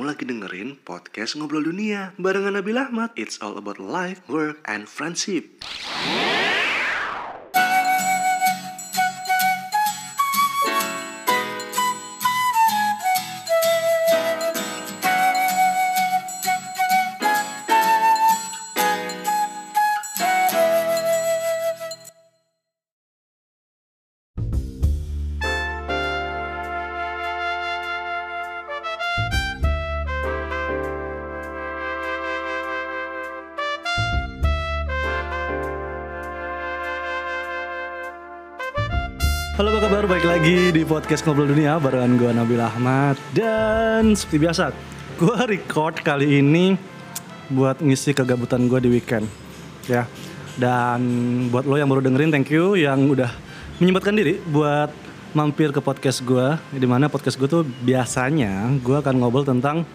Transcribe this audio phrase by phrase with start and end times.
[0.00, 3.12] Kamu lagi dengerin podcast Ngobrol Dunia barengan Nabil Ahmad.
[3.20, 5.60] It's all about life, work, and friendship.
[40.90, 43.14] Podcast Ngobrol Dunia barengan gue Nabil Ahmad.
[43.30, 44.74] Dan seperti biasa,
[45.22, 46.74] gue record kali ini
[47.46, 49.30] buat ngisi kegabutan gue di weekend
[49.86, 50.10] ya.
[50.58, 50.98] Dan
[51.54, 53.30] buat lo yang baru dengerin thank you yang udah
[53.78, 54.90] menyempatkan diri buat
[55.30, 59.86] mampir ke podcast gue Di mana podcast gue tuh biasanya gue akan ngobrol tentang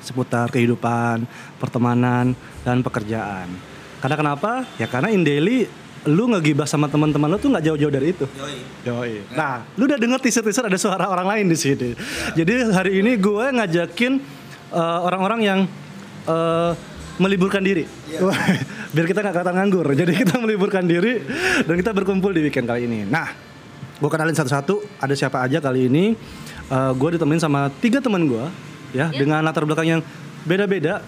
[0.00, 1.28] seputar kehidupan,
[1.60, 2.32] pertemanan,
[2.64, 3.52] dan pekerjaan.
[4.00, 4.64] Karena kenapa?
[4.80, 8.26] Ya karena in daily lu ngegibah sama teman-teman lu tuh nggak jauh-jauh dari itu.
[8.84, 9.24] Yoi.
[9.32, 11.90] Nah, lu udah denger teaser-teaser ada suara orang lain di sini.
[12.36, 14.12] Jadi hari ini gue ngajakin
[14.72, 15.60] eh, orang-orang yang
[16.28, 16.72] eh,
[17.16, 17.88] meliburkan diri.
[18.94, 19.86] Biar kita nggak kelihatan nganggur.
[19.96, 21.24] Jadi kita meliburkan diri
[21.64, 23.08] dan kita berkumpul di weekend kali ini.
[23.08, 23.32] Nah,
[23.96, 25.00] gue kenalin satu-satu.
[25.00, 26.12] Ada siapa aja kali ini?
[26.68, 28.44] Eh, gue ditemenin sama tiga teman gue,
[28.92, 30.00] ya, dengan latar belakang yang
[30.44, 31.00] beda-beda.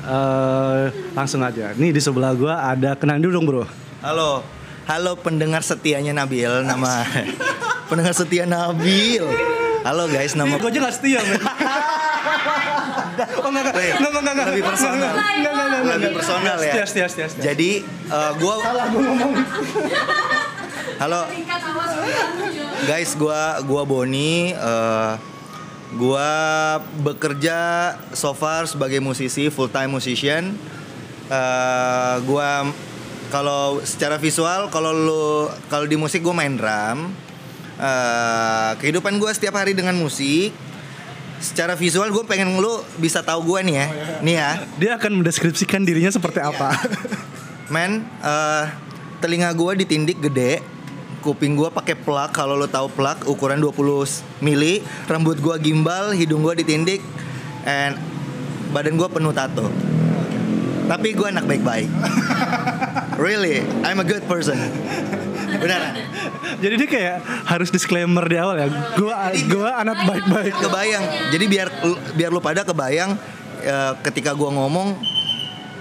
[0.00, 1.76] Eh, langsung aja.
[1.76, 3.64] Nih di sebelah gue ada kenalin dulu dong bro.
[4.00, 4.40] Halo,
[4.88, 7.04] halo pendengar setianya Nabil, nama
[7.92, 9.20] pendengar setia Nabil.
[9.84, 11.36] Halo guys, nama Gue aja gak setia men
[13.44, 15.12] Oh enggak enggak enggak enggak enggak lebih personal.
[15.12, 16.72] Enggak enggak enggak enggak Lebih personal ya.
[16.72, 18.54] Setia setia setia setia Jadi eh, gua
[20.96, 21.20] Halo
[22.88, 24.56] guys, gua gua Boni.
[24.56, 25.12] eh,
[26.00, 26.30] gua
[27.04, 27.58] bekerja
[28.16, 30.56] so far sebagai musisi, full time musician.
[31.28, 32.64] Eh, gua
[33.30, 35.24] kalau secara visual, kalau lu
[35.70, 37.14] kalau di musik gua main drum.
[37.80, 40.52] Eh, kehidupan gua setiap hari dengan musik.
[41.40, 43.86] Secara visual gue pengen lu bisa tahu gue nih ya,
[44.20, 44.50] nih ya.
[44.76, 46.52] Dia akan mendeskripsikan dirinya seperti Iya.
[46.52, 46.68] apa
[47.72, 48.64] Men, eh,
[49.24, 50.60] telinga gue ditindik gede,
[51.24, 56.44] kuping gue pakai plak kalau lo tahu plak ukuran 20 mili, rambut gue gimbal, hidung
[56.44, 57.00] gue ditindik,
[57.64, 57.96] and
[58.76, 59.72] badan gue penuh tato.
[60.92, 61.88] Tapi gue anak baik-baik.
[63.20, 64.56] really, I'm a good person.
[65.60, 65.92] Beneran.
[66.60, 67.16] Jadi dia kayak
[67.48, 69.12] harus disclaimer di awal ya Gue
[69.50, 71.04] gua anak baik-baik Kebayang.
[71.32, 71.68] Jadi biar
[72.16, 73.16] biar lu pada kebayang
[73.60, 74.96] eh, ketika gue ngomong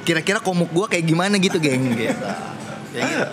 [0.04, 1.96] kira-kira komuk gue kayak gimana gitu, geng.
[1.96, 2.12] Gitu.
[2.92, 3.26] Kayak gitu.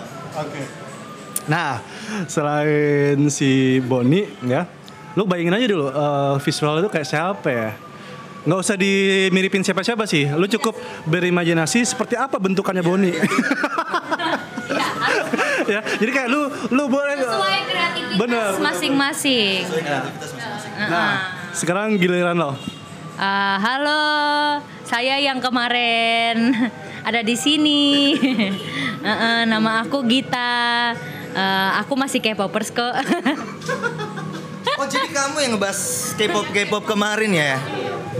[1.49, 1.81] Nah
[2.29, 4.69] selain si Boni ya
[5.17, 7.69] Lu bayangin aja dulu eh, visual itu kayak siapa ya
[8.47, 10.23] nggak usah dimiripin siapa-siapa sih.
[10.31, 10.71] Lu cukup
[11.03, 13.11] berimajinasi seperti apa bentukannya Boni.
[15.73, 16.41] ya, jadi kayak lu
[16.71, 18.51] lu boleh sesuai kreativitas Bener.
[18.59, 19.61] masing-masing.
[20.77, 21.09] Nah,
[21.51, 22.55] sekarang giliran lo.
[23.17, 24.05] Ah, halo,
[24.85, 26.53] saya yang kemarin
[27.07, 28.13] ada di sini.
[29.07, 30.93] Heeh, nama aku Gita.
[31.37, 32.93] Eh, aku masih K-popers kok.
[34.77, 35.79] Oh jadi kamu yang ngebahas
[36.13, 37.57] K-pop K-pop kemarin ya?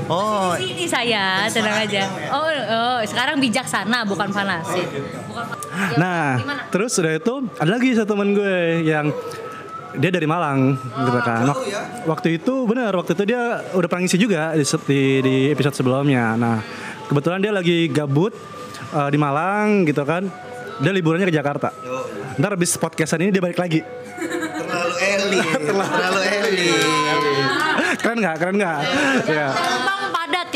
[0.07, 2.07] Oh, Di sini saya, tenang aja.
[2.31, 4.87] Oh, oh, sekarang bijaksana bukan fanatik.
[4.87, 5.26] Bukan Ya,
[5.95, 6.61] Nah, gimana?
[6.67, 9.07] terus udah itu ada lagi satu teman gue yang
[9.93, 11.43] dia dari Malang gitu kan.
[11.47, 11.65] Wak-
[12.07, 16.33] Waktu itu benar, waktu itu dia udah pernah ngisi juga di, di, di episode sebelumnya.
[16.33, 16.61] Nah,
[17.05, 18.31] kebetulan dia lagi gabut
[18.91, 20.25] eh, di Malang gitu kan.
[20.77, 21.73] Dia liburannya ke Jakarta.
[22.37, 23.81] Ntar habis podcastan ini dia balik lagi.
[23.81, 26.85] terlalu elit, terlalu elit.
[27.97, 28.35] Keren nggak?
[28.37, 28.77] Keren nggak?
[29.25, 29.47] Ya.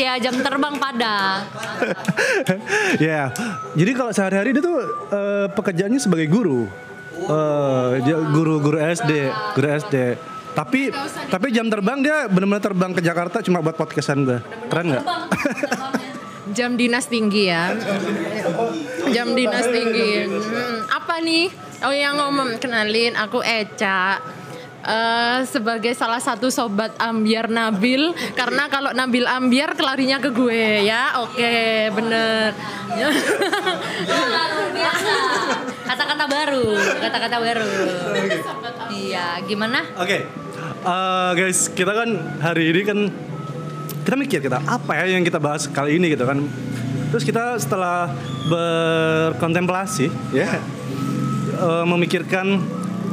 [0.02, 1.46] Ya, jam terbang padat.
[2.98, 3.30] Ya,
[3.78, 4.82] jadi kalau sehari-hari dia tuh
[5.14, 6.66] eh, pekerjaannya sebagai guru,
[7.22, 9.96] Eh, dia guru-guru SD, guru SD.
[10.52, 10.92] Tapi
[11.32, 14.38] tapi jam terbang dia benar-benar terbang ke Jakarta cuma buat podcastan gue.
[14.68, 15.04] Keren nggak?
[16.52, 17.72] Jam dinas tinggi ya.
[19.14, 20.28] Jam dinas tinggi.
[20.28, 21.48] Hmm, apa nih?
[21.88, 24.20] Oh yang ngomong kenalin aku Eca.
[24.82, 31.22] Eh, sebagai salah satu sobat ambiar Nabil karena kalau Nabil ambiar kelarinya ke gue ya
[31.22, 31.54] oke
[31.94, 32.50] bener
[34.10, 35.14] Luar biasa.
[35.86, 36.66] Kata-kata baru,
[36.98, 37.68] kata-kata baru.
[38.92, 39.80] Iya, gimana?
[39.96, 40.28] Oke,
[40.82, 42.10] Eh, guys, kita kan
[42.42, 42.98] hari ini kan
[44.02, 46.42] kita mikir kita apa ya yang kita bahas kali ini gitu kan.
[47.14, 48.10] Terus kita setelah
[48.50, 50.58] berkontemplasi ya
[51.54, 52.58] eh, memikirkan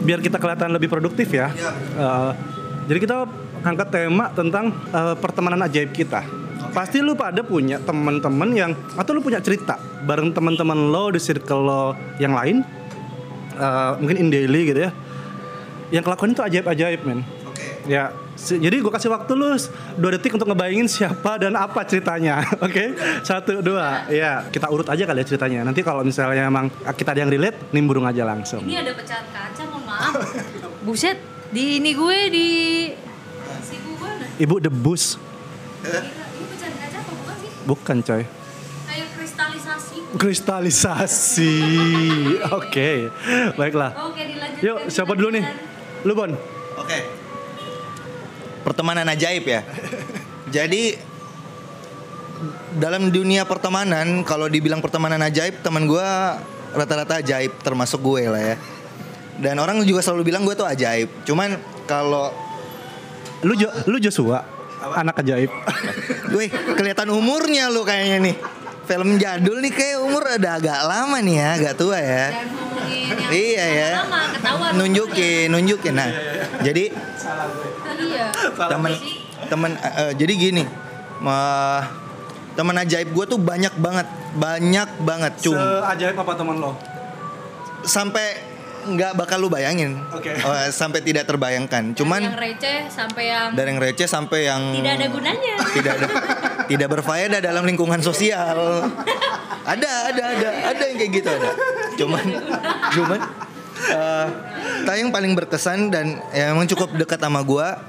[0.04, 1.51] biar kita kelihatan lebih produktif ya.
[1.96, 2.31] Eh,
[2.90, 3.16] jadi kita
[3.63, 6.24] angkat tema tentang eh, pertemanan ajaib kita.
[6.69, 11.66] pasti lu pada punya teman-teman yang atau lu punya cerita bareng teman-teman lo di circle
[11.66, 11.84] lo
[12.22, 12.62] yang lain
[13.57, 14.92] eh, mungkin in daily gitu ya
[15.90, 17.25] yang kelakuan itu ajaib-ajaib men.
[17.90, 18.13] Ya.
[18.13, 19.51] si- jadi gue kasih waktu lu
[19.95, 22.83] dua detik untuk ngebayangin siapa dan apa ceritanya oke
[23.21, 27.21] satu dua ya kita urut aja kali ya ceritanya nanti kalau misalnya emang kita ada
[27.21, 30.13] yang relate nimbrung aja langsung Ini ada pecahan kaca, mohon maaf.
[30.80, 31.19] Buset,
[31.50, 32.47] di ini gue di
[33.59, 34.30] siku gue nah.
[34.39, 35.19] ibu debus
[35.80, 37.50] Gila, ini pecahan kaca apa bukan sih?
[37.65, 38.24] bukan coy
[38.86, 39.97] Kayak kristalisasi.
[40.15, 41.56] kristalisasi
[42.57, 42.89] oke
[43.53, 44.63] baiklah Oke, dilanjutkan.
[44.65, 45.44] Yuk, siapa dulu nih?
[46.01, 46.31] Lu Bon.
[46.75, 47.19] Oke.
[48.62, 49.62] Pertemanan ajaib ya.
[50.50, 50.98] Jadi
[52.76, 56.40] dalam dunia pertemanan kalau dibilang pertemanan ajaib teman gua
[56.72, 58.56] rata-rata ajaib termasuk gue lah ya.
[59.40, 61.08] Dan orang juga selalu bilang gue tuh ajaib.
[61.24, 61.56] Cuman
[61.88, 62.30] kalau
[63.40, 64.44] Lu Jo- lu Joshua,
[65.00, 65.48] anak ajaib.
[66.36, 66.46] gue
[66.76, 68.36] kelihatan umurnya lu kayaknya nih.
[68.84, 72.34] Film jadul nih kayak umur ada agak lama nih ya, agak tua ya.
[72.36, 73.92] Dan ngomongin yang Iya ya.
[74.44, 74.68] lama.
[74.76, 75.94] Nunjukin, nunjukin.
[75.96, 76.10] Nah,
[76.60, 76.90] jadi
[78.00, 78.28] Iya.
[78.56, 78.92] temen
[79.48, 80.63] temen eh, jadi gini
[81.19, 81.84] mah
[82.56, 86.72] temen ajaib gue tuh banyak banget banyak banget cum Seajaib apa teman lo?
[87.84, 88.50] sampai
[88.80, 90.31] nggak bakal lu bayangin Oke.
[90.40, 94.94] Oh, sampai tidak terbayangkan yang cuman receh sampai yang dari yang receh sampai yang tidak
[94.96, 95.56] ada gunanya.
[95.75, 96.07] tidak ada
[96.68, 98.88] tidak berfaedah dalam lingkungan sosial
[99.68, 101.51] ada ada ada ada yang kayak gitu ada
[102.00, 102.24] cuman
[102.96, 103.19] cuman
[103.80, 104.28] eh
[104.84, 107.88] tapi yang paling berkesan dan yang emang cukup dekat sama gua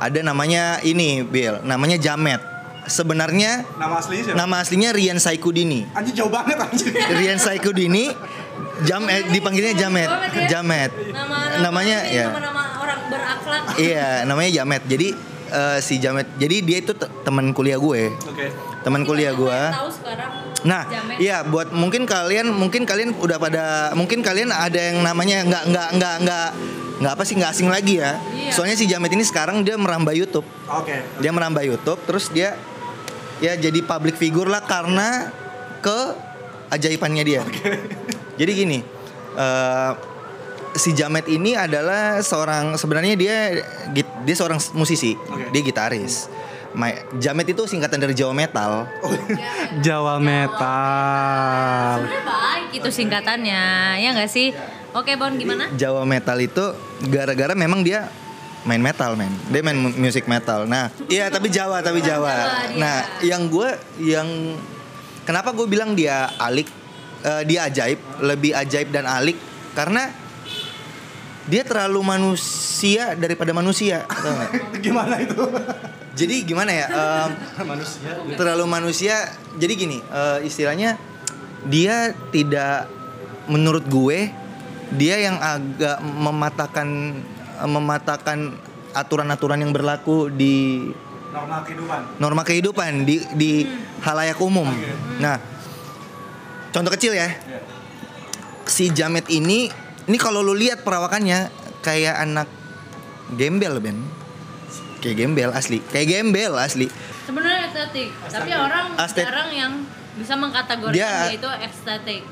[0.00, 2.40] ada namanya ini Bill namanya Jamet
[2.82, 4.38] sebenarnya Nama aslinya siapa?
[4.38, 6.90] nama aslinya Rian Saikudini Anjing jauh banget anjing.
[6.90, 8.10] Rian Saikudini
[8.80, 10.08] Jam eh, dipanggilnya Jamet.
[10.48, 13.62] Jamet Nama, namanya ya Nama-nama orang berakhlak.
[13.76, 14.82] Iya, namanya Jamet.
[14.88, 15.08] Jadi
[15.50, 18.08] eh, si Jamet, jadi dia itu te- teman kuliah gue.
[18.08, 18.48] Oke.
[18.80, 19.52] Teman kuliah gue.
[19.68, 20.32] Tahu sekarang.
[20.64, 21.16] Nah, Jamet.
[21.20, 25.88] iya buat mungkin kalian mungkin kalian udah pada mungkin kalian ada yang namanya nggak nggak
[26.00, 26.48] nggak nggak
[27.00, 28.20] nggak apa sih nggak asing lagi ya.
[28.30, 28.52] Iya.
[28.52, 30.44] Soalnya si Jamet ini sekarang dia merambah YouTube.
[30.68, 31.00] Oke.
[31.18, 32.54] Dia merambah YouTube terus dia
[33.40, 35.32] ya jadi public figure lah karena
[35.80, 35.98] ke
[36.70, 37.42] ajaibannya dia.
[38.40, 38.78] Jadi gini,
[39.36, 39.92] eh,
[40.76, 43.36] si Jamet ini adalah seorang sebenarnya dia
[43.96, 45.50] dia seorang musisi, Oke.
[45.56, 46.28] dia gitaris.
[46.70, 48.86] Ma- Jamet itu singkatan dari Jawa Metal.
[49.82, 51.98] Jawa metal.
[51.98, 53.64] Sebenarnya baik itu singkatannya,
[53.98, 54.54] ya nggak sih?
[54.92, 55.70] Oke Bon, gimana?
[55.72, 56.64] Jawa Metal itu
[57.06, 58.10] gara-gara memang dia
[58.60, 62.44] main metal men dia main mu- musik metal nah iya tapi Jawa tapi Jawa Jawa
[62.68, 62.76] dia.
[62.76, 63.68] nah yang gue
[64.04, 64.28] yang
[65.24, 66.68] kenapa gue bilang dia alik
[67.24, 69.40] eh, dia ajaib lebih ajaib dan alik
[69.72, 70.12] karena
[71.48, 74.04] dia terlalu manusia daripada manusia?
[74.84, 75.40] Gimana itu?
[76.12, 76.86] jadi gimana ya
[77.64, 78.12] Manusia.
[78.36, 79.24] terlalu manusia
[79.56, 81.00] jadi gini eh, istilahnya
[81.64, 82.92] dia tidak
[83.48, 84.28] menurut gue
[84.94, 86.88] dia yang agak mematahkan
[87.60, 88.38] mematahkan
[88.90, 90.88] aturan-aturan yang berlaku di
[91.30, 92.00] Normal kehidupan.
[92.18, 93.52] norma kehidupan di di
[94.02, 94.66] halayak umum.
[95.22, 95.38] Nah,
[96.74, 97.30] contoh kecil ya.
[98.66, 99.70] Si Jamet ini
[100.10, 101.54] ini kalau lu lihat perawakannya
[101.86, 102.50] kayak anak
[103.38, 103.98] gembel Ben.
[104.98, 105.78] Kayak gembel asli.
[105.94, 106.90] Kayak gembel asli.
[107.30, 109.72] Sebenarnya estetik, tapi orang jarang yang
[110.18, 112.22] bisa mengkategorikan Dia- dia, itu estetik.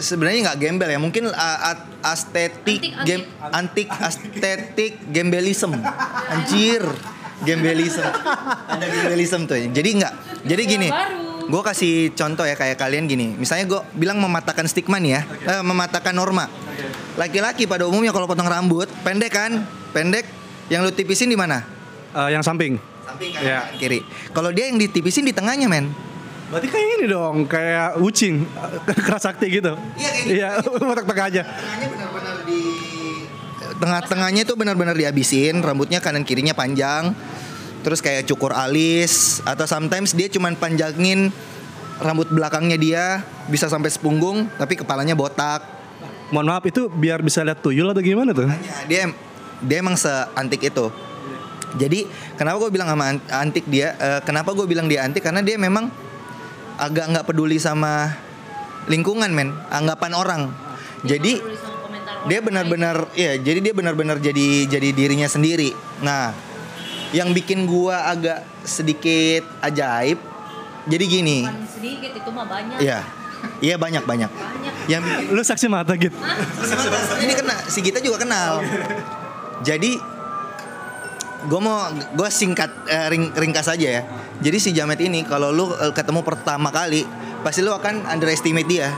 [0.00, 0.98] Sebenarnya nggak gembel ya.
[0.98, 3.88] Mungkin uh, Antik, gem antik.
[3.90, 5.74] estetik gembelism.
[6.30, 6.82] Anjir
[7.42, 8.06] gembelism.
[8.70, 9.58] Ada gembelism tuh.
[9.58, 10.14] Jadi nggak
[10.46, 10.88] jadi gini
[11.48, 13.32] gue kasih contoh ya kayak kalian gini.
[13.32, 16.46] Misalnya gue bilang mematahkan stigma nih ya eh, mematahkan norma.
[17.16, 19.64] Laki-laki pada umumnya kalau potong rambut pendek kan?
[19.96, 20.28] Pendek.
[20.68, 21.64] Yang lu tipisin di mana?
[22.12, 22.76] Eh, yang samping.
[23.08, 23.40] samping kan?
[23.40, 23.58] Iya.
[23.80, 24.04] kiri.
[24.36, 25.88] Kalau dia yang ditipisin di tengahnya men
[26.48, 28.48] Berarti kayak ini dong, kayak ucing,
[29.06, 29.76] keras sakti gitu.
[29.96, 30.32] Iya, kayak gitu.
[30.32, 30.48] Iya,
[31.08, 31.42] tengah aja.
[31.44, 32.60] tengahnya benar-benar di
[33.78, 37.14] tengah-tengahnya itu benar-benar dihabisin rambutnya kanan kirinya panjang
[37.86, 41.30] terus kayak cukur alis atau sometimes dia cuman panjangin
[42.02, 43.04] rambut belakangnya dia
[43.46, 45.62] bisa sampai sepunggung tapi kepalanya botak
[46.28, 48.44] Mohon maaf itu biar bisa lihat tuyul atau gimana tuh?
[48.84, 49.08] Dia
[49.64, 50.90] dia emang seantik itu
[51.76, 52.04] jadi
[52.36, 55.54] kenapa gue bilang sama an- antik dia eh, kenapa gue bilang dia antik karena dia
[55.54, 55.88] memang
[56.78, 58.14] agak nggak peduli sama
[58.86, 59.52] lingkungan men.
[59.68, 60.42] Anggapan orang.
[61.02, 65.74] Jadi sama komentar orang dia benar-benar ya jadi dia benar-benar jadi jadi dirinya sendiri.
[66.00, 66.32] Nah
[67.10, 70.18] yang bikin gua agak sedikit ajaib
[70.88, 71.38] jadi gini.
[71.44, 72.78] Bukan sedikit itu mah banyak.
[72.80, 73.00] iya.
[73.62, 74.30] Iya banyak banyak.
[74.30, 74.72] Banyak.
[74.90, 76.14] yang Lu saksi mata gitu.
[77.22, 78.66] ini kena si Gita juga kenal.
[79.62, 79.98] Jadi
[81.48, 84.02] gue mau gue singkat eh, ring- ringkas aja ya.
[84.38, 87.08] Jadi si Jamet ini kalau lu eh, ketemu pertama kali
[87.40, 88.92] pasti lu akan underestimate dia.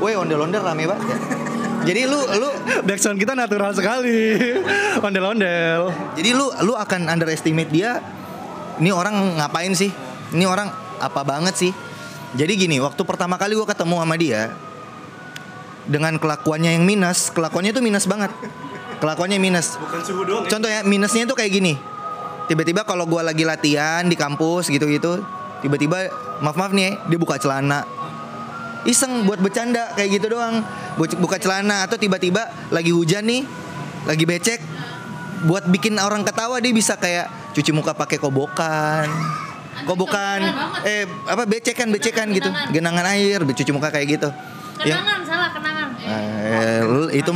[0.00, 1.18] Woi ondel-ondel rame banget ya.
[1.92, 2.48] Jadi lu lu
[2.82, 4.34] Backsound kita natural sekali.
[5.06, 5.94] Ondel-ondel.
[6.18, 8.02] jadi lu lu akan underestimate dia.
[8.82, 9.94] Ini orang ngapain sih?
[10.34, 10.66] Ini orang
[10.98, 11.70] apa banget sih?
[12.34, 14.50] Jadi gini, waktu pertama kali gue ketemu sama dia
[15.86, 18.34] dengan kelakuannya yang minus, kelakuannya tuh minus banget.
[18.96, 19.76] Kelakuannya minus.
[19.76, 20.44] Bukan suhu doang.
[20.48, 21.74] Contoh ya minusnya tuh kayak gini.
[22.46, 25.18] Tiba-tiba kalau gua lagi latihan di kampus gitu-gitu,
[25.60, 27.82] tiba-tiba maaf maaf nih, dia buka celana.
[28.86, 30.62] Iseng buat bercanda kayak gitu doang.
[30.94, 33.42] Bu- Buka celana atau tiba-tiba lagi hujan nih,
[34.06, 34.62] lagi becek.
[35.44, 39.10] Buat bikin orang ketawa dia bisa kayak cuci muka pakai kobokan.
[39.84, 40.40] Kobokan
[40.88, 42.48] eh apa becekan becekan gitu.
[42.72, 44.28] Genangan air, cuci muka kayak gitu.
[44.76, 45.88] Kenangan salah kenangan.
[45.98, 47.30] Eh, lu- itu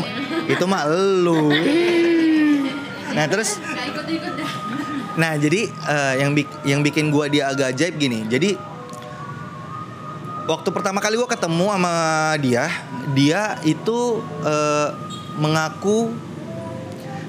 [0.47, 1.49] itu mah lu.
[3.11, 4.51] Nah terus, Gak ikut-ikut dah.
[5.19, 8.23] nah jadi eh, yang bik- yang bikin gua dia agak ajaib gini.
[8.25, 8.55] Jadi
[10.47, 11.95] waktu pertama kali gua ketemu sama
[12.39, 12.71] dia,
[13.11, 13.99] dia itu
[14.43, 14.89] eh,
[15.35, 16.15] mengaku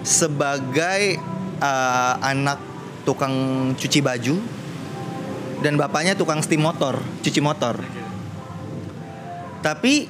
[0.01, 1.17] sebagai
[1.57, 2.61] eh, anak
[3.01, 3.33] tukang
[3.73, 4.37] cuci baju
[5.61, 7.81] dan bapaknya tukang steam motor, cuci motor.
[9.61, 10.09] Tapi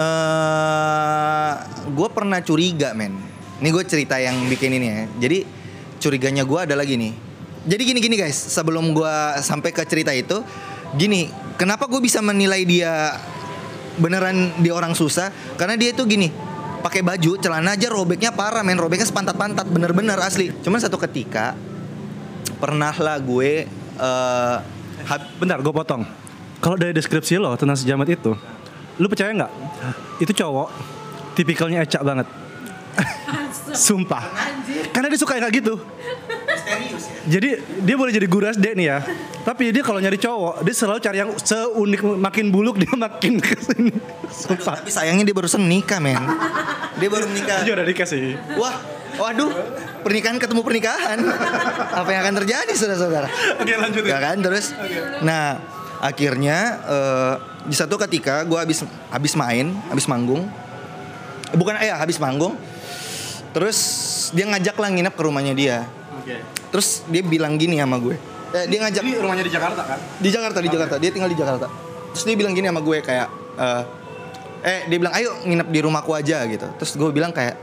[0.00, 1.52] eh
[1.90, 3.18] gue pernah curiga men.
[3.60, 5.04] Ini gue cerita yang bikin ini ya.
[5.28, 5.38] Jadi
[6.00, 7.12] curiganya gue adalah gini.
[7.68, 8.38] Jadi gini gini guys.
[8.38, 10.40] Sebelum gue sampai ke cerita itu,
[10.96, 11.28] gini.
[11.60, 13.20] Kenapa gue bisa menilai dia
[14.00, 15.28] beneran dia orang susah?
[15.60, 16.32] Karena dia itu gini.
[16.80, 18.80] Pakai baju, celana aja robeknya parah men.
[18.80, 20.48] Robeknya sepantat-pantat, bener-bener asli.
[20.64, 21.52] Cuman satu ketika
[22.56, 23.68] pernah lah gue
[25.04, 26.08] hab- Bentar, gue potong.
[26.64, 28.32] Kalau dari deskripsi lo tentang si Jamet itu,
[29.00, 29.52] lu percaya nggak?
[30.20, 30.68] Itu cowok,
[31.32, 32.28] tipikalnya ecak banget.
[33.72, 34.28] Sumpah.
[34.92, 35.74] Karena dia suka yang kayak gitu.
[37.30, 37.48] Jadi
[37.84, 38.98] dia boleh jadi guru SD nih ya.
[39.40, 43.56] Tapi dia kalau nyari cowok, dia selalu cari yang seunik makin buluk dia makin ke
[43.56, 43.92] sini.
[44.28, 44.80] Sumpah.
[44.84, 46.20] Tapi sayangnya dia barusan nikah, men.
[47.00, 47.64] Dia baru menikah.
[47.64, 48.36] Dia udah dikasih.
[48.60, 48.74] Wah,
[49.16, 49.50] waduh,
[50.04, 51.18] pernikahan ketemu pernikahan.
[52.00, 53.28] Apa yang akan terjadi, saudara-saudara?
[53.60, 54.76] Oke lanjut Ya kan, terus.
[55.24, 55.60] Nah,
[56.00, 57.34] akhirnya eh,
[57.68, 60.48] di satu ketika gue habis habis main, habis manggung.
[61.52, 62.56] Eh, Bukan, eh, ya, habis manggung.
[63.52, 63.78] Terus
[64.32, 65.84] dia ngajak lah nginep ke rumahnya dia.
[66.16, 66.40] Oke.
[66.72, 68.16] Terus dia bilang gini sama gue.
[68.50, 69.98] Eh, dia ngajak Jadi rumahnya di Jakarta kan?
[70.18, 71.70] di Jakarta di Jakarta dia tinggal di Jakarta
[72.10, 73.82] terus dia bilang gini sama gue kayak eh,
[74.66, 77.54] eh dia bilang ayo nginep di rumahku aja gitu terus gue bilang kayak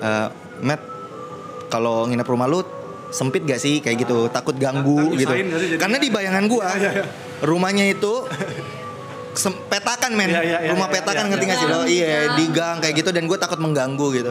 [0.00, 0.28] eh
[0.64, 0.80] Matt
[1.68, 2.64] kalau nginep rumah lu
[3.12, 5.32] sempit gak sih kayak gitu takut ganggu Ntar gitu
[5.76, 7.04] karena di bayangan gue Iya, iya, iya.
[7.42, 8.12] Rumahnya itu
[9.66, 11.50] petakan men Iya, iya, iya, rumah iya, petakan iya, ngerti iya.
[11.50, 14.30] gak sih lo iya di gang kayak gitu dan gue takut mengganggu gitu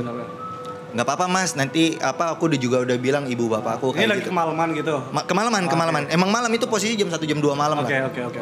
[0.93, 4.09] nggak apa-apa mas nanti apa aku udah juga udah bilang ibu bapak aku Ini kayak
[4.13, 4.95] lagi gitu kemalaman gitu.
[5.09, 8.21] Ma- kemalaman kemalaman emang malam itu posisi jam 1 jam 2 malam Oke lah oke
[8.29, 8.41] oke.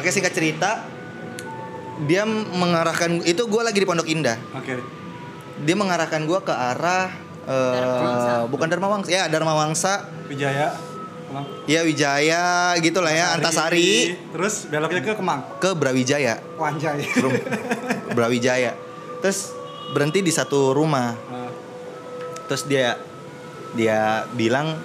[0.00, 0.88] Oke singkat cerita
[2.08, 4.40] dia mengarahkan itu gue lagi di Pondok Indah.
[4.54, 4.78] Oke.
[5.60, 7.10] Dia mengarahkan gue ke arah
[7.44, 10.72] eh, Dharma bukan Dharma Wangsa, ya Dharma Wangsa, Wijaya.
[11.28, 11.44] Kemang.
[11.64, 12.44] ya Wijaya
[12.78, 15.40] gitulah ya Antasari Terus beloknya ke Kemang.
[15.56, 17.04] ke Brawijaya, Wanjai.
[17.14, 17.42] Rum-
[18.10, 18.72] Brawijaya.
[19.20, 19.52] Terus
[19.88, 21.12] berhenti di satu rumah.
[21.28, 21.50] Nah,
[22.46, 22.96] Terus dia
[23.72, 24.80] dia bilang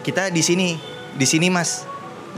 [0.00, 0.80] kita di sini,
[1.12, 1.84] di sini mas.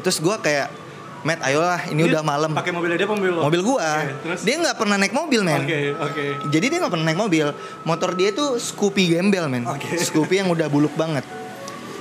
[0.02, 0.82] Terus gue kayak
[1.24, 2.52] Matt, ayolah ini Dia udah malam.
[2.52, 3.40] Pakai mobilnya dia apa mobil lo?
[3.40, 3.80] Mobil gua.
[3.96, 4.40] Oke, terus?
[4.44, 5.64] Dia nggak pernah naik mobil, men.
[5.64, 6.24] Oke, oke.
[6.52, 7.46] Jadi dia nggak pernah naik mobil.
[7.80, 9.64] Motor dia itu Scoopy gembel, men.
[9.64, 9.88] Oke.
[9.96, 11.24] Scoopy yang udah buluk banget.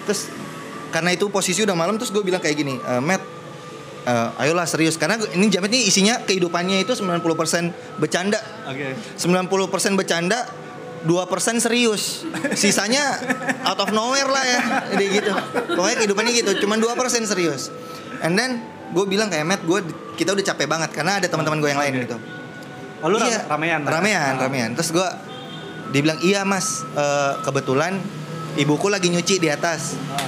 [0.03, 0.27] Terus
[0.93, 3.25] karena itu posisi udah malam, terus gue bilang kayak gini, e, Matt,
[4.03, 4.95] eh, ayolah serius.
[4.95, 8.37] Karena ini Jamet ini isinya kehidupannya itu 90% bercanda.
[8.65, 8.93] Oke.
[9.17, 9.57] 90%
[9.95, 10.45] bercanda,
[11.03, 11.25] 2%
[11.59, 12.23] serius.
[12.53, 13.19] Sisanya
[13.63, 14.61] out of nowhere lah ya.
[14.91, 15.31] Jadi gitu.
[15.73, 16.93] Pokoknya kehidupannya gitu, cuman 2%
[17.25, 17.73] serius.
[18.21, 19.81] And then gue bilang kayak Matt, gue
[20.13, 22.03] kita udah capek banget karena ada teman-teman gue yang lain Oke.
[22.05, 22.17] gitu.
[23.03, 23.81] Oh lu Iya, ram- ramean?
[23.83, 24.69] Ramean, ramean.
[24.77, 25.07] Terus gue
[25.91, 27.99] dibilang iya mas, eh, kebetulan
[28.55, 30.23] ibuku lagi nyuci di atas, Ah.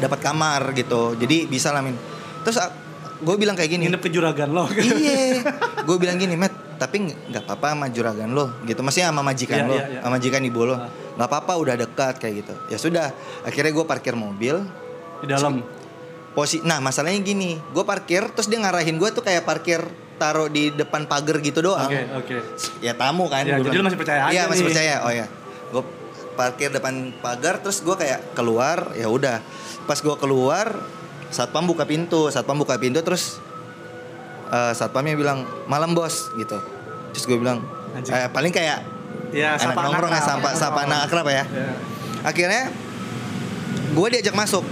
[0.00, 1.14] Dapat kamar gitu.
[1.14, 1.94] Jadi bisa lah min.
[2.40, 2.56] Terus
[3.20, 3.84] gue bilang kayak gini.
[3.86, 4.64] Nginep ke juragan lo.
[4.72, 5.44] iya,
[5.78, 8.80] gue bilang gini, Matt, tapi nggak- apa-apa sama juragan lo, gitu.
[8.80, 10.00] Maksudnya sama majikan Iya, lo, iya, iya.
[10.00, 10.88] sama majikan ibu lo, Ah.
[11.14, 12.54] nggak apa-apa, udah dekat kayak gitu.
[12.68, 13.06] Ya sudah,
[13.42, 14.64] akhirnya gue parkir mobil.
[15.20, 15.60] Di dalam.
[16.30, 19.82] Posi, nah masalahnya gini, gue parkir, terus dia ngarahin gue tuh kayak parkir
[20.16, 21.84] taruh di depan pagar gitu doang.
[21.84, 22.36] Oke, oke.
[22.80, 23.42] Ya tamu kan.
[23.42, 23.76] Ya, jadi bilang.
[23.76, 24.68] lu masih percaya aja Iya masih nih.
[24.70, 24.94] percaya.
[25.02, 25.26] Oh ya,
[25.70, 25.82] gue
[26.32, 29.42] parkir depan pagar, terus gue kayak keluar, ya udah.
[29.84, 30.78] Pas gue keluar,
[31.28, 33.38] satpam buka pintu, satpam buka pintu, terus
[34.48, 36.58] eh, satpamnya bilang malam bos gitu.
[37.10, 37.62] Terus gue bilang,
[37.96, 40.38] eh, paling kayak Ya, anak sapa nongkrong ya, akrab.
[40.42, 41.46] sapa, sapa anak akrab ya.
[41.46, 41.70] Ya.
[42.20, 42.62] akhirnya
[43.90, 44.66] gue diajak masuk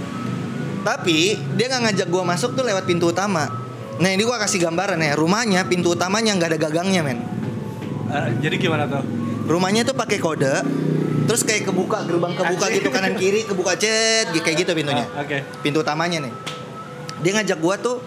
[0.79, 3.47] tapi dia nggak ngajak gue masuk tuh lewat pintu utama
[3.95, 7.19] nah ini gue kasih gambaran ya rumahnya pintu utamanya nggak ada gagangnya men
[8.09, 8.99] Eh, jadi gimana tuh?
[9.47, 10.51] rumahnya tuh pakai kode
[11.29, 15.05] terus kayak kebuka gerbang kebuka gitu kanan kiri kebuka cet kayak gitu pintunya.
[15.13, 15.45] Ah, Oke.
[15.61, 16.33] pintu utamanya nih.
[17.21, 18.01] Dia ngajak gua tuh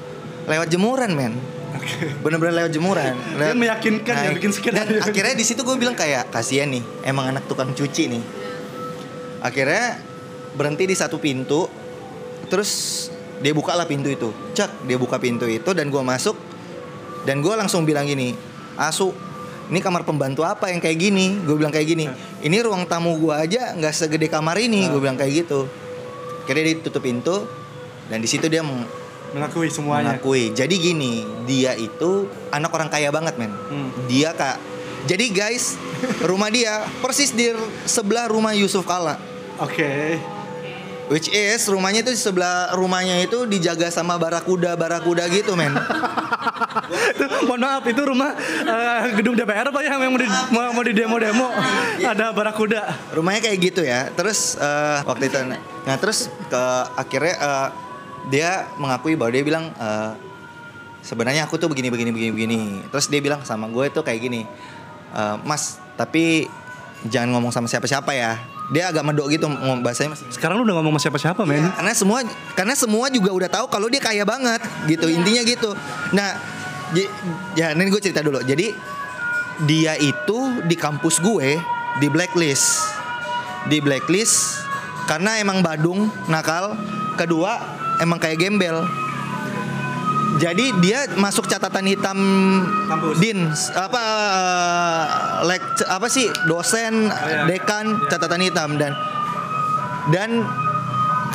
[0.51, 1.39] lewat jemuran men.
[2.27, 3.15] Bener-bener lewat jemuran.
[3.15, 4.99] Dia Lewat- meyakinkan ya, bikin skenario.
[4.99, 8.23] dan akhirnya di situ gue bilang kayak kasihan nih emang anak tukang cuci nih.
[9.39, 10.03] Akhirnya
[10.59, 11.71] berhenti di satu pintu
[12.51, 13.07] terus
[13.39, 14.35] dia buka lah pintu itu.
[14.53, 16.35] Cek dia buka pintu itu dan gua masuk
[17.23, 18.35] dan gue langsung bilang gini
[18.75, 19.15] asu
[19.69, 21.39] ini kamar pembantu apa yang kayak gini?
[21.39, 22.07] Gue bilang kayak gini
[22.41, 25.69] ini ruang tamu gua aja nggak segede kamar ini gue bilang kayak gitu.
[26.43, 27.47] Akhirnya dia tutup pintu
[28.07, 28.89] dan di situ dia meng-
[29.33, 30.13] Mengakui semuanya.
[30.13, 30.51] mengakui.
[30.51, 31.13] Jadi gini
[31.45, 33.49] dia itu anak orang kaya banget men.
[33.49, 33.89] Hmm.
[34.05, 34.59] dia kak
[35.03, 35.75] jadi guys
[36.23, 37.51] rumah dia persis di
[37.83, 39.19] sebelah rumah Yusuf Kala
[39.59, 40.15] Oke.
[41.13, 45.77] Which is rumahnya itu di sebelah rumahnya itu dijaga sama barakuda barakuda gitu men.
[47.49, 48.33] Mohon maaf itu rumah
[48.65, 51.53] eh, gedung DPR apa ya yang mau di, mau, mau di demo-demo
[52.01, 53.13] ada barakuda.
[53.13, 54.09] rumahnya kayak gitu ya.
[54.17, 55.37] Terus eh, waktu itu
[55.85, 56.63] nah terus ke
[56.97, 57.69] akhirnya eh,
[58.33, 58.51] dia
[58.81, 60.13] mengakui bahwa dia bilang eh,
[61.05, 62.61] sebenarnya aku tuh begini begini begini begini.
[62.89, 64.49] Terus dia bilang sama gue tuh kayak gini
[65.13, 66.49] "Eh, mas tapi
[67.05, 68.39] jangan ngomong sama siapa-siapa ya
[68.73, 71.69] dia agak medok gitu ngomong bahasanya masih Sekarang lu udah ngomong sama siapa-siapa, men?
[71.71, 72.19] karena semua
[72.57, 75.07] karena semua juga udah tahu kalau dia kaya banget gitu.
[75.07, 75.71] Intinya gitu.
[76.11, 76.41] Nah
[76.91, 77.13] j-
[77.53, 78.41] ya ini gue cerita dulu.
[78.41, 78.73] Jadi
[79.63, 81.61] dia itu di kampus gue
[82.01, 82.81] di blacklist.
[83.69, 84.65] Di blacklist
[85.05, 86.73] karena emang Badung nakal.
[87.13, 87.61] Kedua
[88.01, 88.89] emang kayak gembel
[90.43, 92.19] jadi dia masuk catatan hitam
[92.91, 93.17] Kampus.
[93.23, 93.47] din
[93.79, 94.03] apa
[94.35, 95.05] eh,
[95.47, 97.47] lek- apa sih dosen iya.
[97.47, 98.91] dekan catatan hitam dan
[100.11, 100.43] dan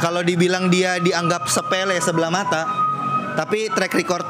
[0.04, 2.68] kalau dibilang dia dianggap sepele sebelah mata
[3.40, 4.28] tapi track record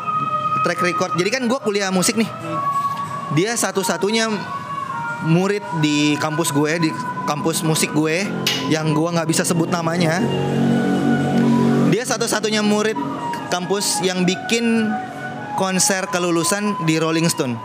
[0.62, 2.30] track record jadi kan gue kuliah musik nih
[3.34, 4.30] dia satu-satunya
[5.26, 6.90] murid di kampus gue di
[7.26, 8.30] kampus musik gue
[8.70, 10.22] yang gue nggak bisa sebut namanya
[11.90, 12.96] dia satu-satunya murid
[13.50, 14.92] kampus yang bikin
[15.58, 17.58] konser kelulusan di Rolling Stone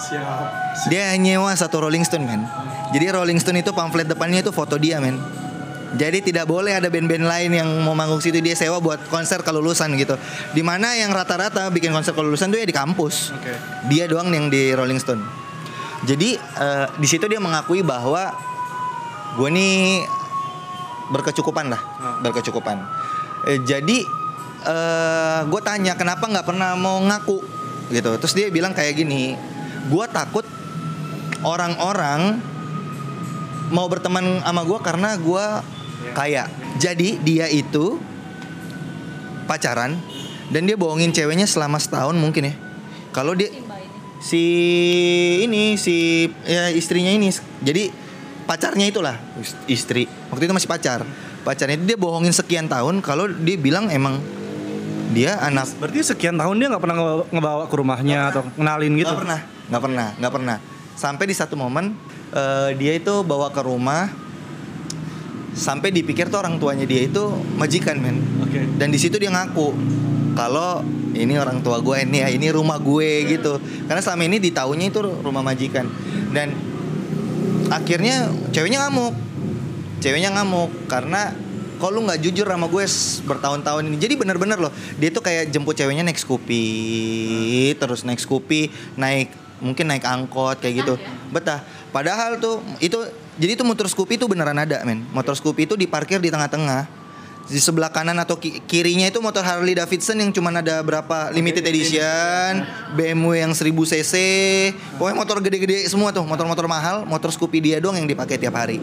[0.00, 0.88] Siap.
[0.88, 2.44] dia nyewa satu Rolling Stone men
[2.90, 5.20] Jadi Rolling Stone itu pamflet depannya itu foto dia men
[5.90, 9.98] jadi tidak boleh ada band-band lain yang mau manggung situ dia sewa buat konser kelulusan
[9.98, 10.14] gitu.
[10.54, 13.34] Di mana yang rata-rata bikin konser kelulusan tuh ya di kampus.
[13.34, 13.50] Oke.
[13.90, 15.22] Dia doang yang di Rolling Stone.
[16.06, 18.30] Jadi eh, di situ dia mengakui bahwa
[19.34, 20.06] gue nih
[21.10, 21.82] berkecukupan lah,
[22.22, 22.76] berkecukupan.
[23.50, 24.06] Eh, jadi
[24.66, 27.38] eh gue tanya kenapa nggak pernah mau ngaku
[27.90, 28.10] gitu.
[28.20, 29.34] Terus dia bilang kayak gini,
[29.88, 30.44] gue takut
[31.42, 32.38] orang-orang
[33.70, 35.44] mau berteman sama gue karena gue
[36.12, 36.44] kaya.
[36.80, 37.98] Jadi dia itu
[39.48, 39.98] pacaran
[40.50, 42.54] dan dia bohongin ceweknya selama setahun mungkin ya.
[43.10, 43.50] Kalau dia
[44.20, 44.44] si
[45.40, 47.32] ini si ya istrinya ini
[47.64, 47.88] jadi
[48.44, 49.16] pacarnya itulah
[49.64, 51.08] istri waktu itu masih pacar
[51.40, 54.20] pacarnya itu dia bohongin sekian tahun kalau dia bilang emang
[55.10, 59.10] dia anak Berarti sekian tahun dia nggak pernah nge- ngebawa ke rumahnya atau kenalin gitu?
[59.10, 60.56] Nggak pernah, nggak pernah, nggak pernah.
[60.94, 61.96] Sampai di satu momen
[62.34, 64.10] eh, dia itu bawa ke rumah,
[65.54, 68.22] sampai dipikir tuh orang tuanya dia itu majikan men.
[68.44, 68.64] Oke.
[68.78, 69.74] Dan di situ dia ngaku
[70.38, 73.58] kalau ini orang tua gue ini ya, ini rumah gue gitu.
[73.90, 75.90] Karena selama ini ditahunya itu rumah majikan.
[76.30, 76.54] Dan
[77.70, 79.14] akhirnya ceweknya ngamuk,
[79.98, 81.34] ceweknya ngamuk karena
[81.80, 82.84] kok lu nggak jujur sama gue
[83.24, 83.96] bertahun-tahun ini?
[83.96, 86.64] Jadi bener-bener loh dia tuh kayak jemput ceweknya naik Scoopy
[87.80, 88.68] terus naik Scoopy
[89.00, 89.32] naik
[89.64, 90.94] mungkin naik angkot kayak gitu.
[91.32, 91.64] Betah.
[91.90, 93.00] Padahal tuh itu
[93.40, 95.08] jadi tuh motor Scoopy itu beneran ada men.
[95.16, 97.00] Motor Scoopy itu diparkir di tengah-tengah.
[97.50, 101.66] Di sebelah kanan atau ki- kirinya itu motor Harley Davidson yang cuman ada berapa limited
[101.66, 102.62] edition
[102.94, 104.14] BMW yang 1000 cc.
[105.00, 108.78] Pokoknya motor gede-gede semua tuh motor-motor mahal motor Scoopy dia doang yang dipakai tiap hari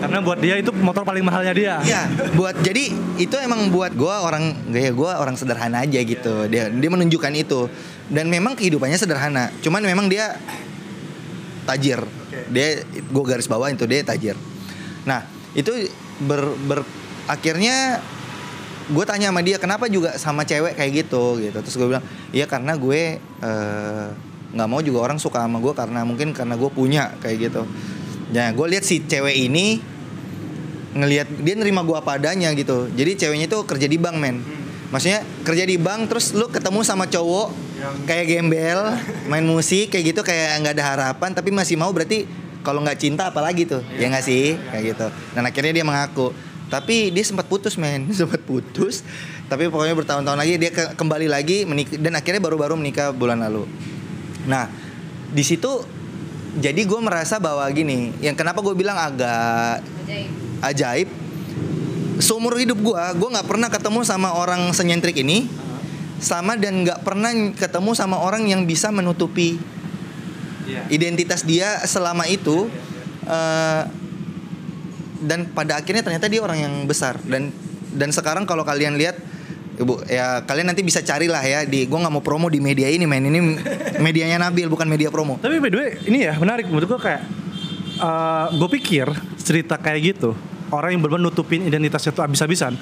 [0.00, 1.74] Karena buat dia itu motor paling mahalnya dia.
[1.84, 2.88] Iya, buat jadi
[3.20, 6.48] itu emang buat gua orang gaya gua orang sederhana aja gitu.
[6.48, 7.68] Dia dia menunjukkan itu.
[8.10, 9.52] Dan memang kehidupannya sederhana.
[9.60, 10.40] Cuman memang dia
[11.68, 12.00] tajir.
[12.48, 12.82] Dia
[13.12, 14.34] gua garis bawah itu dia tajir.
[15.04, 15.92] Nah, itu
[16.24, 16.80] ber, ber
[17.30, 18.00] akhirnya
[18.90, 22.02] gue tanya sama dia kenapa juga sama cewek kayak gitu gitu terus gue bilang
[22.34, 24.08] iya karena gue eh,
[24.50, 27.62] nggak mau juga orang suka sama gue karena mungkin karena gue punya kayak gitu
[28.30, 29.82] ya gue lihat si cewek ini
[30.90, 32.90] ngelihat dia nerima gua apa adanya gitu.
[32.90, 34.42] Jadi ceweknya itu kerja di bank, men.
[34.90, 37.54] Maksudnya kerja di bank terus lu ketemu sama cowok
[38.10, 38.98] kayak gembel,
[39.30, 42.26] main musik kayak gitu kayak nggak ada harapan tapi masih mau berarti
[42.66, 43.86] kalau nggak cinta apalagi tuh.
[43.94, 44.58] Ya nggak sih?
[44.58, 45.06] Kayak gitu.
[45.38, 46.34] Dan akhirnya dia mengaku.
[46.70, 48.10] Tapi dia sempat putus men.
[48.18, 49.06] Sempat putus.
[49.46, 53.66] Tapi pokoknya bertahun-tahun lagi dia ke- kembali lagi menik dan akhirnya baru-baru menikah bulan lalu.
[54.46, 54.70] Nah
[55.30, 55.86] di situ
[56.58, 59.84] jadi gue merasa bahwa gini yang kenapa gue bilang agak
[60.66, 61.06] ajaib
[62.18, 65.46] seumur hidup gue gue nggak pernah ketemu sama orang senyentrik ini
[66.20, 69.56] sama dan nggak pernah ketemu sama orang yang bisa menutupi
[70.92, 72.68] identitas dia selama itu
[73.24, 73.82] eh,
[75.20, 77.20] dan pada akhirnya ternyata dia orang yang besar.
[77.20, 77.52] Dan
[77.92, 79.18] dan sekarang kalau kalian lihat
[79.80, 83.08] ibu ya kalian nanti bisa carilah ya di gue nggak mau promo di media ini
[83.08, 83.24] men.
[83.24, 83.40] Ini
[84.04, 85.40] medianya Nabil bukan media promo.
[85.40, 86.68] Tapi by the way, ini ya menarik.
[86.68, 87.22] Menurut gue kayak
[88.56, 89.06] gue pikir
[89.40, 90.32] cerita kayak gitu
[90.72, 92.78] orang yang benar nutupin identitasnya tuh abis-abisan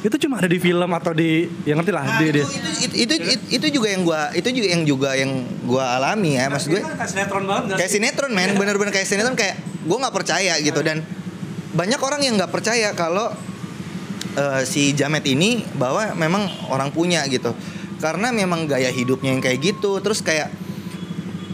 [0.00, 2.94] itu cuma ada di film atau di yang ngerti lah Nah, di, itu, di itu,
[2.96, 6.64] itu, itu, itu juga yang gua itu juga yang juga yang gua alami ya mas
[6.64, 6.80] gue.
[6.80, 8.56] Kayak sinetron banget kayak sinetron men.
[8.56, 10.80] Bener-bener kayak sinetron kayak gue nggak percaya gitu.
[10.80, 11.04] Dan
[11.76, 13.28] banyak orang yang nggak percaya kalau
[14.36, 17.54] eh, si Jamet ini bahwa memang orang punya gitu.
[18.00, 20.48] Karena memang gaya hidupnya yang kayak gitu terus kayak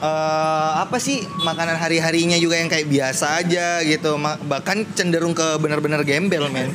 [0.01, 4.19] eh, apa sih makanan hari harinya juga yang kayak biasa aja gitu.
[4.21, 6.73] Bahkan cenderung ke benar-benar gembel men.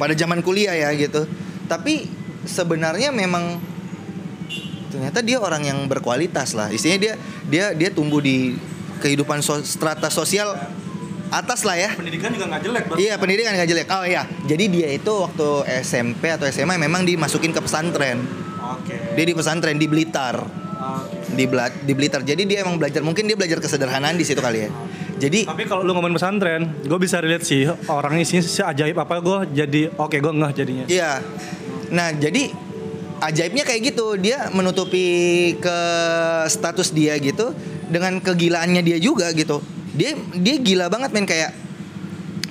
[0.00, 1.28] Pada zaman kuliah ya gitu.
[1.68, 2.08] Tapi
[2.48, 3.60] sebenarnya memang
[4.90, 6.72] ternyata dia orang yang berkualitas lah.
[6.72, 7.14] Istilahnya dia
[7.46, 8.58] dia dia tumbuh di
[9.00, 10.52] kehidupan so- strata sosial
[11.30, 13.86] atas lah ya pendidikan juga nggak jelek Iya pendidikan gak jelek.
[13.88, 14.22] Oh iya.
[14.44, 15.48] Jadi dia itu waktu
[15.80, 18.18] SMP atau SMA memang dimasukin ke pesantren.
[18.60, 19.14] Oke.
[19.14, 20.42] Dia di pesantren di Blitar.
[21.30, 22.24] Di, Bla- di Blitar.
[22.24, 24.70] Jadi dia emang belajar mungkin dia belajar kesederhanaan di situ kali ya.
[25.20, 29.20] Jadi Tapi kalau lu ngomongin pesantren, gue bisa relate sih orangnya sih si ajaib apa
[29.20, 30.84] gue jadi oke gue ngeh jadinya.
[30.88, 31.20] iya.
[31.90, 32.48] Nah, jadi
[33.20, 34.16] ajaibnya kayak gitu.
[34.16, 35.04] Dia menutupi
[35.56, 35.78] ke
[36.48, 37.52] status dia gitu
[37.86, 39.60] dengan kegilaannya dia juga gitu.
[39.94, 41.26] Dia dia gila banget men.
[41.26, 41.54] Kayak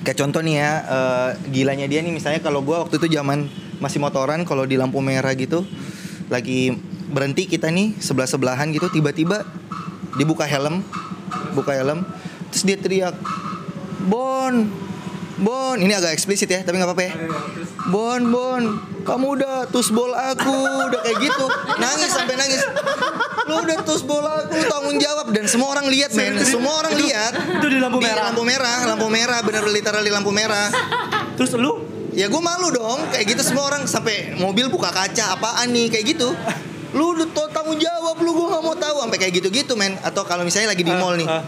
[0.02, 2.12] kayak contoh nih ya eh, gilanya dia nih.
[2.12, 3.48] Misalnya kalau gua waktu itu zaman
[3.80, 5.64] masih motoran kalau di lampu merah gitu
[6.28, 6.76] lagi
[7.10, 9.42] berhenti kita nih sebelah sebelahan gitu tiba-tiba
[10.14, 10.84] dibuka helm
[11.56, 12.04] buka helm
[12.52, 13.16] terus dia teriak
[14.06, 14.68] Bon
[15.40, 15.76] Bon.
[15.80, 17.12] Ini agak eksplisit ya tapi nggak apa-apa ya.
[17.88, 18.62] Bon Bon
[19.00, 20.52] kamu udah tusbol aku
[20.86, 21.46] udah kayak gitu.
[21.76, 22.62] Nangis sampai nangis.
[23.44, 25.26] Lu udah tusbol aku tanggung jawab.
[25.30, 26.36] Dan semua orang lihat men.
[26.40, 27.32] Semua orang lihat.
[27.56, 28.30] itu di lampu merah.
[28.30, 29.38] lampu merah lampu merah.
[29.40, 30.68] Bener literally lampu merah.
[31.34, 31.82] Terus lu?
[32.12, 32.98] Ya gue malu dong.
[33.10, 33.84] Kayak gitu semua orang.
[33.84, 35.34] Sampai mobil buka kaca.
[35.34, 35.88] Apaan nih?
[35.88, 36.28] Kayak gitu.
[36.90, 38.30] Lu udah tanggung jawab lu.
[38.32, 38.96] Gue nggak mau tahu.
[39.00, 39.96] Sampai kayak gitu gitu men.
[40.00, 41.26] Atau kalau misalnya lagi di Ah, mall nih.
[41.26, 41.42] ah.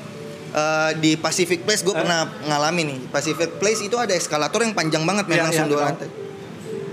[0.53, 2.99] eh, di Pacific Place gue pernah ngalamin nih.
[3.09, 5.35] Pacific Place itu ada eskalator yang panjang banget men.
[5.35, 5.91] Iya, langsung iya, dua tahu.
[5.91, 6.11] lantai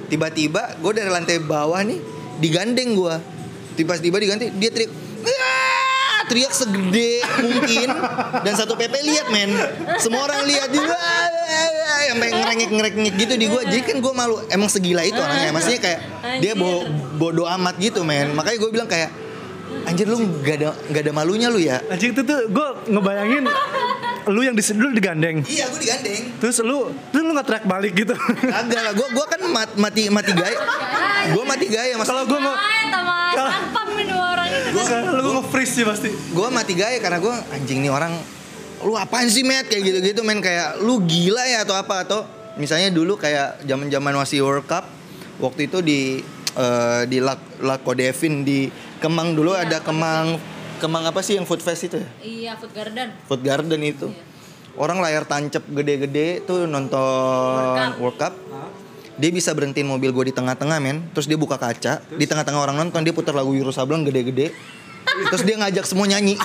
[0.10, 2.02] tiba-tiba gue dari lantai bawah nih
[2.42, 3.16] digandeng gue
[3.80, 4.92] tiba-tiba diganti dia teriak
[5.24, 5.80] "Wah!"
[6.28, 7.88] teriak segede mungkin.
[8.44, 9.50] Dan satu PP lihat men.
[10.04, 10.68] Semua orang lihat.
[10.68, 14.36] Dia "Wah!" sampai ngerengek ngerengek gitu di gue jadi kan gue malu.
[14.52, 15.56] Emang segila itu orangnya.
[15.56, 16.00] Maksudnya kayak
[16.44, 16.84] dia bo
[17.16, 18.36] bodoh amat gitu men.
[18.36, 19.10] Makanya gue bilang kayak
[19.88, 21.80] anjir lu gak ada gak ada malunya lu ya.
[21.88, 23.48] Anjing itu tuh gue ngebayangin
[24.28, 25.46] lu yang di lu digandeng.
[25.48, 28.16] iya gue digandeng Terus lu terus lu nggak track balik gitu.
[28.16, 30.58] Kagak lah, gue gua kan mat- mati mati gaya.
[31.32, 32.08] Gue mati gaya mas.
[32.08, 32.88] Kalau gue Main
[34.00, 34.80] ini orang itu.
[35.16, 36.10] lu gue nge-freeze sih pasti.
[36.32, 38.14] Gue mati gaya karena gue anjing nih orang.
[38.80, 42.24] Lu apaan sih Matt kayak gitu-gitu men kayak lu gila ya atau apa atau
[42.56, 44.88] misalnya dulu kayak zaman-zaman masih World Cup
[45.40, 46.00] waktu itu di
[46.56, 48.72] eh, di Lak Lakodevin di
[49.04, 50.40] Kemang dulu ada Kemang
[50.80, 52.10] Kemang apa sih yang food fest itu ya?
[52.24, 53.12] Iya, food garden.
[53.28, 54.08] Food Garden itu.
[54.80, 58.34] Orang layar tancap gede-gede tuh nonton World Cup.
[59.20, 61.04] Dia bisa berhentiin mobil gue di tengah-tengah men.
[61.12, 62.00] Terus dia buka kaca.
[62.08, 64.56] Di tengah-tengah orang nonton dia putar lagu Sableng gede-gede.
[65.28, 66.40] Terus dia ngajak semua nyanyi.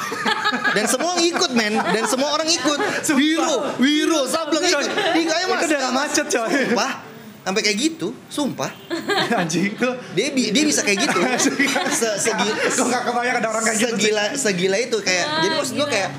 [0.75, 1.79] Dan semua ikut men.
[1.79, 3.07] Dan semua orang ikut.
[3.15, 4.91] Wiro, Wiro, Sableng ikut.
[5.15, 6.75] Di kayak Itu daerah macet coy.
[6.75, 7.14] Sumpah.
[7.45, 8.73] Sampai kayak gitu, sumpah.
[9.41, 11.19] Anjing gue Dia bi- dia bisa kayak gitu.
[12.01, 13.93] Se segi Gue gak kebayang ada orang kayak gitu.
[13.93, 16.11] segila segila itu kayak jadi maksud gue kayak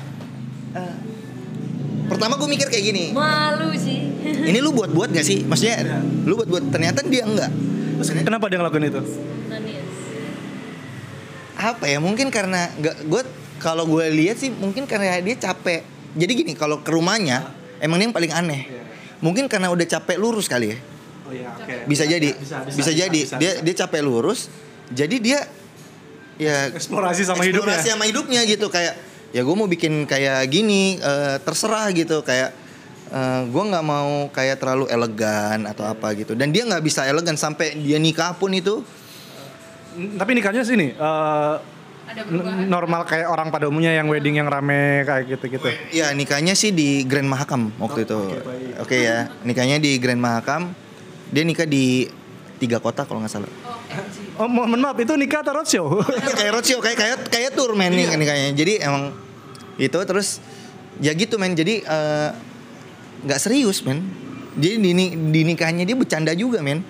[0.78, 0.94] eh,
[2.06, 3.04] pertama gue mikir kayak gini.
[3.10, 4.06] Malu sih.
[4.54, 5.42] ini lu buat buat gak sih?
[5.42, 7.50] Maksudnya lu buat buat ternyata dia enggak.
[7.98, 9.02] Terus kenapa dia ngelakuin itu?
[11.56, 13.22] Apa ya mungkin karena nggak gue
[13.58, 15.82] kalau gue lihat sih mungkin karena dia capek.
[16.14, 17.50] Jadi gini kalau ke rumahnya
[17.82, 18.62] emang dia yang paling aneh.
[19.18, 20.78] Mungkin karena udah capek lurus kali ya
[21.26, 21.90] Oh iya, oke.
[21.90, 23.64] bisa jadi Bisa, bisa, bisa, bisa, jadi bisa, dia bisa.
[23.66, 24.46] dia capek lurus
[24.88, 25.40] jadi dia
[26.36, 27.74] ya Eksplorasi sama hidupnya.
[27.74, 28.94] eksplorasi sama hidupnya gitu kayak
[29.30, 32.54] ya gue mau bikin kayak gini eh, terserah gitu kayak
[33.08, 37.34] eh, gue nggak mau kayak terlalu elegan atau apa gitu dan dia nggak bisa elegan
[37.34, 38.86] sampai dia nikah pun itu
[39.96, 41.54] Tapi nikahnya sini eh
[42.06, 42.22] Ada
[42.70, 45.66] normal kayak orang pada umumnya yang wedding yang rame kayak gitu-gitu.
[45.90, 48.14] Ya nikahnya sih di Grand Mahakam waktu itu.
[48.78, 50.70] Oke ya, nikahnya di Grand Mahakam.
[51.28, 52.06] Dia nikah di
[52.56, 53.50] tiga kota kalau nggak salah.
[54.36, 55.86] Oh, mo- mohon maaf itu nikah atau roadshow?
[56.00, 58.50] Iya, kayak roadshow, kayak kayak kayak tour men nih nikahnya.
[58.52, 59.12] Jadi emang
[59.76, 60.40] itu terus
[60.98, 61.52] ya gitu men.
[61.52, 62.28] Jadi eh,
[63.22, 64.04] nggak serius men.
[64.56, 64.92] Jadi di,
[65.32, 66.80] di nikahnya dia bercanda juga men.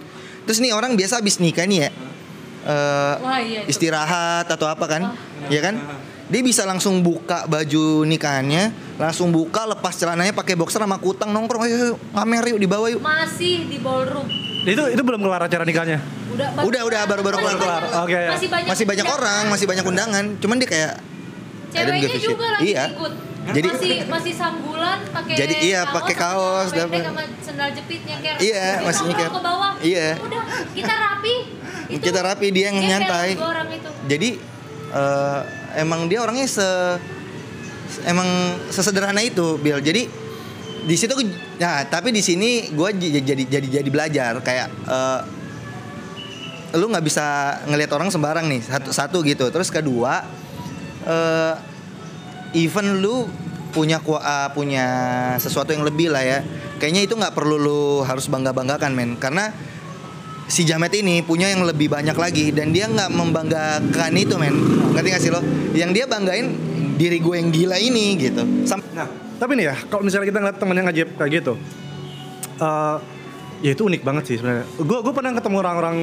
[0.46, 1.90] Terus nih orang biasa habis nikah nih ya.
[2.64, 5.03] eh, Wah, iya istirahat atau apa kan?
[5.46, 5.79] Ya kan?
[6.27, 11.62] Dia bisa langsung buka baju nikahannya, langsung buka lepas celananya pakai boxer sama kutang nongkrong
[11.62, 12.99] ayo, ayo ngamer yuk di bawah yuk.
[12.99, 14.27] Masih di ballroom.
[14.67, 16.03] itu itu belum kelar acara nikahnya.
[16.35, 17.83] Udah Udah, udah, baru-baru Masih kelar.
[18.03, 18.31] Oke, ya.
[18.35, 19.23] Masih banyak Masih banyak undangan.
[19.23, 20.25] orang, masih banyak undangan.
[20.43, 20.93] Cuman dia kayak
[21.71, 22.85] Ceweknya juga lagi Iya.
[22.91, 23.12] ikut.
[23.47, 26.99] Jadi- masih masih sambulan pakai Jadi iya, pakai kaos, dapat.
[27.01, 28.35] sama sendal jepit nyeker.
[28.43, 29.31] Iya, masih nyeker.
[29.31, 29.73] ke bawah.
[29.79, 30.09] Iya.
[30.19, 30.43] Udah,
[30.75, 31.35] kita rapi.
[31.87, 33.39] Itu Kita rapi, dia yang nyantai.
[33.39, 33.91] dua orang itu.
[34.11, 34.29] Jadi
[34.89, 35.41] eh,
[35.77, 36.67] emang dia orangnya se
[38.09, 38.27] emang
[38.73, 39.79] sesederhana itu, Bill.
[39.79, 40.09] Jadi
[40.87, 41.19] di situ
[41.59, 44.33] nah tapi di sini gue jadi jadi jadi belajar.
[44.41, 45.21] Kayak eh,
[46.77, 49.47] lu nggak bisa ngelihat orang sembarang nih satu satu gitu.
[49.53, 50.25] Terus kedua
[51.07, 51.55] eh
[52.57, 53.29] even lu
[53.77, 54.87] punya ah, punya
[55.37, 56.41] sesuatu yang lebih lah ya.
[56.81, 59.21] Kayaknya itu nggak perlu lu harus bangga banggakan men.
[59.21, 59.53] Karena
[60.47, 62.51] si Jamet ini punya yang lebih banyak lagi.
[62.51, 64.55] Dan dia nggak membanggakan itu men.
[64.95, 65.41] Ngerti gak sih lo?
[65.75, 66.47] Yang dia banggain
[66.97, 68.43] diri gue yang gila ini gitu.
[68.65, 69.05] Sam- Nah,
[69.37, 71.53] tapi nih ya, kalau misalnya kita ngeliat temen yang ngajib kayak gitu,
[72.57, 72.97] eh
[73.61, 74.65] ya itu unik banget sih sebenarnya.
[74.81, 75.97] Gue gue pernah ketemu orang-orang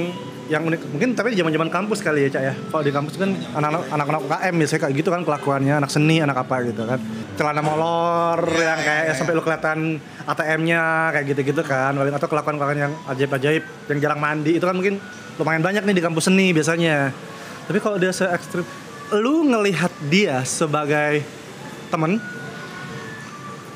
[0.52, 2.54] yang unik, mungkin tapi di zaman-zaman kampus kali ya cak ya.
[2.56, 6.38] Kalau di kampus kan anak-anak anak-anak UKM biasanya kayak gitu kan kelakuannya, anak seni, anak
[6.44, 7.00] apa gitu kan.
[7.40, 10.82] Celana molor yang kayak ya, sampai lu kelihatan ATM-nya
[11.16, 11.96] kayak gitu-gitu kan.
[11.96, 15.00] Paling atau kelakuan-kelakuan yang ajaib-ajaib, yang jarang mandi itu kan mungkin
[15.40, 17.16] lumayan banyak nih di kampus seni biasanya.
[17.64, 18.68] Tapi kalau dia se ekstrim,
[19.16, 21.24] lu ngelihat dia sebagai
[21.88, 22.20] temen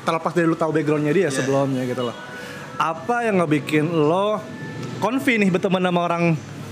[0.04, 2.16] terlepas dari lu tahu backgroundnya dia sebelumnya gitu loh
[2.78, 4.38] apa yang ngebikin lo
[5.02, 6.24] konfi nih berteman sama orang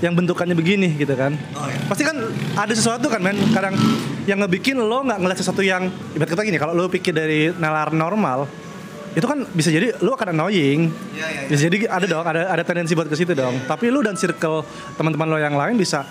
[0.04, 1.32] yang bentukannya begini gitu kan.
[1.88, 2.16] Pasti kan
[2.56, 3.36] ada sesuatu kan men.
[3.52, 3.72] Kadang
[4.28, 7.94] yang ngebikin lo nggak ngeliat sesuatu yang ibarat kata gini kalau lo pikir dari nalar
[7.96, 8.44] normal
[9.16, 10.92] itu kan bisa jadi lo akan annoying.
[11.48, 13.56] Bisa jadi ada dong ada ada tendensi buat ke situ dong.
[13.64, 14.60] tapi lo dan circle
[15.00, 16.04] teman-teman lo yang lain bisa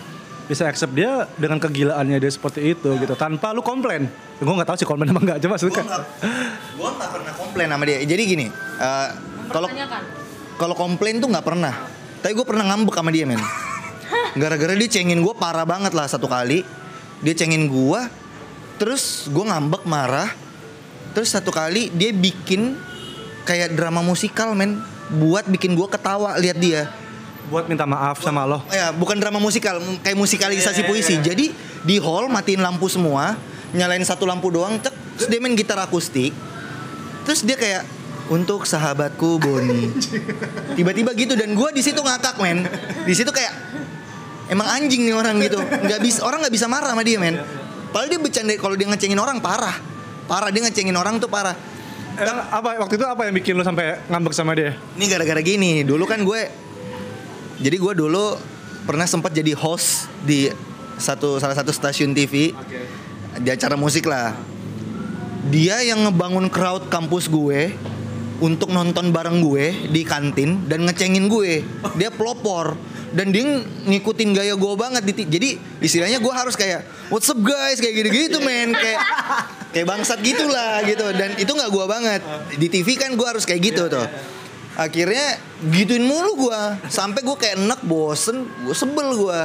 [0.45, 3.13] bisa accept dia dengan kegilaannya dia seperti itu gitu.
[3.13, 4.09] Tanpa lu komplain.
[4.41, 5.81] Gue nggak tahu sih komplain apa nggak coba suka.
[6.73, 8.01] Gue nggak pernah komplain sama dia.
[8.01, 8.45] Jadi gini
[8.81, 9.07] eh,
[9.53, 10.01] kalau Pertanyakan.
[10.57, 11.73] kalau komplain tuh nggak pernah.
[12.25, 13.37] Tapi gue pernah ngambek sama dia men
[14.35, 16.61] gara-gara dia cengin gue parah banget lah satu kali.
[17.23, 18.01] Dia cengin gue
[18.75, 20.29] terus gue ngambek marah.
[21.15, 22.75] Terus satu kali dia bikin
[23.47, 24.83] kayak drama musikal men.
[25.05, 26.91] Buat bikin gue ketawa lihat dia.
[27.47, 28.59] Buat minta maaf sama lo.
[28.69, 31.15] Ya bukan drama musikal kayak musikalisasi puisi.
[31.23, 33.37] jadi di hall matiin lampu semua
[33.71, 36.35] nyalain satu lampu doang cek terus dia main gitar akustik.
[37.23, 37.83] Terus dia kayak
[38.25, 39.93] untuk sahabatku Boni
[40.77, 42.65] tiba-tiba gitu dan gua di situ ngakak men.
[43.05, 43.53] Di situ kayak
[44.49, 45.59] emang anjing nih orang gitu.
[45.61, 47.39] Nggak bisa orang nggak bisa marah sama dia men.
[47.89, 49.75] Padahal dia bercanda kalau dia ngecengin orang parah.
[50.25, 51.55] Parah dia ngecengin orang tuh parah.
[52.15, 54.79] Emang apa waktu itu apa yang bikin lo sampai ngambek sama dia?
[54.95, 56.47] Ini gara-gara gini dulu kan gue
[57.59, 58.39] jadi gue dulu
[58.87, 60.47] pernah sempat jadi host di
[60.95, 62.55] satu salah satu stasiun TV
[63.39, 64.31] di acara musik lah.
[65.51, 67.75] Dia yang ngebangun crowd kampus gue
[68.39, 71.63] untuk nonton bareng gue di kantin dan ngecengin gue.
[71.99, 72.79] Dia pelopor
[73.15, 77.79] dan dia ngikutin gaya gue banget jadi istilahnya gue harus kayak what's up guys?
[77.79, 78.75] Kayak gitu-gitu men.
[78.75, 78.99] Kayak
[79.71, 81.07] kayak bangsat gitulah gitu.
[81.15, 82.21] Dan itu nggak gue banget.
[82.59, 84.03] Di TV kan gue harus kayak gitu tuh.
[84.75, 85.39] akhirnya
[85.71, 88.43] gituin mulu gue sampai gue kayak enak bosen.
[88.67, 89.39] Gue sebel gue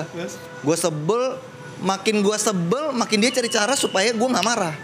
[0.66, 1.38] gue sebel
[1.78, 4.74] makin gue sebel makin dia cari cara supaya gue nggak marah.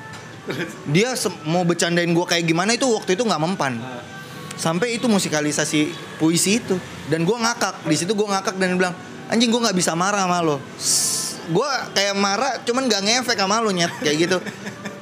[0.87, 1.11] Dia
[1.43, 3.83] mau bercandain gue kayak gimana itu waktu itu nggak mempan.
[4.55, 5.91] Sampai itu musikalisasi
[6.23, 6.79] puisi itu
[7.11, 7.87] dan gue ngakak.
[7.87, 8.95] Di situ gue ngakak dan bilang
[9.31, 10.57] anjing gue nggak bisa marah sama lo.
[11.47, 13.93] Gue kayak marah cuman nggak ngefek sama lo nyet.
[14.03, 14.39] Kayak gitu.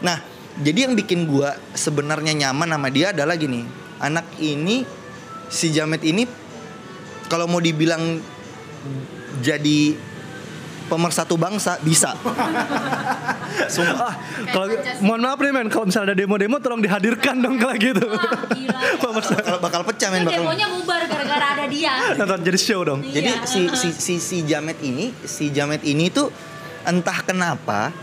[0.05, 0.21] Nah
[0.61, 3.64] jadi yang bikin gue sebenarnya nyaman sama dia adalah gini.
[3.99, 4.85] Anak ini
[5.49, 6.27] si Jamet ini
[7.29, 8.21] kalau mau dibilang
[9.40, 9.97] jadi
[10.85, 12.12] pemersatu bangsa bisa
[13.64, 14.11] Sumpah.
[14.11, 14.14] Ah,
[14.51, 14.66] kalau
[15.01, 18.03] mohon maaf nih men, kalau misalnya ada demo-demo tolong dihadirkan dong kalau gitu.
[18.03, 18.79] Wah, gila.
[19.05, 19.40] Pemersatu.
[19.40, 21.92] bakal, bakal pecah men Kan bakal demonya bubar gara-gara ada dia.
[22.18, 23.01] Nonton jadi show dong.
[23.01, 23.47] Jadi Iya.
[23.47, 26.29] si, si si si Jamet ini, si Jamet ini tuh
[26.85, 27.94] entah kenapa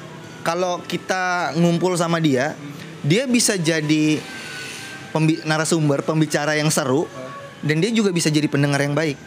[0.41, 2.57] kalau kita ngumpul sama dia,
[3.03, 4.17] dia bisa jadi
[5.11, 7.05] pembi- narasumber, pembicara yang seru
[7.61, 9.19] dan dia juga bisa jadi pendengar yang baik.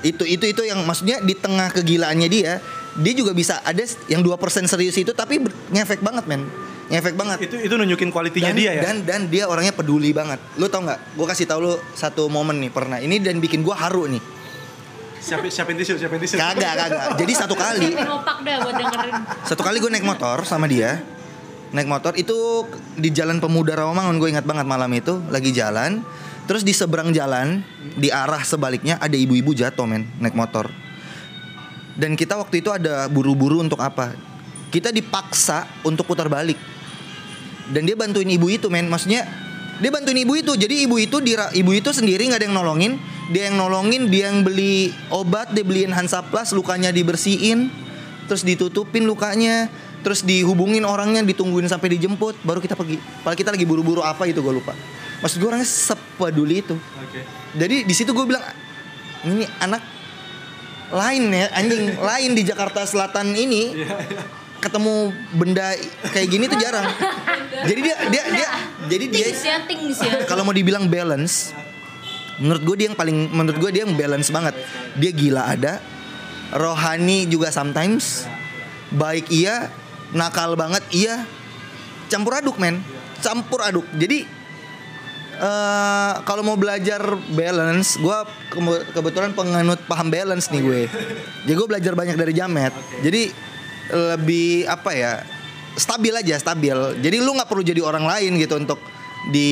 [0.00, 2.58] Itu itu itu yang maksudnya di tengah kegilaannya dia,
[3.00, 4.36] dia juga bisa ada yang 2%
[4.68, 5.40] serius itu tapi
[5.72, 6.44] ngefek banget men.
[6.90, 7.38] Ngefek banget.
[7.46, 8.82] Itu itu nunjukin kualitinya dan, dia ya.
[8.82, 10.42] dan dan dia orangnya peduli banget.
[10.58, 11.14] Lu tau nggak?
[11.14, 12.98] Gue kasih tau lu satu momen nih pernah.
[12.98, 14.22] Ini dan bikin gue haru nih.
[15.20, 16.34] Siapin siapin tisu, siapin tisu.
[16.34, 17.02] kagak kagak.
[17.20, 17.94] Jadi satu kali.
[17.94, 19.14] Siapin opak dah buat dengerin.
[19.46, 20.98] satu kali gue naik motor sama dia.
[21.70, 22.66] Naik motor itu
[22.98, 25.22] di jalan pemuda Rawamangun gue ingat banget malam itu.
[25.30, 26.02] Lagi jalan
[26.50, 27.62] terus di seberang jalan
[27.94, 30.66] di arah sebaliknya ada ibu-ibu jatuh men naik motor
[31.98, 34.14] dan kita waktu itu ada buru-buru untuk apa?
[34.70, 36.58] Kita dipaksa untuk putar balik.
[37.70, 38.86] Dan dia bantuin ibu itu men.
[38.86, 39.26] Maksudnya
[39.82, 40.54] dia bantuin ibu itu.
[40.54, 42.92] Jadi ibu itu dira- ibu itu sendiri nggak ada yang nolongin.
[43.30, 47.70] Dia yang nolongin dia yang beli obat dia beliin Hansaplast lukanya dibersihin
[48.26, 49.70] terus ditutupin lukanya
[50.02, 52.98] terus dihubungin orangnya ditungguin sampai dijemput baru kita pergi.
[53.22, 54.74] Padahal kita lagi buru-buru apa itu gue lupa.
[55.22, 56.74] Maksud gue orangnya sepeduli itu.
[56.74, 57.22] Oke.
[57.58, 58.42] jadi di situ gue bilang
[59.26, 59.99] ini anak
[60.90, 61.96] lain ya anjing.
[61.98, 63.86] Lain di Jakarta Selatan ini.
[64.60, 65.08] Ketemu
[65.40, 65.72] benda
[66.12, 66.84] kayak gini tuh jarang.
[67.64, 68.48] Jadi dia dia dia
[68.90, 70.24] jadi dia ya, ya.
[70.24, 71.52] kalau mau dibilang balance
[72.40, 74.54] menurut gue dia yang paling menurut gue dia yang balance banget.
[75.00, 75.80] Dia gila ada
[76.52, 78.26] rohani juga sometimes
[78.90, 79.70] baik iya
[80.10, 81.24] nakal banget iya
[82.12, 82.84] campur aduk men.
[83.24, 83.86] Campur aduk.
[83.96, 84.39] Jadi
[85.40, 87.00] eh kalau mau belajar
[87.32, 88.18] balance gue
[88.92, 90.82] kebetulan penganut paham balance nih gue.
[91.48, 92.72] Jadi gue belajar banyak dari Jamet.
[93.00, 93.22] Jadi
[93.90, 95.12] lebih apa ya
[95.80, 96.76] stabil aja stabil.
[97.00, 98.78] Jadi lu nggak perlu jadi orang lain gitu untuk
[99.32, 99.50] di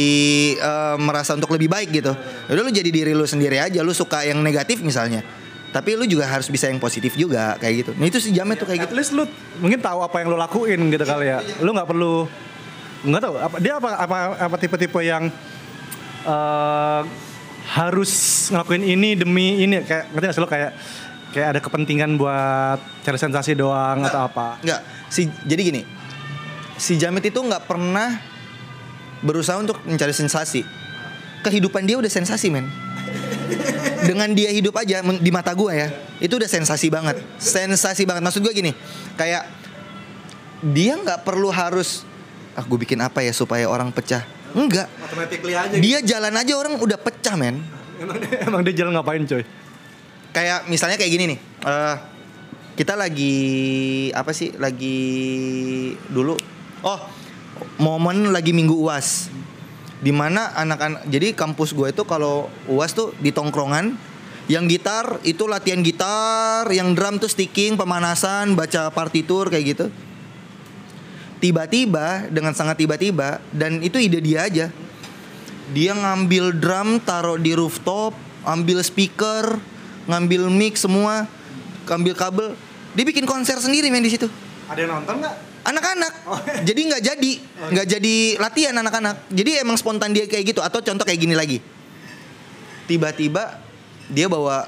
[0.56, 2.12] eh, merasa untuk lebih baik gitu.
[2.52, 5.24] Udah lu jadi diri lu sendiri aja lu suka yang negatif misalnya.
[5.68, 7.90] Tapi lu juga harus bisa yang positif juga kayak gitu.
[7.96, 8.96] Nah itu si Jamet tuh kayak At gitu.
[8.96, 9.24] least lu
[9.60, 11.40] mungkin tahu apa yang lu lakuin gitu kali ya.
[11.60, 12.28] Lu nggak perlu
[12.98, 15.30] nggak tahu apa dia apa apa apa tipe-tipe yang
[16.28, 17.02] eh
[17.68, 18.12] harus
[18.48, 20.72] ngelakuin ini demi ini kayak ngerti nggak sih lu kayak
[21.36, 24.56] kayak ada kepentingan buat cari sensasi doang atau apa.
[24.64, 24.80] Enggak,
[25.12, 25.82] si jadi gini.
[26.78, 28.16] Si Jamit itu nggak pernah
[29.20, 30.62] berusaha untuk mencari sensasi.
[31.44, 32.66] Kehidupan dia udah sensasi, men.
[33.98, 35.88] Dengan dia hidup aja di mata gua ya,
[36.22, 37.18] itu udah sensasi banget.
[37.36, 38.22] Sensasi banget.
[38.24, 38.72] Maksud gua gini,
[39.18, 39.44] kayak
[40.64, 42.02] dia nggak perlu harus
[42.58, 44.26] ah gue bikin apa ya supaya orang pecah.
[44.56, 44.88] Enggak.
[45.02, 45.74] Automatically aja.
[45.76, 47.60] Dia jalan aja orang udah pecah, men.
[47.98, 49.42] Emang dia, emang dia jalan ngapain coy?
[50.32, 51.96] kayak misalnya kayak gini nih eh
[52.78, 53.36] kita lagi
[54.14, 55.00] apa sih lagi
[56.06, 56.38] dulu
[56.86, 57.00] oh
[57.82, 59.32] momen lagi minggu uas
[59.98, 63.98] di mana anak-anak jadi kampus gue itu kalau uas tuh di tongkrongan
[64.46, 69.86] yang gitar itu latihan gitar yang drum tuh sticking pemanasan baca partitur kayak gitu
[71.38, 74.66] tiba-tiba dengan sangat tiba-tiba dan itu ide dia aja.
[75.72, 79.60] Dia ngambil drum taruh di rooftop ambil speaker
[80.08, 81.28] ngambil mic semua
[81.84, 82.48] ngambil kabel.
[82.96, 84.26] Dia bikin konser sendiri main di situ.
[84.68, 85.48] Ada yang nonton nggak?
[85.68, 86.12] anak-anak.
[86.68, 87.32] Jadi nggak jadi.
[87.68, 89.16] Nggak jadi latihan anak-anak.
[89.28, 90.60] Jadi emang spontan dia kayak gitu.
[90.64, 91.58] Atau contoh kayak gini lagi.
[92.88, 93.60] Tiba-tiba
[94.08, 94.64] dia bawa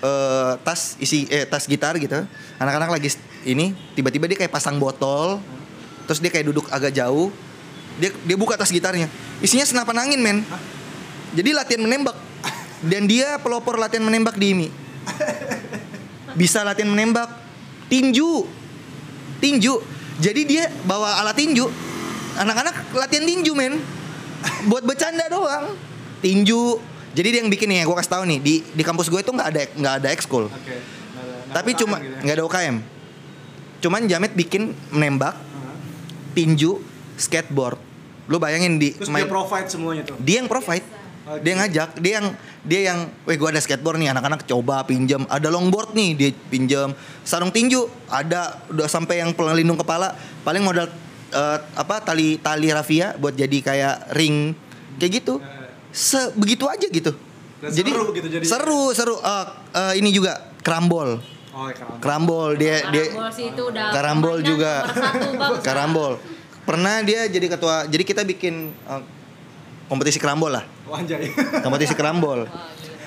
[0.00, 2.24] eh, tas isi eh tas gitar gitu.
[2.56, 3.12] Anak-anak lagi
[3.44, 5.38] ini tiba-tiba dia kayak pasang botol
[6.08, 7.28] terus dia kayak duduk agak jauh.
[8.00, 9.12] Dia dia buka tas gitarnya.
[9.44, 10.38] Isinya senapan angin men.
[11.36, 12.16] Jadi latihan menembak.
[12.80, 14.68] Dan dia pelopor latihan menembak di IMI.
[16.40, 17.28] Bisa latihan menembak.
[17.92, 18.48] Tinju.
[19.42, 19.74] Tinju.
[20.18, 21.68] Jadi dia bawa alat tinju.
[22.40, 23.76] Anak-anak latihan tinju men.
[24.70, 25.76] Buat bercanda doang.
[26.24, 26.80] Tinju.
[27.12, 28.38] Jadi dia yang bikin nih gue kasih tahu nih.
[28.40, 30.48] Di di kampus gue itu nggak ada nggak ada ekskul.
[31.52, 32.98] Tapi cuma nggak ada UKM
[33.78, 35.38] cuman Jamet bikin menembak
[36.32, 36.80] tinju
[37.14, 37.78] skateboard.
[38.28, 40.16] Lu bayangin di Terus main- dia provide semuanya tuh.
[40.18, 40.84] dia yang provide.
[41.28, 42.26] Dia yang ngajak dia yang
[42.64, 46.96] dia yang weh gue ada skateboard nih anak-anak coba pinjam ada longboard nih dia pinjam
[47.20, 48.56] sarung tinju ada.
[48.68, 50.16] Udah sampai yang pelindung kepala.
[50.40, 50.88] Paling modal
[51.30, 54.56] eh, apa tali tali rafia buat jadi kayak ring.
[54.96, 55.34] Kayak gitu.
[55.88, 57.12] Sebegitu aja gitu.
[57.58, 58.48] Dan jadi seru gitu jadinya.
[58.48, 59.16] seru seru.
[59.18, 61.20] Eh, eh, ini juga kerambol
[61.58, 61.98] Oh, ya, karambol.
[61.98, 64.72] kerambol dia dia Karambol sih itu udah Karambol juga.
[64.86, 65.58] satu, Bang.
[65.66, 66.12] karambol
[66.62, 69.02] pernah dia jadi ketua jadi kita bikin eh,
[69.86, 71.28] kompetisi kerambol lah Oh, anjay.
[71.64, 72.46] kompetisi kerambol.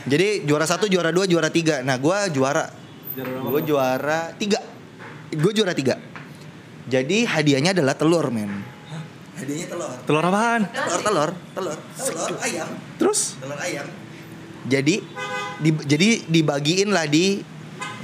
[0.04, 1.82] Jadi juara satu, juara dua, juara tiga.
[1.82, 2.70] Nah, gue juara.
[3.18, 4.62] Gue juara tiga.
[5.30, 5.98] Gue juara tiga.
[6.86, 8.62] Jadi hadiahnya adalah telur, men.
[9.34, 9.90] Hadiahnya telur.
[10.04, 10.62] Telur apaan?
[10.68, 13.34] Telur, telur, telur, telur ayam, Terus?
[13.38, 13.86] telur ayam.
[14.64, 14.96] Jadi,
[15.58, 17.42] di- jadi dibagiin lah di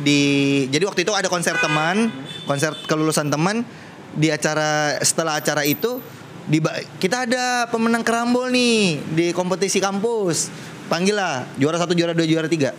[0.02, 0.22] di.
[0.70, 2.12] Jadi waktu itu ada konser teman,
[2.46, 3.62] konser kelulusan teman.
[4.18, 6.02] Di acara setelah acara itu,
[6.50, 6.58] di
[6.98, 10.50] kita ada pemenang kerambol nih di kompetisi kampus.
[10.88, 12.72] Panggil lah juara satu, juara dua, juara tiga.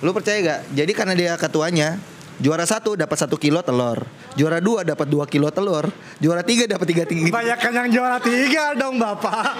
[0.00, 0.60] Lu percaya gak?
[0.78, 1.98] Jadi karena dia ketuanya,
[2.38, 3.98] Juara satu dapat satu kilo telur.
[4.32, 5.90] Juara dua dapat dua kilo telur.
[6.18, 7.26] Juara tiga dapat tiga tiga.
[7.28, 9.58] Banyakan yang juara tiga dong bapak.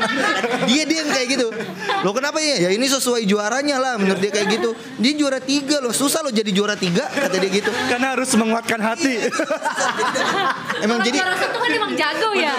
[0.65, 1.51] Dia dia yang kayak gitu.
[2.03, 2.63] Lo kenapa ya?
[2.63, 4.71] Ya ini sesuai juaranya lah menurut dia kayak gitu.
[4.95, 5.91] Dia juara tiga loh.
[5.91, 7.71] Susah lo jadi juara tiga kata dia gitu.
[7.91, 9.27] Karena harus menguatkan hati.
[10.79, 12.55] Emang Orang jadi juara satu kan emang jago ya.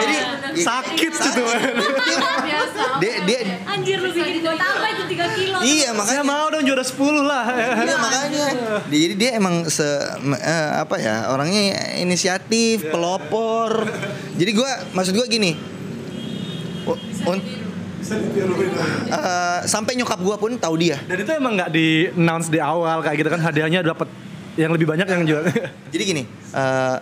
[0.00, 0.16] jadi
[0.54, 1.42] Sakit gitu.
[2.42, 2.82] Biasa.
[3.00, 5.56] dia dia Anjir lu bikin gue tambah itu 3 kilo.
[5.60, 7.44] iya Saya makanya mau dong juara 10 lah.
[7.78, 8.44] Iya makanya.
[8.88, 9.82] Dia- Jadi dia emang se
[10.38, 13.90] eh, apa ya orangnya inisiatif, pelopor.
[14.38, 15.58] Jadi gua maksud gua gini.
[16.82, 17.42] u- un-
[19.06, 20.98] eh, sampai nyokap gua pun tahu dia.
[21.02, 24.06] Dan itu emang nggak di announce di awal kayak gitu kan hadiahnya dapat
[24.54, 25.50] yang lebih banyak yang juara.
[25.92, 26.22] Jadi gini,
[26.54, 26.96] eh,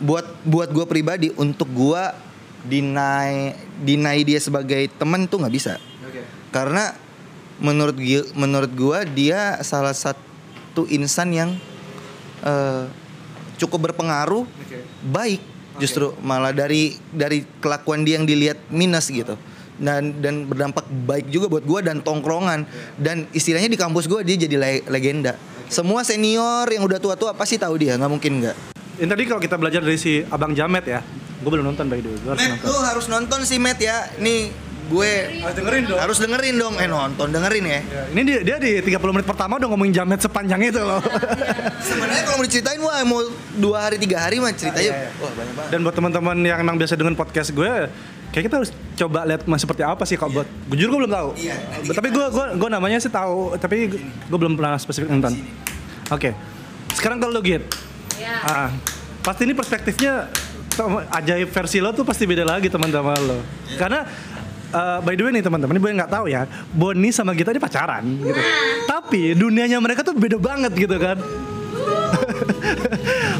[0.00, 2.02] buat buat gue pribadi untuk gue
[2.64, 5.76] deny deny dia sebagai teman tuh nggak bisa.
[6.50, 6.92] Karena
[7.60, 10.29] menurut gue menurut gue dia salah satu
[10.88, 11.50] insan yang
[12.42, 12.84] eh,
[13.56, 14.48] cukup berpengaruh,
[15.04, 15.40] baik
[15.76, 19.36] justru malah dari dari kelakuan dia yang dilihat minus gitu.
[19.80, 22.68] Dan dan berdampak baik juga buat gue dan tongkrongan
[23.00, 25.36] dan istilahnya di kampus gue dia jadi le- legenda.
[25.72, 28.56] Semua senior yang udah tua-tua pasti tahu dia, nggak mungkin nggak.
[29.00, 31.00] Ini tadi kalau kita belajar dari si Abang Jamet ya.
[31.40, 32.18] Gue belum nonton by the way.
[32.20, 32.68] Gue harus Matt, nonton.
[32.68, 33.96] lu harus nonton sih Matt ya.
[34.20, 34.52] Nih
[34.90, 35.98] gue Harus dengerin dong.
[35.98, 36.74] harus dengerin dong.
[36.76, 37.80] Eh nonton dengerin ya.
[37.80, 40.98] Ya, Ini dia, dia di 30 menit pertama udah ngomongin Jamet sepanjang itu loh.
[41.86, 43.22] Sebenarnya kalau mau diceritain wah mau
[43.54, 45.10] dua hari tiga hari mah ceritanya Iya, iya.
[45.16, 45.70] wah banyak banget.
[45.70, 47.72] Dan buat teman-teman yang emang biasa dengan podcast gue,
[48.30, 50.48] kayak kita harus coba lihat mas seperti apa sih kok buat.
[50.68, 51.28] Jujur gue belum tahu.
[51.36, 53.86] Iya, nanti tapi gue gue gue namanya sih tahu, tapi
[54.26, 55.38] gue belum pernah spesifik nonton.
[56.08, 56.34] Oke.
[56.90, 57.62] Sekarang kalau lo git,
[58.18, 58.34] Ya.
[58.42, 58.68] ah,
[59.20, 60.26] pasti ini perspektifnya
[61.10, 63.38] ajaib versi lo tuh pasti beda lagi teman-teman lo.
[63.76, 64.02] Karena
[64.70, 67.60] eh, by the way nih teman-teman, ini gue nggak tahu ya, Boni sama Gita ini
[67.60, 68.40] pacaran gitu.
[68.86, 71.14] Tapi dunianya mereka tuh beda banget gitu kan.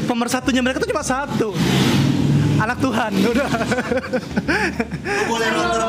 [0.09, 1.55] Pemersatunya mereka tuh cuma satu.
[2.61, 3.49] Anak Tuhan, udah.
[5.25, 5.47] boleh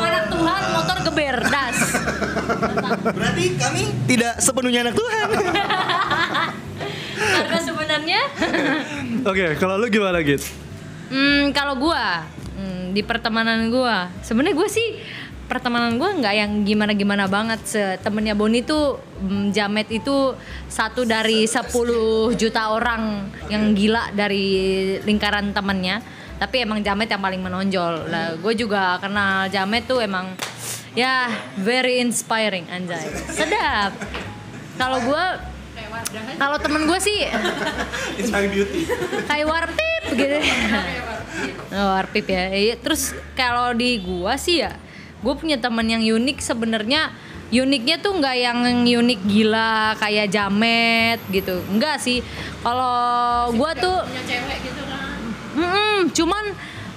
[0.09, 1.79] anak Tuhan, motor geber, das.
[3.13, 5.29] Berarti kami tidak sepenuhnya anak Tuhan.
[7.23, 8.21] Karena sebenarnya,
[9.23, 10.43] Oke, kalau lu gimana Git?
[11.13, 12.25] hmm, kalau gua
[12.57, 14.97] hmm, di pertemanan gua, sebenarnya gua sih
[15.53, 17.61] pertemanan gua nggak yang gimana-gimana banget.
[17.63, 20.33] Se- Temennya Boni tuh hmm, Jamet itu
[20.67, 21.69] satu dari 10
[22.33, 24.49] juta orang yang gila dari
[25.05, 26.01] lingkaran temennya.
[26.41, 28.09] Tapi emang Jamet yang paling menonjol.
[28.09, 30.33] Lah, gue juga kenal Jamet tuh emang
[30.97, 31.29] ya
[31.61, 33.05] very inspiring anjay.
[33.29, 33.93] Sedap.
[34.75, 35.53] Kalau gua
[36.35, 37.29] kalau temen gue sih
[38.17, 38.81] Inspiring beauty.
[39.25, 40.37] kayak warpip gitu
[41.77, 44.73] oh, warpip ya Iya, terus kalau di gua sih ya
[45.23, 47.15] gue punya teman yang unik sebenarnya
[47.53, 52.25] uniknya tuh nggak yang unik gila kayak jamet gitu enggak sih
[52.65, 55.19] kalau gua tuh Punya cewek gitu kan.
[55.53, 56.45] Mm-mm, cuman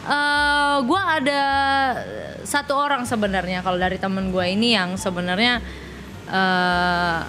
[0.05, 1.43] eh gue ada
[2.47, 5.59] satu orang sebenarnya kalau dari temen gue ini yang sebenarnya
[6.31, 7.19] eh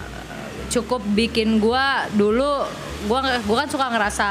[0.68, 1.86] cukup bikin gue
[2.18, 2.66] dulu
[3.06, 4.28] gue gua kan suka ngerasa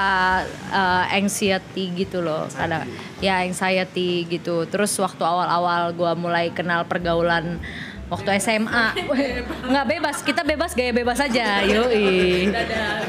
[0.73, 2.49] eh, anxiety gitu loh.
[2.51, 2.89] Kadang
[3.23, 4.67] ya anxiety gitu.
[4.67, 7.61] Terus waktu awal-awal gue mulai kenal pergaulan
[8.05, 8.85] waktu SMA
[9.71, 12.53] nggak bebas kita bebas gaya bebas aja yoi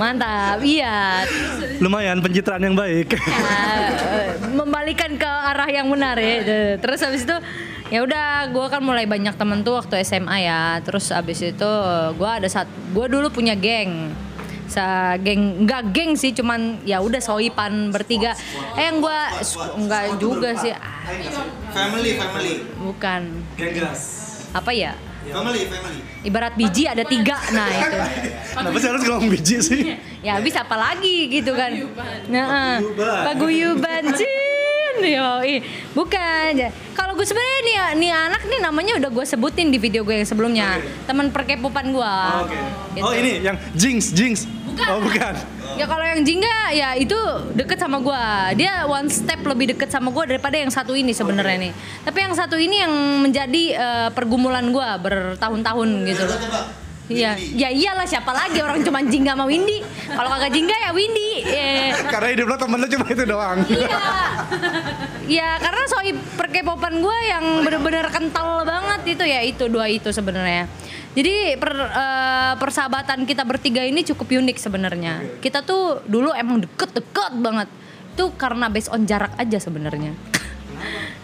[0.01, 1.25] mantap iya
[1.77, 3.13] Lumayan pencitraan yang baik.
[3.13, 3.21] Ya,
[4.17, 6.81] eh, membalikan ke arah yang benar ya.
[6.81, 7.37] Terus habis itu
[7.93, 10.81] ya udah gue kan mulai banyak temen tuh waktu SMA ya.
[10.81, 11.71] Terus habis itu
[12.17, 14.09] gue ada saat gue dulu punya geng.
[14.67, 18.33] Sa geng nggak geng sih cuman ya udah soipan bertiga.
[18.81, 19.21] Eh yang gue
[19.85, 20.73] nggak juga sih.
[21.77, 22.55] Family, family.
[22.81, 23.23] bukan.
[23.61, 24.16] Genggas.
[24.53, 24.93] Apa ya?
[25.27, 25.99] Family, family.
[26.23, 27.35] Ibarat biji ada tiga.
[27.51, 27.99] Nah itu.
[28.55, 29.81] Kenapa sih harus ngomong biji sih?
[30.27, 31.71] ya habis apa lagi gitu kan
[32.27, 33.23] nah Paguyuban.
[33.23, 34.35] paguyuban Cin.
[34.97, 35.61] Yoi.
[35.93, 40.19] bukan kalau gue sebenarnya nih nih anak nih namanya udah gue sebutin di video gue
[40.19, 42.59] yang sebelumnya teman perkepopan gue Oke.
[42.97, 43.05] Gitu.
[43.05, 44.49] Oh ini yang Jinx, Jinx.
[44.77, 44.89] Bukan.
[44.93, 45.35] Oh bukan.
[45.77, 47.17] ya kalau yang jingga ya itu
[47.53, 48.25] deket sama gue
[48.61, 52.33] dia one step lebih deket sama gue daripada yang satu ini sebenarnya nih tapi yang
[52.33, 56.25] satu ini yang menjadi eh, pergumulan gue bertahun-tahun gitu
[57.07, 59.79] Iya, ya iyalah siapa lagi orang cuma Jingga sama Windy.
[60.11, 61.39] Kalau kagak Jingga ya Windy.
[61.47, 63.59] Eh, Karena hidup lo temen lo cuma itu doang.
[63.71, 63.99] Iya.
[65.27, 70.67] Ya karena soi perkepopan gue yang bener-bener kental banget itu ya itu dua itu sebenarnya.
[71.17, 75.41] Jadi per, eh, persahabatan kita bertiga ini cukup unik sebenarnya.
[75.41, 77.69] Kita tuh dulu emang deket-deket banget.
[78.13, 80.13] Itu karena based on jarak aja sebenarnya.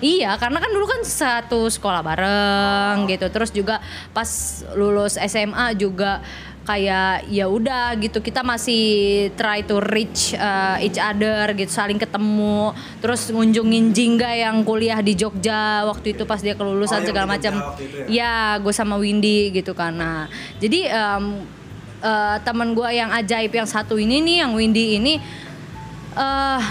[0.02, 3.28] Iya, karena kan dulu kan satu sekolah bareng gitu.
[3.30, 3.78] Terus juga
[4.10, 4.26] pas
[4.74, 6.24] lulus SMA juga
[6.62, 12.70] kayak ya udah gitu kita masih try to reach uh, each other gitu saling ketemu.
[13.02, 17.26] Terus ngunjungin Jingga yang kuliah di Jogja waktu itu pas dia kelulusan Oh, yang segala
[17.26, 17.52] macam.
[17.78, 18.58] Itu ya?
[18.62, 19.94] Gue sama Windy gitu kan.
[19.98, 20.30] Nah
[20.62, 21.42] jadi um,
[22.02, 25.14] uh, teman gue yang ajaib yang satu ini nih yang Windy ini
[26.12, 26.62] eh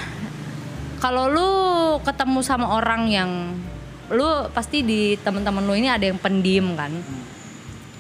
[1.01, 1.49] kalau lu
[2.05, 3.31] ketemu sama orang yang
[4.13, 6.93] lu pasti di teman-teman lu ini ada yang pendiam kan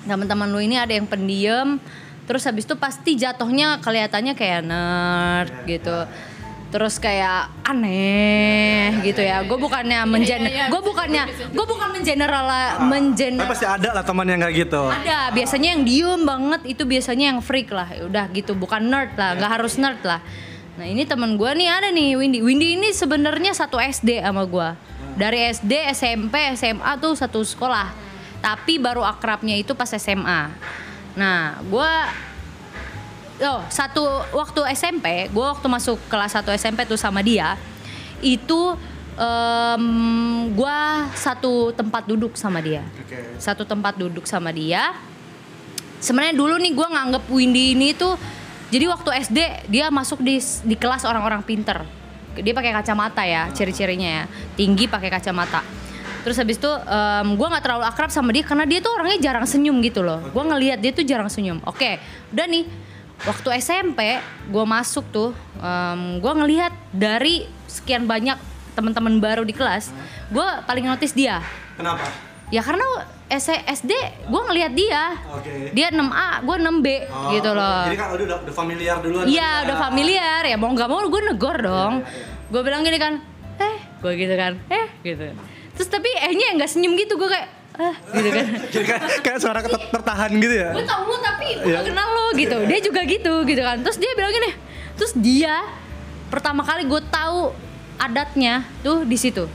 [0.05, 1.77] teman-teman lu ini ada yang pendiam
[2.25, 6.07] terus habis itu pasti jatuhnya kelihatannya kayak nerd gitu.
[6.71, 9.43] Terus kayak aneh gitu ya.
[9.43, 14.23] gue bukannya menjen iya, gue bukannya gue bukan mengeneral Tapi mengeneral pasti ada lah teman
[14.23, 14.83] yang kayak gitu.
[14.87, 15.35] ada.
[15.35, 17.91] Biasanya yang diem banget itu biasanya yang freak lah.
[17.91, 19.35] Ya udah gitu bukan nerd lah.
[19.35, 20.23] Nggak harus nerd lah.
[20.79, 22.39] Nah ini teman gue nih ada nih Windy.
[22.39, 24.69] Windy ini sebenarnya satu SD sama gue
[25.19, 28.10] dari SD SMP SMA tuh satu sekolah
[28.41, 30.51] tapi baru akrabnya itu pas SMA
[31.15, 31.91] nah gue
[33.41, 34.05] Oh, satu
[34.37, 37.57] waktu SMP, gue waktu masuk kelas 1 SMP tuh sama dia,
[38.21, 38.77] itu
[39.17, 39.85] em,
[40.53, 40.79] gue
[41.17, 42.85] satu tempat duduk sama dia,
[43.41, 44.93] satu tempat duduk sama dia.
[45.97, 48.13] Sebenarnya dulu nih gue nganggep Windy ini tuh,
[48.69, 49.39] jadi waktu SD
[49.73, 51.81] dia masuk di di kelas orang-orang pinter.
[52.37, 54.23] Dia pakai kacamata ya, ciri-cirinya ya,
[54.53, 55.65] tinggi pakai kacamata.
[56.21, 56.71] Terus habis itu
[57.35, 60.21] gue nggak terlalu akrab sama dia karena dia tuh orangnya jarang senyum gitu loh.
[60.31, 61.59] Gue ngelihat dia tuh jarang senyum.
[61.65, 61.97] Oke,
[62.31, 62.65] udah nih
[63.21, 64.17] waktu SMP
[64.49, 65.29] gue masuk tuh
[66.17, 68.37] gue ngelihat dari sekian banyak
[68.73, 69.93] teman-teman baru di kelas
[70.33, 71.43] gue paling notice dia
[71.77, 72.07] Kenapa?
[72.49, 72.83] ya karena
[73.31, 73.91] SD
[74.27, 75.69] gue ngelihat dia Oke.
[75.71, 76.87] dia 6A gue 6B
[77.39, 79.23] gitu loh Jadi kan udah udah, familiar duluan.
[79.29, 81.93] Iya udah familiar ya mau nggak mau gue negor dong.
[82.51, 83.23] Gue bilang gini kan,
[83.63, 85.31] eh gue gitu kan, eh gitu.
[85.81, 87.47] Terus tapi ehnya nggak senyum gitu gue kayak,
[87.81, 88.45] ah gitu kan.
[88.85, 90.69] Kayak, kayak suara tertahan gitu ya.
[90.77, 91.81] gue tau lu tapi gue Iya.
[91.81, 92.57] gak kenal lo gitu.
[92.69, 93.77] Dia juga gitu gitu kan.
[93.81, 94.51] Terus dia bilang gini,
[94.93, 95.65] terus dia
[96.29, 97.49] pertama kali gue tahu
[97.97, 99.49] adatnya tuh di situ.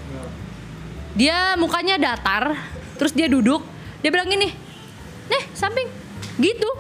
[1.15, 2.59] Dia mukanya datar,
[2.99, 3.63] terus dia duduk,
[4.03, 4.51] dia bilang gini,
[5.31, 5.89] nih samping,
[6.37, 6.71] gitu.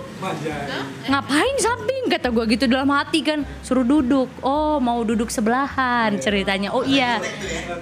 [1.07, 2.03] Ngapain samping?
[2.07, 3.43] Kata gue gitu dalam hati kan.
[3.61, 4.29] Suruh duduk.
[4.41, 6.73] Oh mau duduk sebelahan ceritanya.
[6.73, 7.21] Oh iya.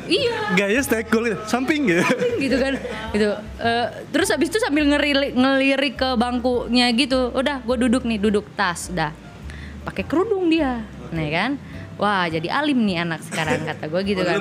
[0.06, 0.54] Iya.
[0.54, 1.38] Gaya stay cool gitu.
[1.46, 2.02] Samping gitu.
[2.38, 2.74] gitu kan.
[3.10, 3.30] Gitu.
[3.60, 7.30] Eh, terus habis itu sambil ngelirik, ngelirik ke bangkunya gitu.
[7.30, 8.18] Udah gue duduk nih.
[8.18, 9.10] Duduk tas udah
[9.84, 10.82] pakai kerudung dia.
[11.10, 11.50] Nih kan.
[11.94, 14.40] Wah jadi alim nih anak sekarang kata gue gitu Oh, kan?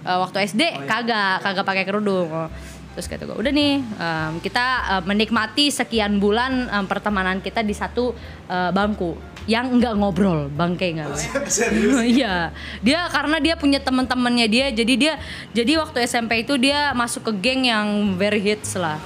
[0.00, 1.44] Eh, waktu SD kagak.
[1.44, 2.28] Kagak pakai kerudung.
[2.30, 2.48] Oh.
[2.94, 4.66] Terus kata gue udah nih em, kita
[4.98, 8.12] eh, menikmati sekian bulan em, pertemanan kita di satu
[8.50, 11.10] eh, bangku yang enggak ngobrol bangke enggak
[12.18, 12.52] iya.
[12.84, 15.14] Dia karena dia punya teman-temannya dia jadi dia
[15.50, 19.00] jadi waktu SMP itu dia masuk ke geng yang very hits lah.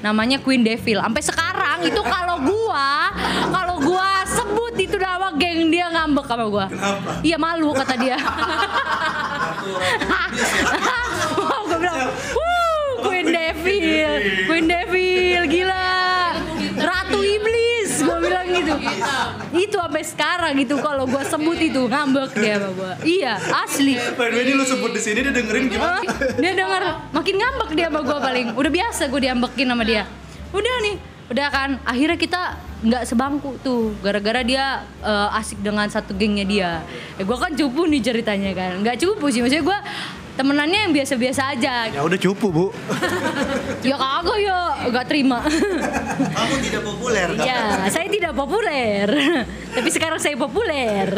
[0.00, 1.02] Namanya Queen Devil.
[1.02, 3.10] Sampai sekarang itu kalau gua
[3.50, 6.66] kalau gua sebut itu nama geng dia ngambek sama gua.
[7.20, 8.16] Iya malu kata dia.
[11.82, 12.08] Bilang,
[13.22, 14.10] Queen Devil,
[14.50, 16.34] Queen Devil, gila,
[16.74, 18.74] Ratu Iblis, gue bilang gitu.
[19.54, 22.92] Itu sampai sekarang gitu kalau gue sebut itu ngambek dia sama gue.
[23.06, 23.94] Iya, asli.
[24.18, 26.02] By the way ini lu sebut di sini dia dengerin gimana?
[26.34, 26.82] Dia denger
[27.14, 28.46] makin ngambek dia sama gue paling.
[28.58, 30.02] Udah biasa gue diambekin sama dia.
[30.50, 30.96] Udah nih,
[31.30, 31.70] udah kan.
[31.86, 32.42] Akhirnya kita
[32.82, 36.70] nggak sebangku tuh, gara-gara dia eh, asik dengan satu gengnya dia.
[37.14, 38.82] Ya gue kan cupu nih ceritanya kan.
[38.82, 39.78] Nggak cupu sih, maksudnya gue
[40.32, 41.92] temenannya yang biasa-biasa aja.
[41.92, 42.66] Ya udah cupu bu.
[43.82, 44.58] Ya kagak ya,
[44.94, 45.42] nggak terima.
[46.38, 47.28] Kamu tidak populer.
[47.34, 47.42] Kak.
[47.50, 49.06] Ya, saya tidak populer.
[49.74, 51.10] Tapi sekarang saya populer.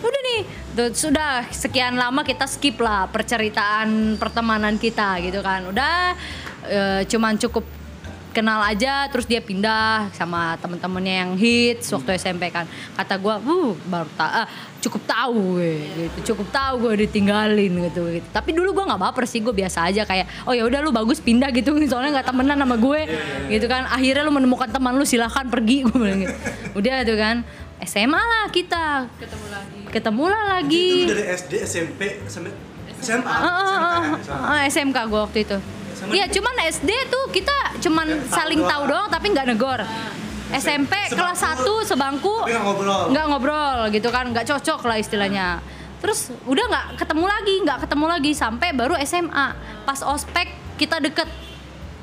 [0.00, 0.40] Udah nih,
[0.72, 5.68] tuh, sudah sekian lama kita skip lah perceritaan pertemanan kita gitu kan.
[5.68, 6.16] Udah
[6.64, 7.68] eh, cuman cukup
[8.38, 12.70] kenal aja terus dia pindah sama temen-temennya yang hits waktu SMP kan.
[12.94, 14.46] Kata gua uh baru tak
[14.78, 15.74] cukup tahu gue
[16.06, 16.18] gitu.
[16.30, 18.28] Cukup tahu gue ditinggalin gitu, gitu.
[18.30, 21.18] tapi dulu gua nggak baper sih gue biasa aja kayak oh ya udah lu bagus
[21.18, 21.74] pindah gitu.
[21.90, 23.00] Soalnya nggak temenan sama gue
[23.50, 23.90] gitu kan.
[23.90, 26.36] Akhirnya lu menemukan teman lu silahkan pergi gue bilang gitu.
[26.78, 27.36] Udah tuh kan.
[27.82, 29.06] SMA lah kita.
[29.18, 29.80] Ketemu lagi.
[29.90, 30.90] Ketemu lah lagi.
[31.06, 32.50] Itu dari SD, SMP sampai
[32.98, 33.30] SMA.
[33.30, 34.02] Ah,
[34.34, 35.58] ah, ah, SMK gue waktu itu.
[36.06, 39.82] Iya, cuman SD tuh kita cuman saling tahu doang tapi nggak negor.
[40.48, 43.02] SMP kelas 1 sebangku nggak ngobrol.
[43.12, 45.60] nggak ngobrol gitu kan, nggak cocok lah istilahnya.
[45.98, 49.46] Terus udah nggak ketemu lagi, nggak ketemu lagi sampai baru SMA.
[49.84, 51.28] Pas ospek kita deket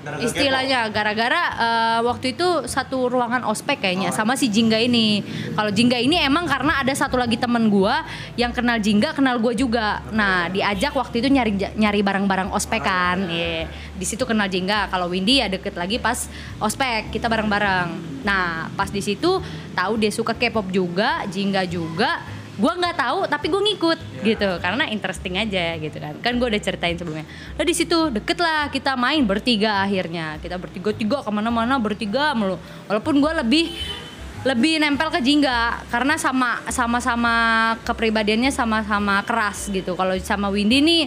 [0.06, 5.26] Gara-gara istilahnya gara-gara eh, waktu itu satu ruangan ospek kayaknya sama si Jingga ini.
[5.58, 8.06] Kalau Jingga ini emang karena ada satu lagi temen gua
[8.38, 10.06] yang kenal Jingga kenal gua juga.
[10.14, 13.26] Nah diajak waktu itu nyari nyari barang-barang ospek kan.
[13.26, 13.66] Iya.
[13.97, 14.93] Di situ kenal Jingga.
[14.93, 16.30] Kalau Windy ya deket lagi pas
[16.62, 18.22] ospek kita bareng-bareng.
[18.22, 19.41] Nah pas di situ
[19.74, 22.34] tahu dia suka K-pop juga, Jingga juga.
[22.56, 26.16] Gue nggak tahu tapi gue ngikut gitu karena interesting aja gitu kan.
[26.24, 27.28] Kan gue udah ceritain sebelumnya.
[27.28, 30.39] Nah di situ deket lah kita main bertiga akhirnya.
[30.39, 32.56] Kita bertiga tiga ke mana-mana bertiga mulu.
[32.88, 33.66] Walaupun gue lebih
[34.45, 37.34] lebih nempel ke Jingga karena sama sama-sama
[37.82, 39.97] kepribadiannya sama-sama keras gitu.
[39.97, 41.03] Kalau sama Windy nih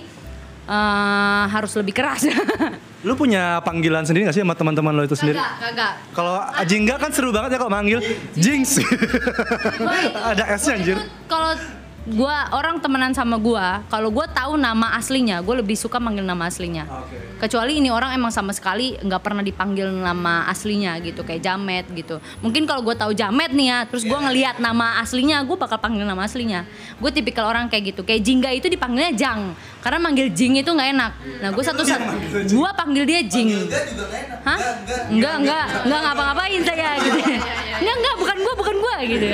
[0.69, 2.27] eh, harus lebih keras.
[3.07, 5.39] Lu punya panggilan sendiri gak sih sama teman-teman lo itu sendiri?
[5.39, 5.93] kagak, kagak.
[6.11, 8.03] Kalau Jingga kan seru banget ya kalau manggil
[8.35, 8.83] Jinx.
[10.35, 10.97] Ada S-nya anjir.
[11.31, 11.55] Kalau
[12.15, 16.49] gua orang temenan sama gua, kalau gua tahu nama aslinya, gue lebih suka manggil nama
[16.49, 16.89] aslinya.
[17.39, 22.19] Kecuali ini orang emang sama sekali nggak pernah dipanggil nama aslinya gitu, kayak Jamet gitu.
[22.41, 26.09] Mungkin kalau gue tahu Jamet nih ya, terus gua ngelihat nama aslinya, gue bakal panggil
[26.09, 26.65] nama aslinya.
[26.97, 28.01] Gue tipikal orang kayak gitu.
[28.03, 29.53] Kayak Jingga itu dipanggilnya Jang,
[29.85, 31.13] karena manggil Jing itu nggak enak.
[31.45, 32.15] Nah gue satu satu,
[32.47, 33.55] gue panggil dia Jing.
[34.49, 34.59] Hah?
[35.13, 37.19] Enggak, enggak, enggak ngapa-ngapain saya gitu.
[37.79, 39.27] Enggak, enggak, bukan gua, bukan gua gitu.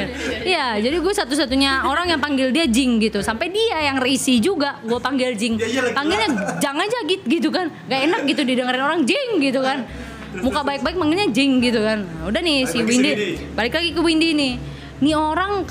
[0.45, 3.25] Iya, jadi gue satu-satunya orang yang panggil dia Jing gitu.
[3.25, 5.57] Sampai dia yang reisi juga, gue panggil Jing.
[5.97, 7.73] Panggilnya Jang aja gitu, gitu kan.
[7.89, 9.89] Gak enak gitu didengerin orang Jing gitu kan.
[10.45, 12.05] Muka baik-baik manggilnya Jing gitu kan.
[12.05, 14.53] Nah, udah nih si Windy, balik lagi ke Windy nih.
[15.01, 15.65] Nih orang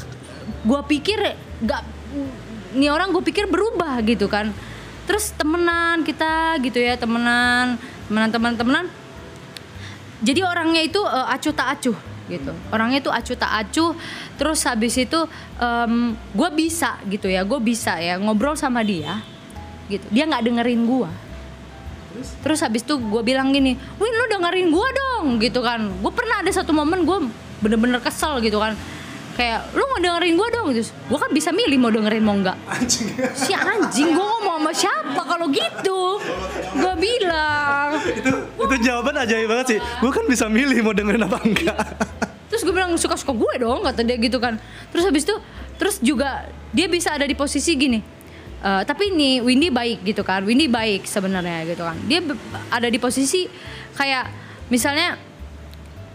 [0.64, 1.20] gue pikir
[1.64, 1.84] gak
[2.74, 4.50] nih orang gue pikir berubah gitu kan
[5.04, 7.76] terus temenan kita gitu ya temenan
[8.08, 8.86] temenan temenan temenan
[10.24, 11.98] jadi orangnya itu eh, acuh tak acuh
[12.32, 13.92] gitu orangnya itu acuh tak acuh
[14.34, 15.20] terus habis itu
[16.34, 19.22] gue bisa gitu ya gue bisa ya ngobrol sama dia
[19.92, 20.04] gitu.
[20.10, 21.12] Dia nggak dengerin gue
[22.42, 22.62] terus?
[22.62, 25.90] Habis itu gue bilang gini Win lu dengerin gue dong gitu kan.
[26.02, 27.18] Gue pernah ada satu momen gue
[27.62, 28.74] bener-bener kesel gitu kan.
[29.34, 30.68] Kayak lu mau dengerin gue dong?
[30.78, 32.58] Gitu gue kan bisa milih mau dengerin mau enggak
[33.34, 36.22] si anjing gue ngomong sama siapa kalau gitu?
[36.74, 37.98] Gue bilang.
[37.98, 39.80] Itu itu jawaban ajaib banget sih.
[39.82, 41.86] Gue kan bisa milih mau dengerin apa enggak.
[42.54, 44.62] Terus gue bilang suka suka gue dong kata dia gitu kan.
[44.94, 45.36] Terus habis itu
[45.82, 48.14] terus juga dia bisa ada di posisi gini
[48.64, 52.00] Eh, tapi nih Windy baik gitu kan Windy baik sebenarnya gitu kan.
[52.08, 52.24] Dia
[52.72, 53.44] ada di posisi
[54.00, 54.32] kayak
[54.72, 55.20] misalnya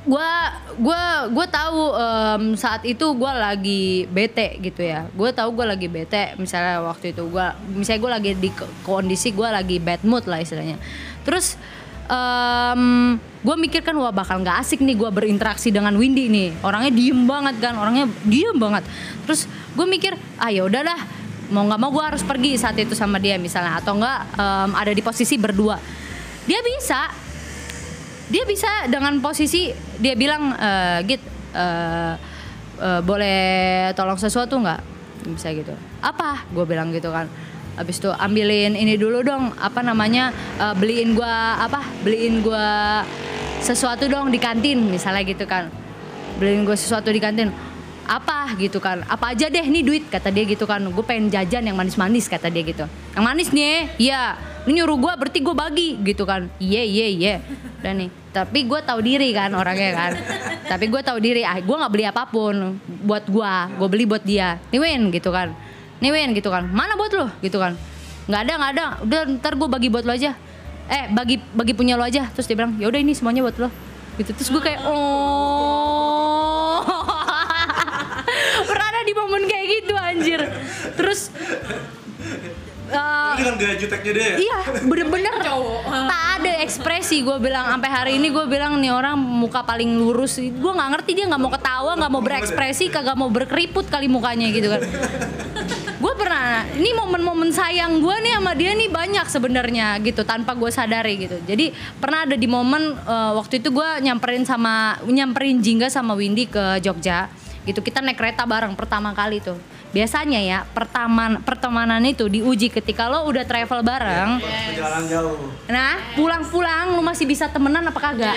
[0.08, 5.04] gua gua gua tahu em, saat itu gua lagi bete gitu ya.
[5.12, 9.52] Gue tahu gua lagi bete misalnya waktu itu gua misalnya gue lagi di kondisi gua
[9.52, 10.80] lagi bad mood lah istilahnya.
[11.28, 11.60] Terus
[12.08, 12.82] em
[13.38, 16.48] gue mikir kan wah bakal nggak asik nih gue berinteraksi dengan Windy nih.
[16.64, 18.84] Orangnya diem banget kan orangnya diem banget.
[19.28, 19.46] Terus
[19.76, 20.98] gue mikir ah ya udahlah
[21.52, 23.78] mau nggak mau gue harus pergi saat itu sama dia misalnya.
[23.78, 25.76] Atau enggak em, ada di posisi berdua.
[26.48, 27.00] Dia bisa
[28.28, 31.22] dia bisa dengan posisi dia bilang eh, git
[31.54, 32.14] eh,
[32.80, 33.40] eh, boleh
[33.92, 34.80] tolong sesuatu nggak?
[35.28, 35.76] Bisa gitu.
[36.00, 36.48] Apa?
[36.50, 37.28] Gue bilang gitu kan
[37.78, 43.06] habis itu ambilin ini dulu dong apa namanya eh, beliin gua apa beliin gua
[43.62, 45.70] sesuatu dong di kantin misalnya gitu kan.
[46.38, 47.50] Beliin gue sesuatu di kantin
[48.08, 50.80] apa gitu kan apa aja deh nih duit kata dia gitu kan.
[50.80, 52.84] Gue pengen jajan yang manis-manis kata dia gitu.
[53.14, 54.38] Yang manis nih iya.
[54.68, 56.46] Ini nyuruh gue berarti gue bagi gitu kan.
[56.60, 57.34] Iya iya iya.
[57.80, 60.12] Dan nih tapi gue tahu diri kan orangnya kan.
[60.68, 64.22] Tapi gue tahu diri ah gue nggak beli apa pun buat gue gue beli buat
[64.22, 64.60] dia.
[64.70, 65.67] Nih Win gitu kan
[65.98, 66.66] nih Win gitu kan.
[66.70, 67.74] Mana buat lo gitu kan.
[68.28, 68.84] Nggak ada nggak ada.
[69.02, 70.34] Udah ntar gue bagi buat lo aja.
[70.88, 72.30] Eh bagi bagi punya lo aja.
[72.32, 73.68] Terus dia bilang ya udah ini semuanya buat lo
[74.18, 74.30] gitu.
[74.34, 76.82] Terus gue kayak oh.
[78.68, 80.40] Pernah ada di momen kayak gitu anjir.
[80.98, 81.30] Terus
[82.90, 84.36] eh, Dengan gaya juteknya dia.
[84.38, 85.34] Iya, bener-bener.
[85.88, 87.24] Tak ada ekspresi.
[87.24, 87.66] Gue bilang.
[87.74, 90.38] Sampai hari ini gue bilang nih orang muka paling lurus.
[90.38, 94.50] Gue nggak ngerti dia nggak mau ketawa, nggak mau berekspresi, kagak mau berkeriput kali mukanya
[94.52, 94.82] gitu kan.
[95.98, 100.70] gue pernah, ini momen-momen sayang gue nih sama dia nih banyak sebenarnya gitu tanpa gue
[100.70, 101.42] sadari gitu.
[101.42, 106.46] Jadi pernah ada di momen eh, waktu itu gue nyamperin sama nyamperin Jingga sama Windy
[106.46, 107.26] ke Jogja
[107.64, 107.82] gitu.
[107.82, 113.24] Kita naik kereta bareng pertama kali tuh biasanya ya pertemanan pertemanan itu diuji ketika lo
[113.24, 115.48] udah travel bareng Perjalanan jauh.
[115.64, 118.36] nah pulang-pulang lo masih bisa temenan apa kagak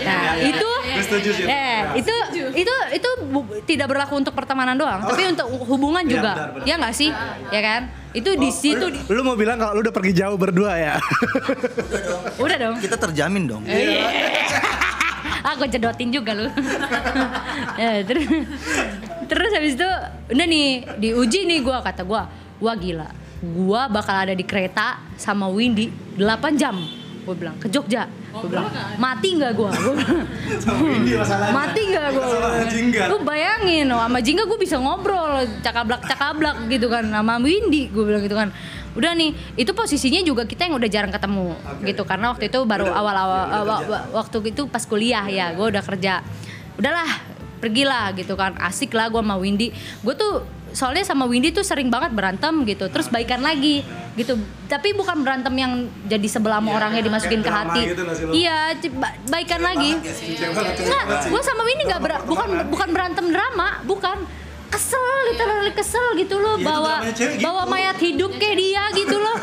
[0.00, 1.44] nah itu Gue setuju sih.
[1.44, 2.14] eh itu
[2.56, 6.32] itu itu bu- tidak berlaku untuk pertemanan doang tapi untuk hubungan Iya, juga.
[6.32, 6.64] benar, benar.
[6.64, 7.10] ya nggak sih?
[7.48, 7.82] Ya kan?
[8.10, 10.94] Itu di situ di- Lu mau bilang kalau lu udah pergi jauh berdua ya?
[12.36, 12.76] udah dong.
[12.78, 13.62] Kita terjamin dong.
[15.46, 16.48] aku jedotin juga lu.
[17.76, 18.24] Ya, terus
[19.26, 19.88] terus habis itu
[20.26, 22.24] udah nih diuji nih gua kata gua
[22.56, 23.08] wah gila.
[23.38, 26.24] Gua bakal ada di kereta sama Windy 8
[26.56, 26.72] jam.
[27.20, 28.06] Gue bilang ke Jogja
[28.36, 29.74] gue bilang mati nggak bilang,
[31.52, 32.08] mati nggak
[32.68, 33.02] Jingga.
[33.08, 37.06] lu bayangin oh, sama Jingga gue bisa ngobrol cakablak cakablak gitu kan.
[37.06, 38.50] Sama Windy gue bilang gitu kan.
[38.96, 41.52] Udah nih itu posisinya juga kita yang udah jarang ketemu
[41.84, 45.84] gitu karena waktu itu baru awal-awal awa- wa- waktu itu pas kuliah ya gue udah
[45.84, 46.24] kerja.
[46.76, 47.08] Udahlah
[47.56, 48.56] pergilah gitu kan.
[48.56, 49.72] Asik lah gue sama Windy.
[50.00, 50.44] Gue tuh
[50.76, 53.80] soalnya sama Windy tuh sering banget berantem gitu terus baikan lagi
[54.12, 54.36] gitu.
[54.66, 55.72] Tapi bukan berantem yang
[56.04, 57.80] jadi sebelah sama orangnya dimasukin ke hati.
[57.88, 58.76] gitu iya
[59.24, 59.96] baikan lagi.
[59.96, 64.28] nggak gue sama Windy nggak ber- bukan bukan berantem drama bukan.
[64.66, 64.98] Kesel
[65.30, 67.38] literally kesel gitu loh itu bawa gitu.
[67.38, 69.38] bawa mayat hidup kayak dia gitu loh.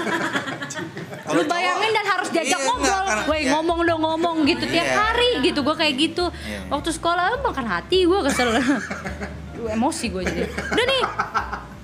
[1.33, 2.91] Lu bayangin dan harus diajak Iya, ngobrol.
[3.01, 3.49] enggak, weh iya.
[3.55, 4.99] ngomong dong ngomong gitu tiap Iya.
[4.99, 6.25] hari gitu gue kayak gitu.
[6.27, 6.67] Iya.
[6.67, 8.51] waktu sekolah eh, makan hati gue kesel
[9.67, 11.03] Emosi gue jadi udah nih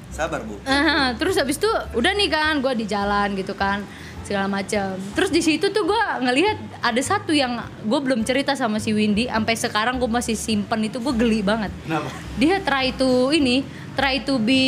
[0.10, 0.60] Sabar bu.
[0.68, 3.86] Ah, terus habis itu udah nih kan gue di jalan gitu kan
[4.20, 8.78] segala macam terus di situ tuh gue ngelihat ada satu yang gue belum cerita sama
[8.78, 12.10] si Windy sampai sekarang gue masih simpen itu gue geli banget Kenapa?
[12.38, 14.64] dia try to ini try to be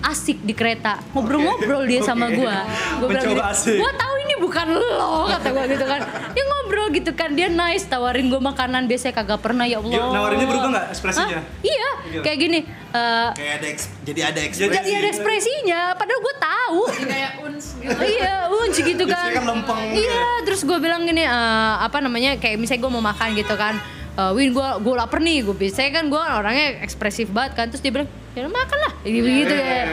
[0.00, 2.54] asik di kereta ngobrol-ngobrol dia sama gue
[2.96, 3.76] gue bilang Mencoba gini asik.
[3.76, 6.00] gue tahu ini bukan lo kata gue gitu kan
[6.30, 10.12] dia ngobrol gitu kan dia nice tawarin gue makanan biasanya kagak pernah ya Allah Gimana,
[10.12, 11.38] nawarinnya berubah nggak ekspresinya?
[11.38, 11.44] Hah?
[11.62, 12.22] iya Gila.
[12.22, 12.58] kayak gini
[12.90, 14.76] eh, Kayak ada eks- jadi ada Jadi- ekspresi.
[14.76, 18.00] jadi ada ekspresinya padahal gue tahu kayak uns gitu.
[18.02, 21.32] iya unci gitu kan kan lempeng iya terus gue bilang gini eh,
[21.78, 23.76] apa namanya kayak misalnya gue mau makan gitu kan
[24.14, 27.82] Eh, Win gue gue lapar nih gue biasanya kan gue orangnya ekspresif banget kan terus
[27.82, 28.06] dia bilang
[28.38, 28.92] ya makan lah.
[29.02, 29.86] Gitu gitu kayak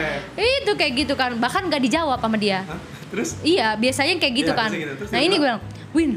[0.62, 2.62] itu kayak gitu kan bahkan gak dijawab sama dia.
[2.62, 2.78] Hah?
[3.12, 3.36] Terus?
[3.44, 4.70] iya biasanya kayak gitu Iya, kan.
[4.70, 4.94] gitu.
[4.94, 6.10] Terus nah ini gue bilang, bilang Win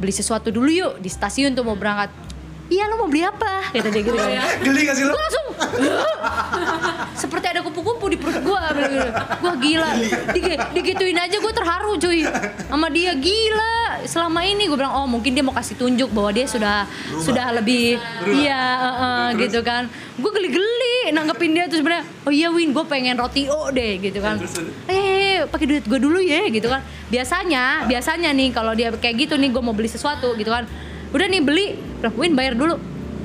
[0.00, 2.08] beli sesuatu dulu yuk di stasiun tuh mau berangkat
[2.70, 3.66] iya lo mau beli apa?
[3.74, 4.30] Kata dia gitu kan.
[4.64, 5.12] Geli gak sih lo?
[5.12, 5.46] gue langsung
[7.12, 8.62] seperti ada kupu-kupu di perut gue
[9.42, 9.90] gue gila.
[10.30, 12.22] Dige- digituin aja gue terharu cuy.
[12.70, 14.06] Sama dia gila.
[14.06, 16.86] Selama ini gue bilang oh mungkin dia mau kasih tunjuk bahwa dia sudah
[17.20, 17.98] sudah lebih
[18.30, 19.90] iya eh, eh, gitu kan.
[20.16, 24.22] Gue geli-geli nanggepin dia terus sebenarnya oh iya Win gue pengen roti o deh gitu
[24.22, 24.38] kan.
[24.38, 24.72] Terus, terus.
[24.86, 26.80] eh pakai duit gue dulu ya gitu kan.
[27.10, 30.64] Biasanya biasanya nih kalau dia kayak gitu nih gue mau beli sesuatu gitu kan
[31.14, 31.66] udah nih beli.
[32.02, 32.76] Udah Win bayar dulu.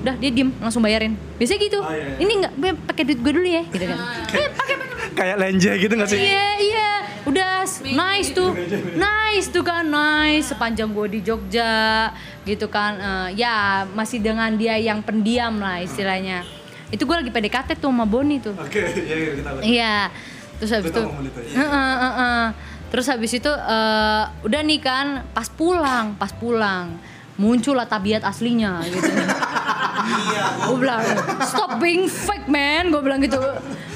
[0.06, 1.18] Udah dia diem langsung bayarin.
[1.42, 1.80] Biasanya gitu.
[1.82, 2.18] Oh, iya, iya.
[2.22, 2.54] ini nggak
[2.86, 3.98] pakai duit gue dulu ya gitu kan.
[4.34, 4.76] Eh pakai
[5.16, 6.20] Kayak lenje gitu gak sih?
[6.20, 6.92] iya iya.
[7.26, 8.52] Udah nice tuh.
[9.00, 10.52] Nice tuh kan nice.
[10.52, 12.12] Sepanjang gue di Jogja
[12.44, 13.00] gitu kan.
[13.00, 16.44] Eh, ya masih dengan dia yang pendiam lah istilahnya.
[16.92, 18.54] Itu gue lagi PDKT tuh sama Boni tuh.
[18.60, 19.64] Oke, iya iya kita lihat.
[19.64, 19.96] Iya.
[20.56, 21.56] Terus habis itu itu, iya.
[21.60, 22.44] Heeh, heeh.
[22.94, 26.96] Terus habis itu eh, udah nih kan pas pulang, pas pulang
[27.36, 29.12] muncullah tabiat aslinya gitu.
[30.06, 30.70] Iya.
[30.70, 31.02] gue bilang
[31.42, 33.40] stop being fake man, gue bilang gitu.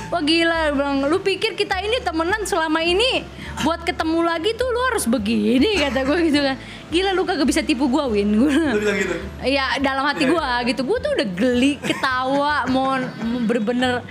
[0.10, 3.22] Wah gila, gua bilang lu pikir kita ini temenan selama ini
[3.62, 6.58] buat ketemu lagi tuh lu harus begini kata gue gitu kan.
[6.90, 8.30] Gila lu kagak bisa tipu gue Win.
[8.42, 9.16] Gua Lu bilang gitu?
[9.46, 14.02] Ya dalam hati Iya, gua gitu, gua tuh udah geli, ketawa, mau mau bener-bener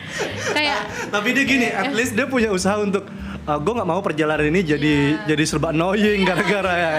[0.54, 3.10] kayak Tapi dia gini, at least dia punya usaha untuk
[3.56, 4.94] gue nggak mau perjalanan ini jadi
[5.24, 6.92] jadi serba annoying gara-gara ya.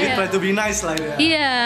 [0.00, 1.12] Dia try to be nice lah ya.
[1.20, 1.56] Iya,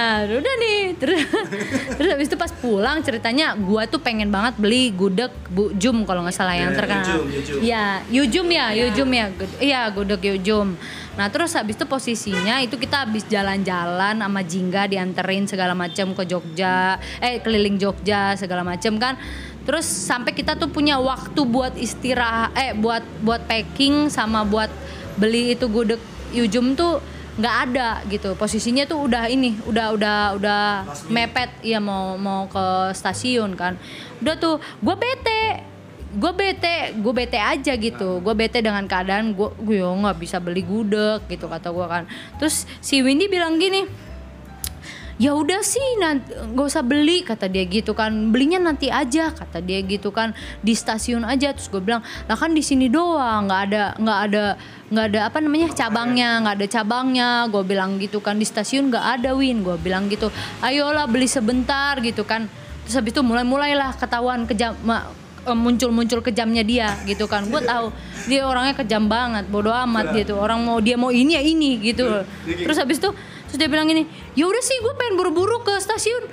[0.42, 0.80] udah nih.
[0.98, 1.22] Terus
[1.98, 6.26] terus habis itu pas pulang ceritanya gua tuh pengen banget beli gudeg Bu Jum kalau
[6.26, 7.06] nggak salah yang Iya, terkenal.
[7.06, 7.58] Yujum, Yujum.
[7.62, 9.26] Iya, Yujum ya, Yujum ya.
[9.62, 10.74] Iya, gudeg Yujum.
[11.18, 16.22] Nah, terus habis itu posisinya itu kita habis jalan-jalan sama Jingga dianterin segala macam ke
[16.24, 19.18] Jogja, eh keliling Jogja segala macam kan.
[19.64, 24.72] Terus sampai kita tuh punya waktu buat istirahat eh buat buat packing sama buat
[25.20, 26.00] beli itu gudeg
[26.30, 27.02] Yujum tuh
[27.38, 28.38] nggak ada gitu.
[28.38, 30.62] Posisinya tuh udah ini udah udah udah
[31.10, 31.50] mepet.
[31.66, 33.74] Ya mau mau ke stasiun kan.
[34.22, 35.66] Udah tuh gue bete.
[36.10, 38.18] Gue bete gue bete aja gitu.
[38.22, 42.04] Gue bete dengan keadaan gue gue nggak bisa beli gudeg gitu kata gue kan.
[42.38, 44.09] Terus si Windy bilang gini
[45.20, 48.32] ya udah sih nanti nggak usah beli kata dia gitu kan.
[48.32, 50.32] Belinya nanti aja kata dia gitu kan.
[50.64, 54.44] Di stasiun aja terus gue bilang lah kan di sini doang nggak ada nggak ada
[54.88, 57.28] nggak ada apa namanya cabangnya nggak ada cabangnya.
[57.52, 59.60] Gue bilang gitu kan di stasiun nggak ada win.
[59.60, 60.32] Gue bilang gitu
[60.64, 62.48] ayolah beli sebentar gitu kan.
[62.88, 65.04] Terus habis itu mulai mulailah ketahuan kejam eh,
[65.52, 67.44] muncul-muncul kejamnya dia gitu kan.
[67.44, 67.92] Gue tahu
[68.24, 70.40] dia orangnya kejam banget bodoh amat gitu.
[70.40, 72.24] Orang mau dia mau ini ya ini gitu.
[72.48, 73.12] Terus habis itu
[73.50, 74.06] terus dia bilang gini
[74.38, 76.30] ya udah sih gue pengen buru-buru ke stasiun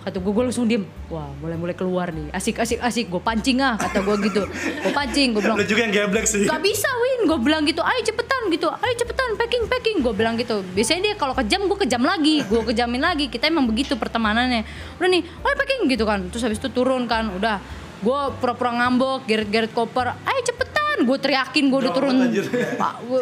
[0.00, 3.60] kata gue gue langsung diem wah mulai mulai keluar nih asik asik asik gue pancing
[3.60, 6.48] ah kata gue gitu gue pancing gue bilang Lu juga yang geblek sih.
[6.48, 10.40] Gak bisa Win, gue bilang gitu, ayo cepetan gitu, ayo cepetan packing packing, gue bilang
[10.40, 10.64] gitu.
[10.72, 13.28] Biasanya dia kalau kejam gue kejam lagi, gue kejamin lagi.
[13.28, 14.64] Kita emang begitu pertemanannya.
[14.96, 16.24] Udah nih, ayo packing gitu kan.
[16.32, 17.60] Terus habis itu turun kan, udah.
[18.00, 20.79] Gue pura-pura ngambek, geret-geret koper, ayo cepetan.
[21.00, 22.16] Gue teriakin, gue udah turun.
[22.76, 23.20] Pak, gue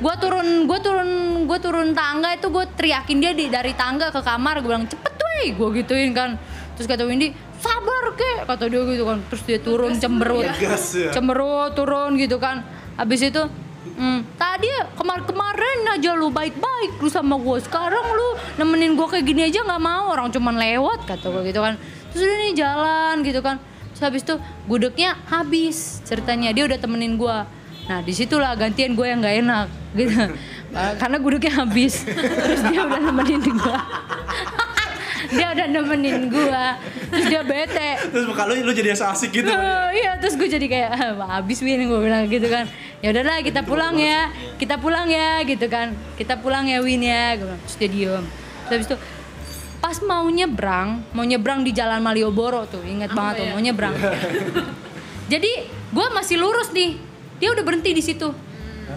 [0.00, 1.10] gue turun, gue turun,
[1.44, 4.64] gue turun tangga itu gue teriakin dia di dari tangga ke kamar.
[4.64, 6.40] Gue bilang cepet weh, gue gituin kan.
[6.78, 9.18] Terus kata Windy, sabar kek, kata dia gitu kan.
[9.28, 10.46] Terus dia turun cemberut.
[10.56, 11.10] Gas ya.
[11.12, 12.64] cemberut turun gitu kan.
[12.96, 13.42] Habis itu
[13.98, 19.42] Hmm, tadi kemar-kemarin aja lu baik-baik lu sama gue Sekarang lu nemenin gue kayak gini
[19.48, 20.12] aja nggak mau.
[20.12, 21.74] Orang cuman lewat kata gue gitu kan.
[22.12, 23.56] Terus udah nih jalan gitu kan
[23.98, 24.38] Terus habis itu
[24.70, 26.54] gudegnya habis ceritanya.
[26.54, 27.38] Dia udah temenin gue
[27.88, 29.66] Nah di situlah gantian gue yang nggak enak
[29.98, 30.22] gitu.
[30.70, 32.06] Uh, Karena gudegnya habis.
[32.06, 33.78] Terus dia udah nemenin gue
[35.34, 36.62] Dia udah nemenin gue
[37.10, 37.90] Terus dia bete.
[38.14, 39.50] Terus muka lu, lu jadi asik gitu.
[39.50, 42.70] Oh, iya terus gue jadi kayak "Ah, habis Win gue bilang gitu kan.
[43.02, 44.30] Ya udahlah kita pulang ya.
[44.60, 45.90] Kita pulang ya gitu kan.
[46.14, 47.60] Kita pulang ya Win ya gue bilang.
[47.66, 48.24] terus dia diem.
[48.68, 48.96] Terus habis itu
[49.88, 53.96] pas mau nyebrang mau nyebrang di jalan Malioboro tuh ingat banget tuh mau nyebrang.
[55.32, 55.52] Jadi
[55.88, 57.00] gue masih lurus nih
[57.40, 58.28] dia udah berhenti di situ.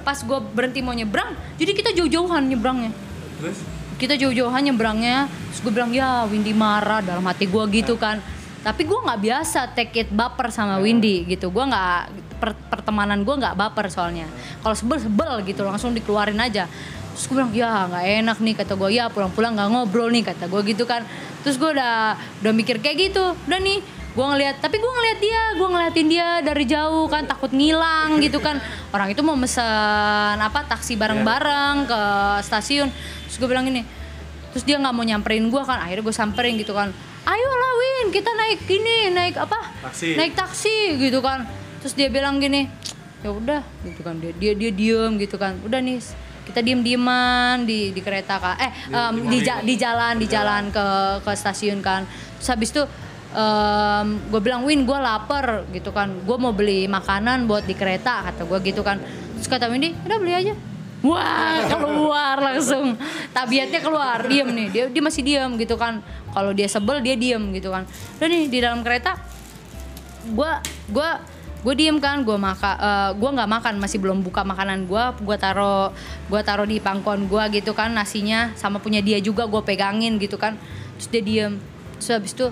[0.04, 2.92] Pas gue berhenti mau nyebrang jadi kita jauh-jauhan nyebrangnya.
[3.40, 3.60] Terus?
[4.02, 8.20] kita jauh-jauhan nyebrangnya terus gue bilang ya Windy marah dalam hati gue gitu kan.
[8.60, 11.54] Tapi gue nggak biasa take it baper sama Windy gitu.
[11.56, 12.00] Gue nggak
[12.36, 14.28] per- pertemanan gue nggak baper soalnya.
[14.60, 16.68] Kalau sebel sebel gitu langsung dikeluarin aja
[17.12, 20.48] terus gue bilang ya nggak enak nih kata gue ya pulang-pulang nggak ngobrol nih kata
[20.48, 21.04] gue gitu kan.
[21.42, 23.36] Terus gue udah udah mikir kayak gitu.
[23.48, 23.80] Udah nih
[24.12, 28.40] gue ngeliat tapi gue ngeliat dia gue ngeliatin dia dari jauh kan takut ngilang gitu
[28.40, 28.60] kan.
[28.92, 32.02] Orang itu mau mesen apa taksi bareng-bareng ke
[32.44, 32.88] stasiun.
[33.28, 33.84] Terus gue bilang gini
[34.52, 36.92] terus dia nggak mau nyamperin gue kan akhirnya gue samperin gitu kan.
[37.22, 40.20] Ayo lah Win kita naik gini naik apa Taksi.
[40.20, 41.48] naik taksi gitu kan.
[41.80, 42.68] Terus dia bilang gini
[43.24, 44.20] ya udah gitu kan.
[44.20, 45.56] Dia dia dia diem gitu kan.
[45.64, 46.04] Udah nih
[46.52, 50.68] kita diem dieman di di kereta kan eh em, di, ja- di jalan di jalan
[50.68, 50.86] ke
[51.24, 52.04] ke stasiun kan.
[52.38, 52.84] Terus habis itu
[54.28, 56.12] gue bilang Win gue lapar gitu kan.
[56.22, 59.00] Gue mau beli makanan buat di kereta kata gue gitu kan.
[59.40, 60.54] Terus kata Windy udah beli aja.
[61.02, 63.00] Wah keluar langsung.
[63.32, 64.68] Tabiatnya keluar diem nih.
[64.68, 66.04] Dia dia masih diem gitu kan.
[66.30, 67.88] Kalau dia sebel dia diem gitu kan.
[68.20, 69.16] Udah nih di dalam kereta
[70.22, 70.52] gue
[70.92, 71.10] gue
[71.62, 72.76] gue diem kan gue makan
[73.22, 75.94] gue nggak makan masih belum buka makanan gue gue taro
[76.26, 80.42] gue taro di pangkuan gue gitu kan nasinya sama punya dia juga gue pegangin gitu
[80.42, 80.58] kan.
[80.98, 81.54] Terus dia diem.
[82.02, 82.50] Terus habis itu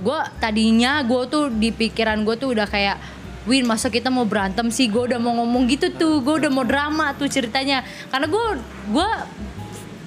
[0.00, 3.00] gue tadinya gue tuh di pikiran gue tuh udah kayak
[3.48, 4.84] Win masa kita mau berantem sih?
[4.92, 7.80] Gue udah mau ngomong gitu tuh gue udah mau drama tuh ceritanya.
[8.12, 8.44] Karena gue
[8.92, 9.08] gue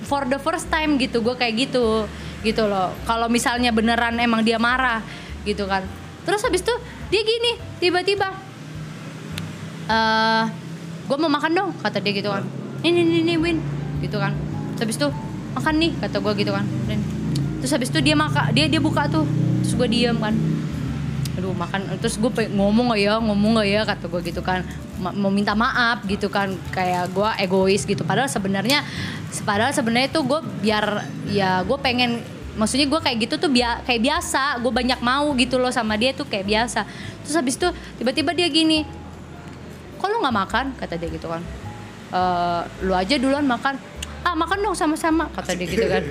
[0.05, 2.05] for the first time gitu gue kayak gitu
[2.45, 2.93] gitu loh.
[3.09, 5.01] Kalau misalnya beneran emang dia marah
[5.41, 5.81] gitu kan
[6.23, 6.75] terus habis itu
[7.11, 8.31] dia gini tiba-tiba
[9.91, 10.45] eh
[11.03, 12.43] gue mau makan dong kata dia gitu kan.
[12.83, 13.59] Ini ini ini Win
[13.99, 14.31] gitu kan.
[14.75, 15.07] Terus habis itu
[15.55, 16.65] makan nih kata gue gitu kan.
[16.87, 16.99] Dan,
[17.59, 19.27] terus habis itu dia maka dia dia buka tuh.
[19.63, 20.35] Terus gue diem kan.
[21.35, 24.63] Aduh makan terus gue ngomong gak ya ngomong gak ya kata gue gitu kan.
[25.03, 26.55] Ma- mau minta maaf gitu kan.
[26.71, 28.07] Kayak gue egois gitu.
[28.07, 28.87] Padahal sebenarnya
[29.43, 32.23] padahal sebenarnya tuh gue biar ya gue pengen
[32.55, 34.61] maksudnya gue kayak gitu tuh bia, kayak biasa.
[34.61, 36.85] Gue banyak mau gitu loh sama dia tuh kayak biasa.
[37.25, 38.85] Terus habis itu tiba-tiba dia gini
[39.97, 40.65] kok lu nggak makan?
[40.75, 41.41] Kata dia gitu kan.
[42.13, 43.79] "Eh, lu aja duluan makan.
[44.23, 46.03] Ah makan dong sama-sama kata dia gitu kan.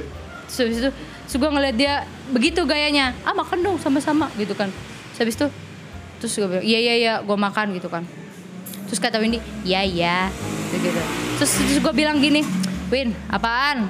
[0.48, 0.90] Terus habis itu
[1.28, 1.94] terus gue ngeliat dia
[2.32, 3.12] begitu gayanya.
[3.22, 4.68] Ah makan dong sama-sama gitu kan.
[5.12, 5.46] Terus habis itu
[6.20, 8.04] terus gue bilang iya iya iya gue makan gitu kan.
[8.88, 10.28] Terus kata Windy iya iya
[10.72, 11.00] gitu, gitu.
[11.40, 12.44] terus terus gue bilang gini
[12.92, 13.88] Win apaan?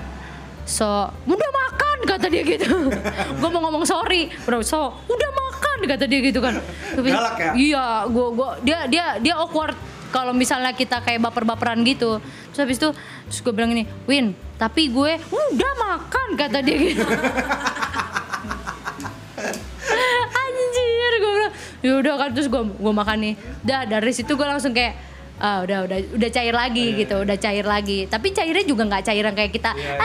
[0.62, 0.86] So
[1.26, 2.68] udah makan kata dia gitu.
[3.40, 4.28] Gue mau ngomong sorry.
[4.42, 6.59] Bro so udah makan kata dia gitu kan.
[6.98, 7.53] Bilang, Galak ya?
[7.57, 9.74] iya gue gua dia dia dia awkward
[10.12, 12.20] kalau misalnya kita kayak baper-baperan gitu.
[12.53, 12.90] Terus habis itu
[13.26, 17.03] terus gue bilang ini Win tapi gue udah makan kata dia gitu.
[20.42, 23.34] Anjir gue bilang ya udah kan terus gue gue makan nih.
[23.64, 24.94] Dah dari situ gue langsung kayak
[25.42, 28.07] ah udah udah udah cair lagi gitu udah cair lagi.
[28.07, 29.98] Tapi cairnya juga nggak cair yang kayak kita Iya,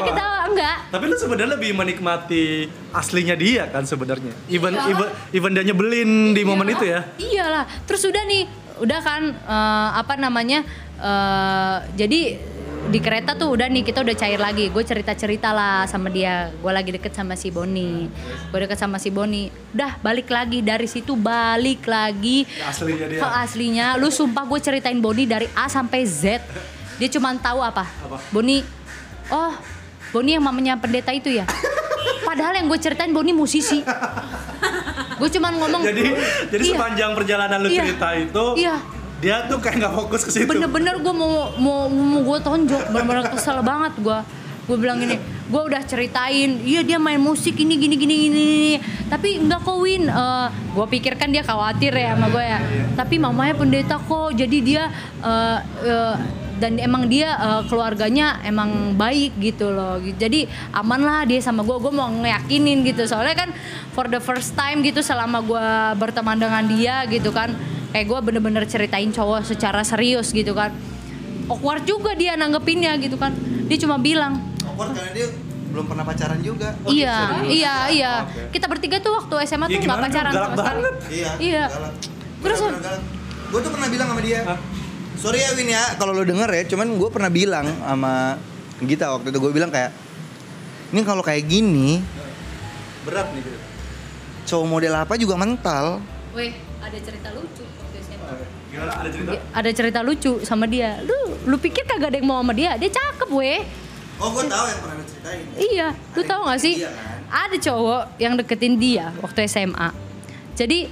[0.00, 0.08] iya.
[0.10, 4.34] kita enggak Tapi lu sebenarnya lebih menikmati aslinya dia kan sebenarnya.
[4.50, 7.06] Even even even dia nyebelin di momen itu ya.
[7.16, 8.42] Iyalah, terus udah nih,
[8.82, 10.66] udah kan eh, apa namanya?
[11.00, 12.20] eh, jadi
[12.90, 14.66] di kereta tuh udah nih kita udah cair lagi.
[14.72, 16.50] Gue cerita cerita lah sama dia.
[16.58, 18.08] Gue lagi deket sama si Boni.
[18.50, 19.52] Gue deket sama si Boni.
[19.76, 23.20] Udah balik lagi dari situ balik lagi Aslinya dia.
[23.20, 23.86] ke aslinya.
[24.00, 26.42] Lu sumpah gue ceritain Boni dari A sampai Z.
[26.98, 27.84] Dia cuma tahu apa?
[27.86, 28.18] Apa?
[28.34, 28.64] Boni.
[29.30, 29.54] Oh,
[30.10, 31.46] Boni yang mamanya pendeta itu ya.
[32.22, 33.82] Padahal yang gue ceritain Boni musisi.
[35.16, 35.82] Gue cuman ngomong.
[35.82, 36.04] Jadi
[36.48, 36.72] jadi Iya.
[36.72, 37.82] sepanjang perjalanan lu Iya.
[37.84, 38.76] cerita itu Iya.
[39.20, 40.48] dia tuh kayak nggak fokus ke situ.
[40.48, 44.18] bener-bener gue mau mau mau gue tonjok bener-bener kesel banget gue
[44.64, 48.64] gue bilang gini gue udah ceritain iya dia main musik ini gini gini gini, gini.
[49.06, 52.58] tapi enggak kok Win Eh, gue pikir kan dia khawatir ya sama gue ya
[52.96, 54.82] tapi mamanya pendeta kok jadi dia
[55.20, 56.14] eh, eh,
[56.60, 60.44] dan emang dia eh, keluarganya emang baik gitu loh jadi
[60.76, 63.50] aman lah dia sama gue gue mau ngeyakinin gitu soalnya kan
[63.96, 67.56] for the first time gitu selama gue berteman dengan dia gitu kan
[67.90, 70.70] kayak gue bener-bener ceritain cowok secara serius gitu kan
[71.48, 73.32] awkward juga dia nanggepinnya gitu kan
[73.66, 75.26] dia cuma bilang Awkward karena dia
[75.70, 76.74] belum pernah pacaran juga.
[76.90, 78.12] iya iya iya
[78.50, 80.94] kita bertiga tuh waktu SMA Ya, tuh nggak pacaran sama sekali banget.
[81.06, 81.30] Iya.
[81.38, 81.64] Iya.
[81.70, 81.94] galak.
[82.42, 82.58] Terus.
[83.50, 84.40] Gue tuh pernah bilang sama dia.
[85.20, 88.40] Sorry ya Win ya, kalau lo denger ya, cuman gue pernah bilang sama
[88.80, 89.92] Gita waktu itu gue bilang kayak,
[90.90, 92.00] ini kalau kayak gini,
[93.00, 93.58] Berat nih gitu.
[94.46, 96.00] cowok model apa juga mental.
[96.32, 98.32] Weh, ada cerita lucu waktu SMA.
[98.70, 99.30] Gimana ada cerita?
[99.30, 101.00] Dia- Ada cerita lucu sama dia.
[101.02, 102.76] Lu lu pikir kagak ada yang mau sama dia?
[102.76, 103.60] Dia cakep, weh.
[104.16, 105.44] Oh gue tahu yang pernah ceritain.
[105.54, 106.74] Iya, lu tahu gak sih?
[106.78, 107.18] Iya kan?
[107.44, 109.88] Ada cowok yang deketin dia waktu SMA.
[110.54, 110.88] Jadi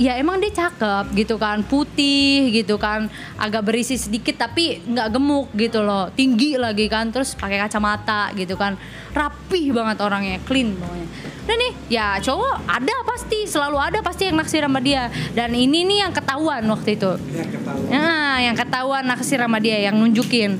[0.00, 5.52] ya emang dia cakep gitu kan, putih gitu kan, agak berisi sedikit tapi nggak gemuk
[5.56, 8.76] gitu loh, tinggi lagi kan, terus pakai kacamata gitu kan,
[9.12, 11.08] rapih banget orangnya, clean pokoknya.
[11.42, 15.10] Dan nih ya cowok ada pasti, selalu ada pasti yang naksir sama dia.
[15.34, 17.12] Dan ini nih yang ketahuan waktu itu.
[17.34, 17.90] Ya ketahuan.
[17.90, 20.54] Nah, yang ketahuan naksir sama dia yang nunjukin.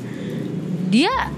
[0.91, 1.30] Dia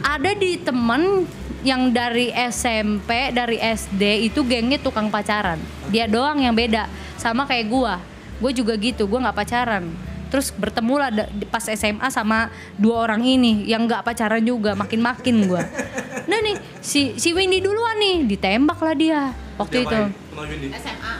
[0.00, 1.28] ada di temen
[1.60, 5.60] yang dari SMP, dari SD itu gengnya tukang pacaran.
[5.90, 6.86] Dia doang yang beda.
[7.14, 7.98] Sama kayak gua.
[8.38, 9.84] Gue juga gitu, gua nggak pacaran.
[10.30, 11.10] Terus bertemu lah
[11.46, 15.62] pas SMA sama dua orang ini yang nggak pacaran juga, makin-makin gua.
[16.20, 20.68] Nah nih, si si Windy duluan nih, ditembak lah dia waktu itu Sama Windy.
[20.72, 21.14] SMA.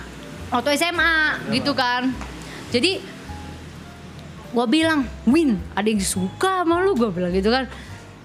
[0.48, 1.14] waktu SMA
[1.50, 2.14] gitu kan
[2.70, 3.02] jadi
[4.50, 7.66] gue bilang Win ada yang suka sama lu gue bilang gitu kan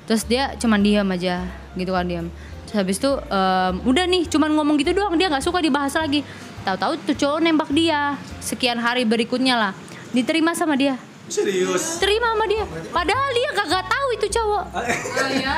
[0.06, 2.28] terus dia cuman diam aja gitu kan diam
[2.76, 6.22] habis itu em, udah nih cuman ngomong gitu doang dia nggak suka dibahas lagi.
[6.62, 8.20] Tahu-tahu tuh cowok nembak dia.
[8.40, 9.72] Sekian hari berikutnya lah.
[10.12, 11.00] Diterima sama dia.
[11.26, 11.98] Serius.
[11.98, 12.64] terima sama dia.
[12.92, 14.64] Padahal dia kagak tahu itu cowok.
[14.70, 15.58] Oh ya?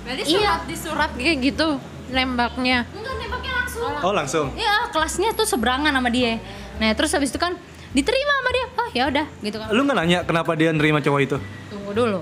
[0.00, 0.40] Berarti Iya.
[0.40, 1.68] surat di surat kayak gitu
[2.08, 2.84] nembaknya.
[2.88, 3.92] enggak nembaknya langsung.
[4.00, 4.46] Oh langsung.
[4.54, 6.40] ya kelasnya tuh seberangan sama dia.
[6.80, 7.52] Nah terus habis itu kan
[7.90, 8.66] diterima sama dia.
[8.74, 9.68] Oh ya udah gitu kan.
[9.70, 11.36] Lu nggak nanya kenapa dia nerima cowok itu?
[11.68, 12.20] tunggu dulu.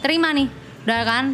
[0.00, 0.48] Terima nih.
[0.82, 1.24] Udah kan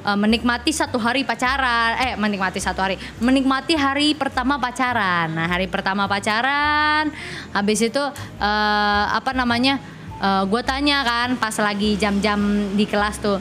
[0.00, 1.92] Eh, menikmati satu hari pacaran.
[2.00, 2.96] Eh menikmati satu hari.
[3.20, 5.28] Menikmati hari pertama pacaran.
[5.28, 7.12] Nah hari pertama pacaran
[7.52, 8.00] habis itu
[8.40, 9.76] eh, apa namanya
[10.20, 12.36] gue tanya kan pas lagi jam-jam
[12.76, 13.40] di kelas tuh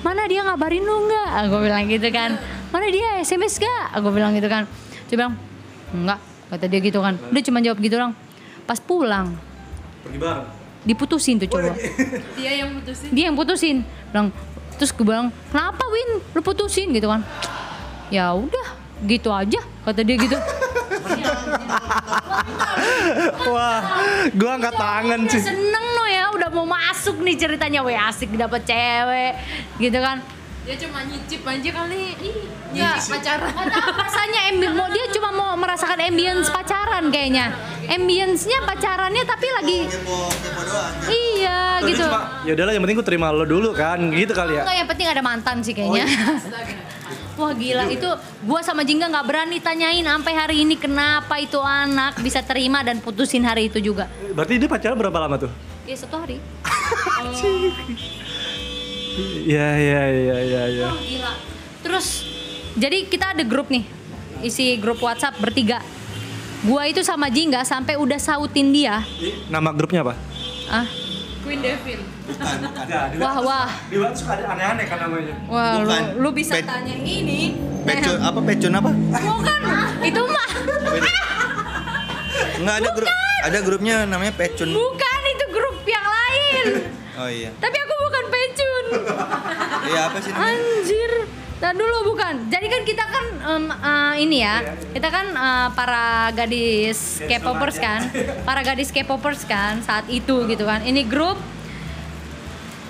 [0.00, 1.28] mana dia ngabarin lu nggak?
[1.48, 2.40] Gue bilang gitu kan.
[2.72, 3.20] Mana dia?
[3.20, 4.64] Sms gak gue bilang gitu kan.
[5.08, 5.36] Dia bilang
[5.92, 7.20] enggak kata dia gitu kan.
[7.32, 8.12] Dia cuma jawab gitu dong
[8.64, 9.36] pas pulang
[10.02, 10.44] Pergi bareng.
[10.84, 11.76] diputusin tuh cowok.
[12.36, 13.08] Dia yang mutusin.
[13.12, 13.76] dia yang putusin.
[14.08, 14.28] Bilang
[14.76, 17.24] terus gue bilang kenapa Win lu putusin gitu kan
[18.08, 18.66] ya udah
[19.04, 20.36] gitu aja kata dia gitu
[23.46, 23.80] Wah,
[24.34, 25.40] gua angkat tangan sih.
[25.40, 29.32] seneng no ya udah mau masuk nih ceritanya weh asik dapet cewek
[29.78, 30.20] gitu kan
[30.66, 32.04] Dia cuma nyicip aja kali.
[32.18, 32.55] Nggak.
[32.68, 33.50] Nyicip pacaran.
[33.52, 37.46] Nggak tahu rasanya ambi- mau dia cuma mau merasakan ambience pacaran kayaknya
[37.86, 40.92] ambience-nya pacarannya tapi lagi Kepo, kepo doang.
[41.06, 44.62] iya gitu cuma, ya udahlah yang penting gue terima lo dulu kan, gitu kali ya.
[44.62, 46.04] Enggak yang penting ada mantan sih kayaknya.
[47.36, 48.08] Wah gila itu
[48.42, 52.96] gua sama Jingga nggak berani tanyain sampai hari ini kenapa itu anak bisa terima dan
[52.98, 54.08] putusin hari itu juga.
[54.32, 55.52] Berarti dia pacaran berapa lama tuh?
[55.84, 56.40] Ya satu hari.
[59.46, 60.86] Iya, iya, iya, iya, iya.
[60.86, 61.32] Wah gila.
[61.80, 62.06] Terus
[62.76, 63.84] jadi kita ada grup nih
[64.40, 65.80] isi grup WhatsApp bertiga.
[66.60, 69.00] Gua itu sama Jingga sampai udah sautin dia.
[69.48, 70.14] Nama grupnya apa?
[70.66, 70.86] Ah,
[71.40, 72.00] Queen Devil.
[73.16, 73.68] wah wah.
[73.86, 75.34] Di WhatsApp suka ada aneh-aneh kan namanya.
[75.46, 76.02] Wah, lu, Bukan.
[76.18, 77.54] lu bisa Pe- tanya ini.
[77.86, 78.38] Pecun apa?
[78.42, 78.90] Pecun apa?
[78.90, 79.60] Bukan,
[80.02, 80.50] itu mah.
[82.56, 83.08] Enggak ada grup.
[83.46, 84.68] Ada grupnya namanya Pecun.
[84.68, 86.64] Bukan itu grup yang lain.
[87.16, 87.50] Oh iya.
[87.56, 88.84] Tapi aku bukan pecun.
[89.86, 90.50] Iya apa sih namanya?
[90.52, 91.12] Anjir.
[91.56, 92.52] Nah dulu bukan.
[92.52, 94.60] Jadi kan kita kan em, eh, ini ya.
[94.92, 98.00] Kita kan eh, para gadis K-popers kan.
[98.44, 100.84] Para gadis K-popers kan saat itu gitu kan.
[100.84, 101.40] Ini grup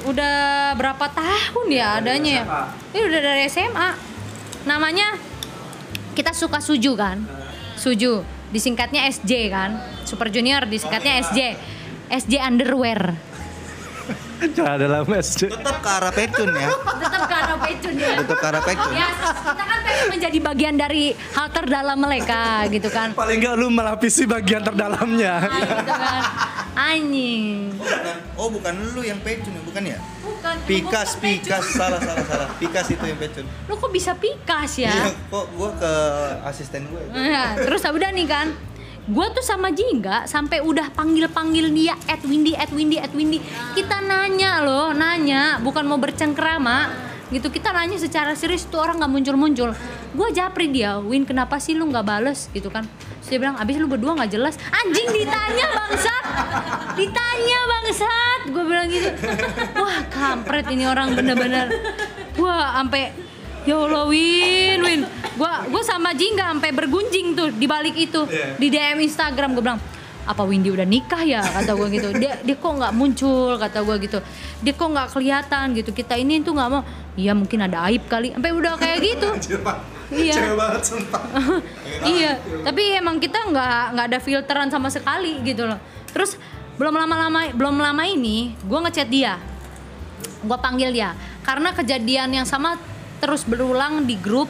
[0.07, 2.45] udah berapa tahun ya adanya ya?
[2.95, 3.91] Ini udah dari SMA.
[4.67, 5.14] Namanya
[6.19, 7.23] kita suka Suju kan.
[7.79, 8.27] Suju.
[8.51, 9.79] Disingkatnya SJ kan.
[10.03, 11.41] Super Junior disingkatnya SJ.
[12.11, 13.14] SJ Underwear.
[14.37, 15.49] Cara dalam SD.
[15.49, 16.68] Tetap ke arah Pecun ya.
[16.76, 18.14] Tetap karena pecun ya.
[18.20, 18.93] Tetap ke arah Pecun.
[18.93, 23.16] Ya, kita kan pengen menjadi bagian dari hal terdalam mereka gitu kan.
[23.16, 25.34] Paling enggak lu melapisi bagian terdalamnya.
[25.49, 26.20] gitu kan.
[26.76, 27.72] Anjing.
[27.80, 28.16] Bukan.
[28.37, 29.99] Oh bukan lu yang Pecun ya, bukan ya?
[30.20, 30.55] Bukan.
[30.68, 32.49] Pikas, Pikas, salah, salah, salah.
[32.61, 33.49] Pikas itu yang Pecun.
[33.66, 34.93] Lu kok bisa pikas ya?
[34.93, 35.93] Iya, kok gua ke
[36.45, 37.03] asisten gue.
[37.09, 38.53] Nah, terus udah nih kan.
[39.07, 43.38] Gue tuh sama Jingga sampai udah panggil-panggil dia at Windy, at Windy, at Windy.
[43.78, 46.90] Kita nanya loh, nanya, bukan mau bercengkrama
[47.30, 47.46] gitu.
[47.54, 49.70] Kita nanya secara serius tuh orang nggak muncul-muncul.
[50.16, 52.50] gue japri dia Win kenapa sih lu nggak bales?
[52.50, 52.82] Gitu kan.
[53.22, 54.59] Terus dia bilang abis lu berdua nggak jelas.
[54.74, 56.24] Anjing ditanya bangsat.
[56.98, 58.40] Ditanya bangsat.
[58.50, 59.11] Gue bilang gitu.
[59.78, 61.70] Wah kampret ini orang bener-bener.
[62.42, 63.14] Wah sampai
[63.67, 65.01] ya Allah Win Win.
[65.37, 68.25] Gue gue sama Jingga sampai bergunjing tuh di balik itu.
[68.57, 69.81] Di DM Instagram gue bilang
[70.27, 71.43] apa Windy udah nikah ya?
[71.43, 72.09] Kata gue gitu.
[72.17, 73.59] Dia dia kok nggak muncul?
[73.59, 74.19] Kata gue gitu.
[74.62, 75.91] Dia kok nggak kelihatan gitu.
[75.91, 76.83] Kita ini tuh nggak mau.
[77.19, 78.35] Iya mungkin ada aib kali.
[78.35, 79.29] Sampai udah kayak gitu.
[80.07, 80.55] Iya.
[80.55, 81.19] banget sumpah.
[82.14, 82.39] iya.
[82.39, 85.83] Tapi emang kita nggak nggak ada filteran sama sekali gitu loh.
[86.14, 86.39] Terus
[86.79, 89.35] belum lama-lama belum lama ini gue ngechat dia.
[90.47, 91.11] Gue panggil dia.
[91.43, 92.79] Karena kejadian yang sama
[93.19, 94.49] terus berulang di grup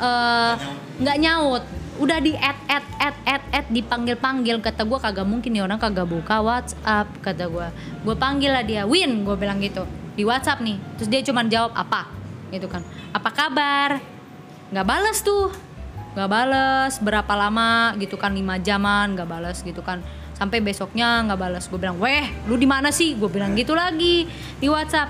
[0.00, 0.54] eh,
[1.00, 1.64] nggak nyaut.
[2.00, 5.76] udah di add add add add add dipanggil panggil kata gue kagak mungkin nih orang
[5.76, 7.68] kagak buka WhatsApp kata gue
[8.08, 9.84] gue panggil lah dia Win gue bilang gitu
[10.20, 10.76] di WhatsApp nih.
[11.00, 12.04] Terus dia cuma jawab apa?
[12.52, 12.84] Gitu kan.
[13.16, 13.90] Apa kabar?
[14.68, 15.48] Nggak bales tuh.
[16.12, 17.96] Nggak bales berapa lama?
[17.96, 20.04] Gitu kan lima jaman nggak bales gitu kan.
[20.36, 21.64] Sampai besoknya nggak bales.
[21.72, 23.16] Gue bilang weh lu di mana sih?
[23.16, 24.28] Gue bilang gitu lagi
[24.60, 25.08] di WhatsApp.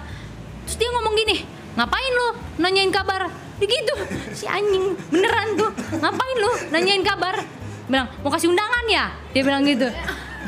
[0.68, 1.36] Terus dia ngomong gini
[1.76, 2.28] ngapain lu
[2.62, 3.30] nanyain kabar?
[3.60, 3.94] Begitu.
[4.32, 5.70] Si anjing beneran tuh.
[6.00, 7.44] Ngapain lu nanyain kabar?
[7.86, 9.12] Bilang mau kasih undangan ya?
[9.36, 9.86] Dia bilang gitu.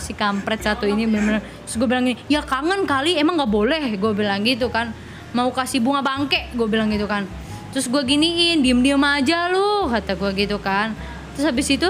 [0.00, 1.44] Si kampret satu ini bener-bener.
[1.68, 3.20] Terus gue bilang gini ya kangen kali.
[3.20, 3.82] Emang nggak boleh.
[4.00, 4.90] Gue bilang gitu kan.
[5.36, 6.50] Mau kasih bunga bangke.
[6.56, 7.28] Gue bilang gitu kan.
[7.72, 10.96] Terus gue giniin diem-diem aja lu kata gue gitu kan.
[11.36, 11.88] Terus habis itu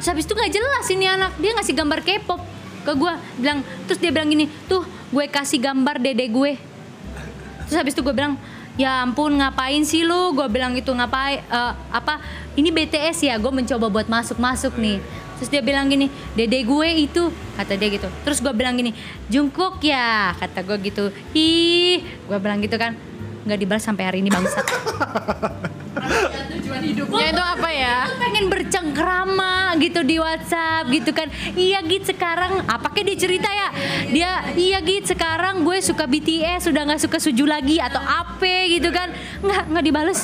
[0.00, 1.32] terus habis itu nggak jelas ini anak.
[1.42, 2.40] Dia ngasih gambar K-pop
[2.80, 4.80] ke gue bilang terus dia bilang gini tuh
[5.12, 6.56] gue kasih gambar dede gue
[7.70, 8.34] terus habis itu gue bilang
[8.74, 10.34] ya ampun ngapain sih lu?
[10.34, 12.18] Gue bilang itu ngapain eh, apa
[12.58, 14.98] ini BTS ya gue mencoba buat masuk masuk nih.
[15.38, 18.10] Terus dia bilang gini dede gue itu kata dia gitu.
[18.26, 18.90] Terus gue bilang gini
[19.30, 21.14] Jungkook ya kata gue gitu.
[21.30, 22.98] Ih gue bilang gitu kan.
[23.46, 24.66] Nggak dibalas sampai hari ini bangsat
[26.00, 27.96] Tujuan hidupnya itu apa ya?
[28.16, 31.28] Pengen bercengkrama gitu di WhatsApp gitu kan.
[31.52, 33.68] Iya git sekarang apa kayak dia cerita ya.
[34.08, 38.88] Dia iya git sekarang gue suka BTS sudah nggak suka suju lagi atau apa gitu
[38.90, 39.12] kan.
[39.44, 40.20] Nggak nggak dibales.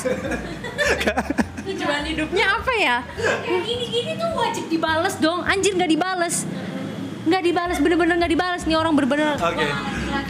[1.67, 2.97] Tujuan hidupnya apa ya?
[3.43, 5.43] kayak gini gini tuh wajib dibales dong.
[5.43, 6.47] Anjir nggak dibales
[7.27, 9.67] nggak dibales bener-bener nggak dibales nih orang bener-bener Oke.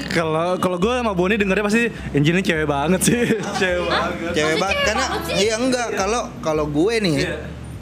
[0.10, 3.20] Kalau kalau gue sama Boni dengernya pasti Angelina cewek banget sih.
[3.62, 4.34] cewek banget.
[4.34, 5.34] Cewek banget karena banget sih?
[5.40, 7.36] iya enggak kalau kalau gue nih Iya.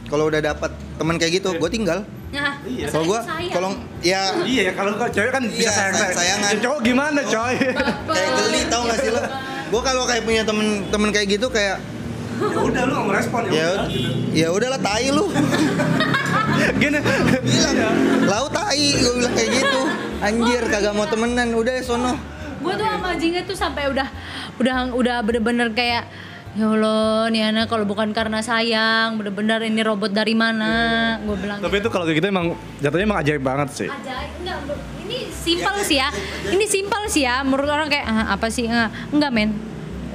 [0.05, 2.03] kalau udah dapat teman kayak gitu gue tinggal.
[2.27, 3.69] nah Kalau gue kalau
[4.01, 6.13] ya Iya ya kalau kalau cewek kan bisa Iya, sayang sayang.
[6.13, 6.53] sayang-sayangan.
[6.61, 7.55] Cowok gimana coy?
[8.05, 9.21] kayak geli tau gak sih lo?
[9.65, 11.79] Gue kalau kayak punya temen-temen kayak gitu kayak
[12.35, 13.87] ya udah lu nggak merespon ya udah.
[14.35, 15.31] ya udahlah tai lu
[16.75, 16.99] Gini.
[17.41, 17.75] bilang
[18.25, 19.81] lau tai gue bilang kayak gitu.
[20.19, 21.51] Anjir kagak mau temenan.
[21.51, 22.13] Udah ya sono.
[22.57, 24.07] Gue tuh sama Jingga tuh sampai udah
[24.57, 26.07] udah udah bener-bener kayak
[26.55, 30.73] ya Allah nih anak kalau bukan karena sayang bener-bener ini robot dari mana?
[31.21, 32.45] Gue bilang Tapi itu kalau kayak gitu emang
[32.79, 33.89] jatuhnya emang ajaib banget sih.
[33.91, 34.75] ajaib enggak bro.
[35.03, 36.09] ini simpel sih ya.
[36.47, 38.65] Ini simpel sih ya menurut orang kayak "Ah, apa sih?
[38.65, 39.51] Ah, enggak men.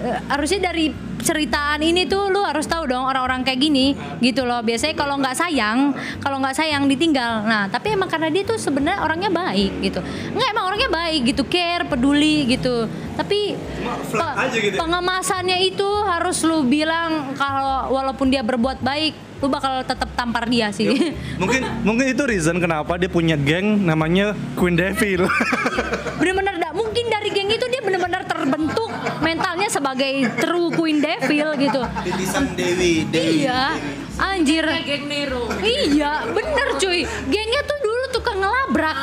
[0.00, 0.90] Eh, harusnya dari
[1.20, 4.60] ceritaan ini tuh lu harus tahu dong orang-orang kayak gini gitu loh.
[4.64, 7.44] Biasanya kalau nggak sayang kalau nggak sayang ditinggal.
[7.46, 10.00] Nah tapi emang karena dia tuh sebenarnya orangnya baik gitu.
[10.34, 11.42] Nggak emang orangnya baik gitu.
[11.46, 12.88] Care peduli gitu.
[13.16, 13.54] Tapi
[14.16, 14.80] aja gitu ya?
[14.80, 20.68] pengemasannya itu harus lu bilang kalau walaupun dia berbuat baik lu bakal tetap tampar dia
[20.68, 20.92] sih.
[21.40, 25.24] Mungkin mungkin itu reason kenapa dia punya geng namanya Queen Devil.
[26.20, 28.90] bener-bener mungkin dari geng itu dia bener-bener terbentuk
[29.20, 31.09] mentalnya sebagai true queen devil
[31.58, 31.80] gitu.
[32.06, 33.74] Titisan Dewi Dewi iya
[34.20, 34.66] anjir.
[34.86, 35.50] Geng Nero.
[35.64, 37.02] iya bener cuy.
[37.26, 38.96] Gengnya tuh dulu tukang ngelabrak.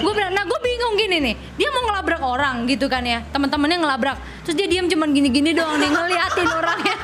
[0.00, 0.57] Gue bilang nah gue
[0.88, 1.34] bingung gini nih.
[1.60, 3.20] Dia mau ngelabrak orang gitu kan ya.
[3.28, 4.16] Teman-temannya ngelabrak.
[4.48, 6.96] Terus dia diam cuman gini-gini doang nih ngeliatin orangnya.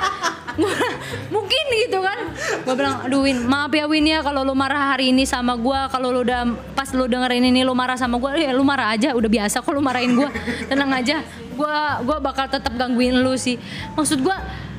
[1.35, 2.19] Mungkin gitu kan.
[2.65, 5.81] Gue bilang aduh Win maaf ya Win ya kalau lu marah hari ini sama gue
[5.93, 9.13] kalau lu udah pas lu dengerin ini lu marah sama gue ya lu marah aja.
[9.13, 10.31] Udah biasa kok lu marahin gue
[10.73, 11.21] tenang aja.
[11.55, 11.77] Gue
[12.09, 13.61] gua bakal tetap gangguin lu sih.
[13.93, 14.37] Maksud gue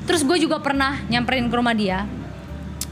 [0.10, 2.10] terus gue juga pernah nyamperin ke rumah dia.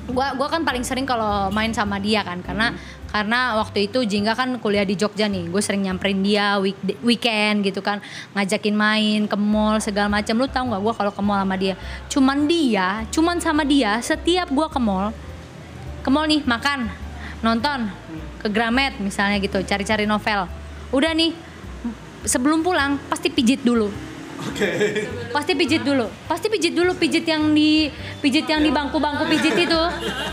[0.04, 2.44] Gua gua kan paling sering kalau main sama dia kan.
[2.44, 2.76] Karena
[3.14, 5.46] karena waktu itu Jingga kan kuliah di Jogja nih.
[5.54, 8.02] Gue sering nyamperin dia week, weekend gitu kan.
[8.34, 11.78] Ngajakin main ke mall segala macam lu tahu nggak gue kalau ke mall sama dia?
[12.10, 15.14] Cuman dia cuman sama dia setiap gua ke mall
[16.02, 16.90] ke mall nih makan
[17.46, 17.94] nonton
[18.42, 20.50] ke Gramet misalnya gitu cari-cari novel.
[20.90, 21.38] Udah nih
[22.26, 23.94] sebelum pulang pasti pijit dulu.
[25.30, 26.10] Pasti pijit dulu.
[26.26, 27.94] Pasti pijit dulu pijit yang di
[28.26, 29.82] pijit yang di bangku-bangku pijit itu.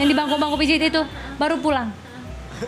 [0.01, 1.05] Yang di bangku-bangku pijit itu.
[1.37, 2.00] Baru pulang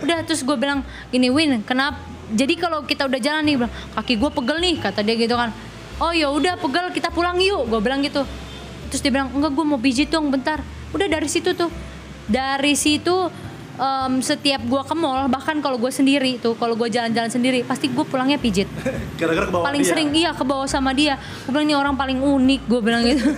[0.01, 0.81] udah terus gue bilang
[1.13, 2.01] gini Win kenapa
[2.33, 5.53] jadi kalau kita udah jalan nih bilang, kaki gue pegel nih kata dia gitu kan.
[6.01, 8.25] Oh ya udah pegel kita pulang yuk gue bilang gitu.
[8.89, 10.65] Terus dia bilang enggak gue mau pijit dong bentar.
[10.97, 11.69] Udah dari situ tuh.
[12.27, 13.29] Dari situ
[13.79, 17.89] em, setiap gue ke mall bahkan kalau gue sendiri tuh kalau gue jalan-jalan sendiri pasti
[17.89, 18.69] gue pulangnya pijit.
[19.21, 19.91] Gara-gara ke bawah paling dia.
[19.93, 21.17] sering iya ke bawah sama dia.
[21.47, 23.27] Gue bilang ini orang paling unik gue bilang gitu.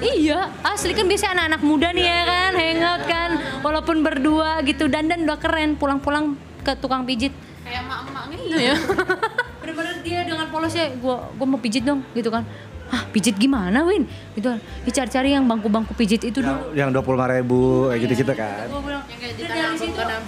[0.00, 3.30] Iya asli kan biasanya anak-anak muda nih ya kan hangout kan
[3.60, 7.36] walaupun berdua gitu dan dan udah keren pulang-pulang ke tukang pijit.
[7.68, 8.80] Kayak emak-emak gitu ya.
[9.60, 12.42] bener-bener dia dengan polosnya gue gue mau pijit dong gitu kan
[12.90, 14.02] Hah pijit gimana Win?
[14.34, 16.74] Gitu kan "Ya, cari-cari yang bangku-bangku pijit itu dulu.
[16.74, 18.66] Yang dua puluh lima ribu kayak gitu gitu kan.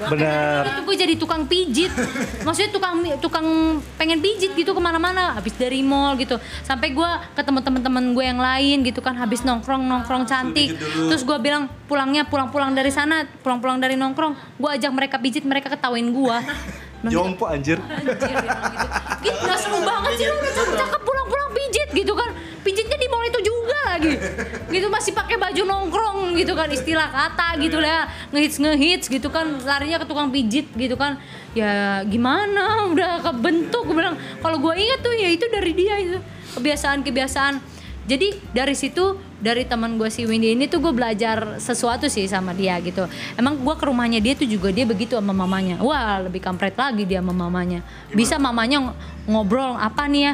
[0.06, 0.62] Bener.
[0.70, 1.90] itu gue jadi tukang pijit.
[2.46, 3.46] Maksudnya tukang tukang
[3.98, 5.34] pengen pijit gitu ke mana-mana.
[5.34, 6.38] Habis dari mall gitu.
[6.62, 9.18] Sampai gue ketemu teman-teman gue yang lain gitu kan.
[9.18, 10.78] Habis nongkrong nongkrong cantik.
[11.10, 14.56] terus gue bilang pulangnya pulang-pulang dari sana pulang-pulang dari nongkrong.
[14.56, 16.38] Gue ajak mereka pijit mereka ketawain gue
[17.10, 17.82] Jompo anjir.
[17.82, 18.46] Anjir, gitu.
[19.26, 19.42] Gitu.
[19.42, 22.30] Gak seru banget sih lu udah cakep-cakep pulang-pulang pijit gitu kan.
[22.62, 24.14] Pijitnya di mall itu juga lagi.
[24.70, 28.06] Gitu masih pakai baju nongkrong gitu kan istilah kata gitu lah.
[28.30, 31.18] Ngehits ngehits gitu kan larinya ke tukang pijit gitu kan.
[31.52, 36.18] Ya gimana udah kebentuk gue bilang kalau gue ingat tuh ya itu dari dia itu
[36.54, 37.58] kebiasaan-kebiasaan.
[38.02, 42.50] Jadi dari situ dari teman gue si Windy ini tuh gue belajar sesuatu sih sama
[42.50, 43.06] dia gitu.
[43.38, 45.78] Emang gue ke rumahnya dia tuh juga dia begitu sama mamanya.
[45.78, 47.82] Wah lebih kampret lagi dia sama mamanya.
[48.10, 48.96] Bisa mamanya ng-
[49.30, 50.32] ngobrol apa nih ya?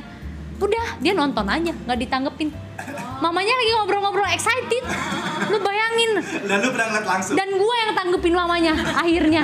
[0.59, 2.51] Udah dia nonton aja nggak ditanggepin.
[3.18, 4.85] Mamanya lagi ngobrol-ngobrol excited.
[5.51, 6.10] Lu bayangin.
[6.47, 7.35] Dan lu pernah ngeliat langsung.
[7.39, 9.43] Dan gue yang tanggepin mamanya akhirnya.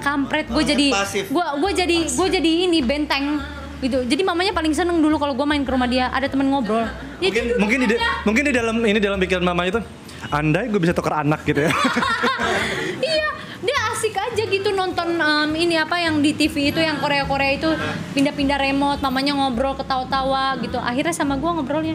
[0.00, 1.28] Kampret gue jadi pasif.
[1.28, 3.40] gue gue jadi gue jadi ini benteng
[3.80, 4.04] gitu.
[4.04, 6.84] Jadi mamanya paling seneng dulu kalau gue main ke rumah dia ada temen ngobrol.
[7.20, 9.80] Dia Mungkin mungkin di mungkin di dalam ini dalam pikiran mama itu
[10.28, 11.72] andai gue bisa tukar anak gitu ya.
[13.12, 13.28] iya
[14.10, 17.70] asik aja gitu nonton em, ini apa yang di TV itu yang Korea Korea itu
[18.18, 21.94] pindah-pindah remote mamanya ngobrol ketawa-tawa gitu akhirnya sama gua ngobrolnya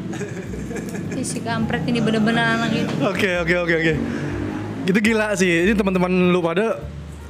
[1.20, 3.94] si kampret ini bener-bener anak itu Oke oke oke oke.
[4.86, 5.66] Gitu gila sih.
[5.68, 6.80] Ini teman-teman lu pada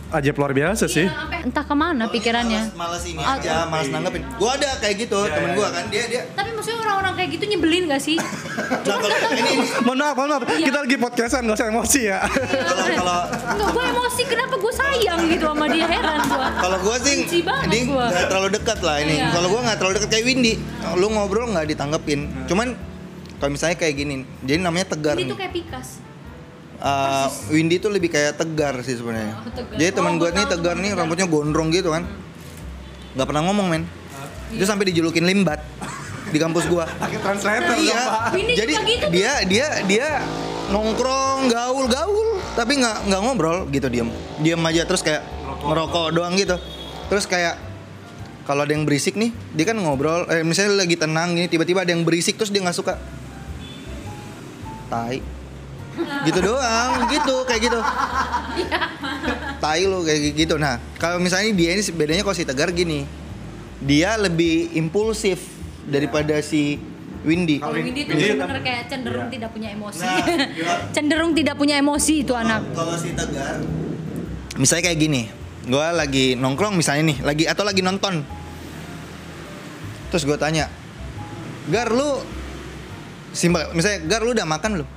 [0.07, 1.03] ajaib luar biasa sih.
[1.03, 4.22] Iya, entah ke mana pikirannya Males, males ini aja, males nanggepin.
[4.36, 6.22] Gua ada kayak gitu, temen gua kan dia dia.
[6.32, 8.18] tapi maksudnya orang-orang kayak gitu nyebelin gak sih
[8.56, 10.44] Nah, kalau ini ini, Mohon maaf, mohon maaf.
[10.48, 10.65] Iya.
[10.65, 12.19] Kita lagi podcastan, gak usah emosi ya.
[12.23, 16.95] kalau kalau Enggak, gue emosi kenapa gue sayang gitu sama dia heran gue kalau gua
[16.98, 18.06] sih Benci banget dia gua.
[18.07, 19.15] nggak terlalu dekat lah ini.
[19.15, 19.27] Iya.
[19.32, 20.53] Kalau gua nggak terlalu dekat kayak Windy.
[20.95, 22.19] Lu ngobrol nggak ditanggepin.
[22.45, 22.68] Cuman
[23.36, 25.30] kalau misalnya kayak gini, jadi namanya tegar ini nih.
[25.30, 25.88] tuh kayak pikas
[26.86, 29.41] Uh, Windy tuh lebih kayak tegar sih sebenarnya.
[29.41, 29.74] Oh.
[29.74, 32.06] Jadi teman Oh, gue gua nih tegar nih rambutnya gondrong gitu kan.
[33.18, 33.84] Gak pernah ngomong men.
[34.53, 35.66] Itu sampai dijulukin limbat
[36.30, 36.86] di kampus gua.
[37.02, 38.30] Pakai translator iya.
[38.38, 40.10] Jadi gitu dia dia dia
[40.70, 44.10] nongkrong gaul-gaul tapi nggak nggak ngobrol gitu diem
[44.41, 45.22] diem aja terus kayak
[45.62, 46.57] ngerokok doang gitu
[47.06, 47.60] terus kayak
[48.49, 51.94] kalau ada yang berisik nih dia kan ngobrol eh misalnya lagi tenang gini tiba-tiba ada
[51.94, 52.98] yang berisik terus dia nggak suka
[54.90, 55.22] tai
[56.27, 57.80] gitu doang gitu kayak gitu
[59.63, 63.07] tai lo kayak gitu nah kalau misalnya dia ini bedanya kalau si tegar gini
[63.80, 65.41] dia lebih impulsif
[65.85, 66.80] daripada si
[67.26, 70.05] Windy Kalau Windy tuh Windy bener-bener kayak cenderung tidak punya emosi.
[70.05, 70.17] Nah,
[70.53, 70.73] iya.
[70.95, 72.61] cenderung tidak punya emosi itu anak.
[72.77, 73.65] Kalau si Tegar
[74.55, 75.22] misalnya kayak gini,
[75.67, 78.23] gua lagi nongkrong misalnya nih, lagi atau lagi nonton.
[80.13, 80.72] Terus gue tanya,
[81.67, 82.23] Gar lu
[83.35, 84.89] simpel, misalnya Gar lu udah makan belum?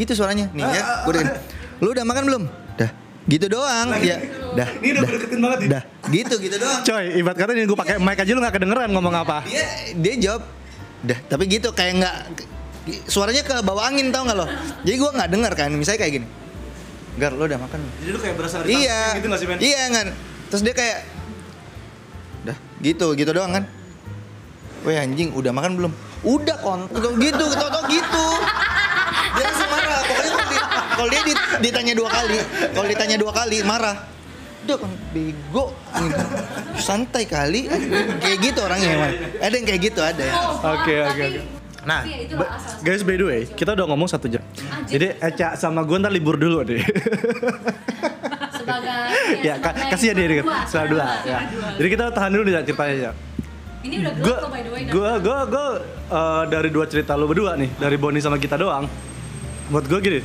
[0.00, 1.32] Gitu suaranya nih ya, gue udah gini,
[1.84, 2.42] Lu udah makan belum?
[2.80, 2.90] Dah.
[3.28, 4.16] Gitu doang, ya.
[4.56, 4.68] Dah.
[4.80, 5.58] Ini udah dah, deketin banget.
[5.68, 5.82] Dah.
[6.08, 6.80] Gitu gitu doang.
[6.80, 9.44] Coy, ibarat kata nih gue pakai mic aja lu gak kedengeran ngomong apa.
[9.44, 10.42] Dia dia jawab,
[11.04, 11.18] dah.
[11.28, 12.16] Tapi gitu kayak nggak
[13.04, 14.48] suaranya ke bawah angin tau nggak lo?
[14.88, 16.26] Jadi gue nggak dengar kan, misalnya kayak gini.
[17.20, 17.94] Gar, lo udah makan belum?
[18.00, 19.58] Jadi lu kayak berasa iya gitu gak sih, men?
[19.60, 20.06] iya kan
[20.50, 20.98] terus dia kayak
[22.46, 23.64] dah gitu gitu doang kan
[24.80, 25.92] Weh anjing udah makan belum?
[26.24, 26.88] Udah kon
[27.20, 28.26] gitu, tau gitu.
[29.40, 30.00] Dia langsung marah.
[30.02, 32.38] Pokoknya kalau, di- kalau dia di- ditanya dua kali,
[32.70, 33.96] kalau ditanya dua kali marah.
[34.60, 35.64] Udah kon bego.
[36.76, 37.64] Santai kali.
[38.20, 39.12] Kayak gitu orangnya emang.
[39.40, 40.34] Ada yang kayak gitu ada ya.
[40.68, 41.40] Oke, oke, oke.
[41.80, 42.84] Nah, asal.
[42.84, 44.44] guys by the way, kita udah ngomong satu jam.
[44.84, 46.76] Jadi Eca sama gue ntar libur dulu deh.
[48.52, 50.44] Sebagai ya, ka- kasihan dia dikit.
[50.66, 51.04] Setelah dua.
[51.24, 51.38] Ya.
[51.74, 53.12] Jadi kita tahan dulu nih ya ceritanya ya.
[53.80, 54.82] Ini udah Gue, by the way.
[54.84, 55.66] gue, gue, gue
[56.10, 58.84] eh, dari dua cerita lu berdua nih, dari Boni sama kita doang.
[59.70, 60.20] Buat gue gini,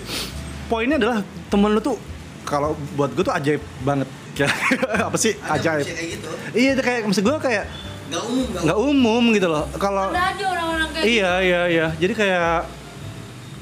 [0.66, 1.98] poinnya adalah temen lu tuh
[2.42, 4.10] kalau buat gue tuh ajaib banget.
[4.34, 4.52] Kayak
[5.10, 5.34] apa sih?
[5.40, 5.86] Ajaib?
[5.86, 6.30] kayak gitu.
[6.52, 7.66] Iya, itu kayak maksud gue kayak
[8.06, 9.24] Gak umum, gak nggak umum.
[9.34, 9.66] gitu loh.
[9.82, 11.88] Kalau Ada aja orang-orang kayak iya iya iya.
[11.98, 12.70] Jadi kayak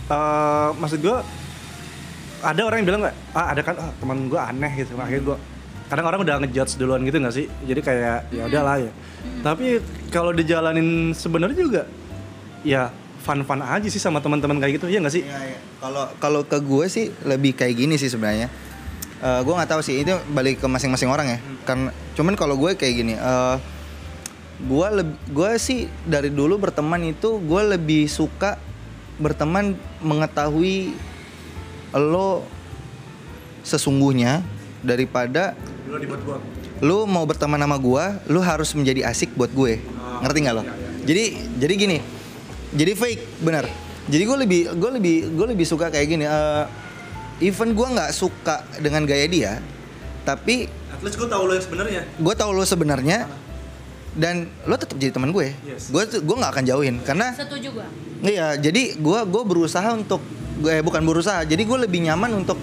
[0.03, 1.17] eh maksud gue
[2.43, 4.99] ada orang yang bilang nggak ah ada kan ah, teman gue aneh gitu.
[4.99, 5.37] Akhirnya gue
[5.87, 7.45] kadang orang udah ngejudge duluan gitu nggak sih?
[7.63, 8.91] Jadi kayak ya udahlah ya.
[9.39, 9.79] Tapi
[10.11, 11.81] kalau dijalanin sebenarnya juga
[12.67, 12.91] ya
[13.23, 15.23] fun-fun aja sih sama teman-teman kayak gitu, ya nggak sih?
[15.23, 15.59] Iya, iya.
[15.79, 18.51] Kalau kalau ke gue sih lebih kayak gini sih sebenarnya.
[19.23, 21.39] Eh gue nggak tahu sih itu balik ke masing-masing orang ya.
[21.63, 23.15] Karena cuman kalau gue kayak gini.
[23.15, 23.57] eh
[24.63, 24.87] gue
[25.33, 28.55] gue sih dari dulu berteman itu gue lebih suka
[29.19, 30.95] berteman mengetahui
[31.93, 32.45] lo
[33.63, 34.43] sesungguhnya
[34.83, 35.55] daripada
[36.83, 39.79] lu mau berteman sama gua, lu harus menjadi asik buat gue.
[40.19, 40.63] Ngerti nggak lo?
[41.07, 41.23] Jadi
[41.55, 41.97] jadi gini.
[42.73, 43.65] Jadi fake, benar.
[44.03, 46.25] Jadi gue lebih gue lebih gue lebih suka kayak gini.
[46.25, 46.65] eh
[47.41, 49.51] even gua nggak suka dengan gaya dia,
[50.23, 52.01] tapi At least gue tahu lo yang sebenarnya.
[52.07, 53.25] gue tahu lo sebenarnya
[54.13, 55.51] dan lo tetap jadi teman gue.
[55.65, 55.89] Yes.
[55.89, 57.87] Gue tuh gue nggak akan jauhin karena Setuju gua.
[58.23, 60.21] Iya, jadi gua gua berusaha untuk
[60.59, 61.43] gue bukan berusaha.
[61.43, 62.55] Jadi gue lebih nyaman untuk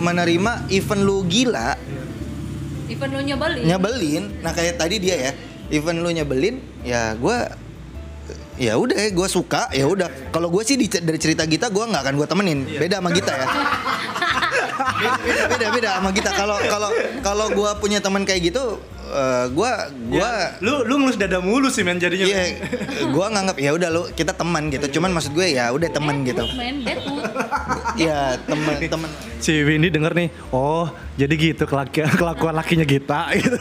[0.00, 1.76] menerima event lu gila,
[2.88, 3.64] Even lu nyebelin.
[3.64, 4.24] nyebelin.
[4.40, 5.32] Nah, kayak tadi dia ya,
[5.68, 7.52] event lu nyebelin, ya gua
[8.60, 12.02] ya udah gue suka ya udah kalau gue sih di, dari cerita Gita gue nggak
[12.04, 13.46] akan gue temenin beda sama Gita ya
[15.48, 16.90] beda, beda sama Gita kalau kalau
[17.24, 18.76] kalau gue punya teman kayak gitu
[19.08, 19.70] eh, gue
[20.12, 22.28] gue Ya, lu lu ngelus dada mulu sih men jadinya.
[22.28, 22.60] Iya,
[23.08, 25.00] gue nganggap ya udah lu kita teman gitu.
[25.00, 26.44] Cuman maksud gue ya udah teman gitu.
[27.96, 29.08] Iya teman teman.
[29.40, 33.56] Si Windy denger nih, oh jadi gitu kelaki- kelakuan lakinya kita gitu.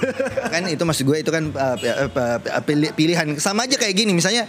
[0.51, 2.09] Kan itu maksud gue itu kan uh, uh,
[2.43, 4.45] uh, pilih- pilihan sama aja kayak gini misalnya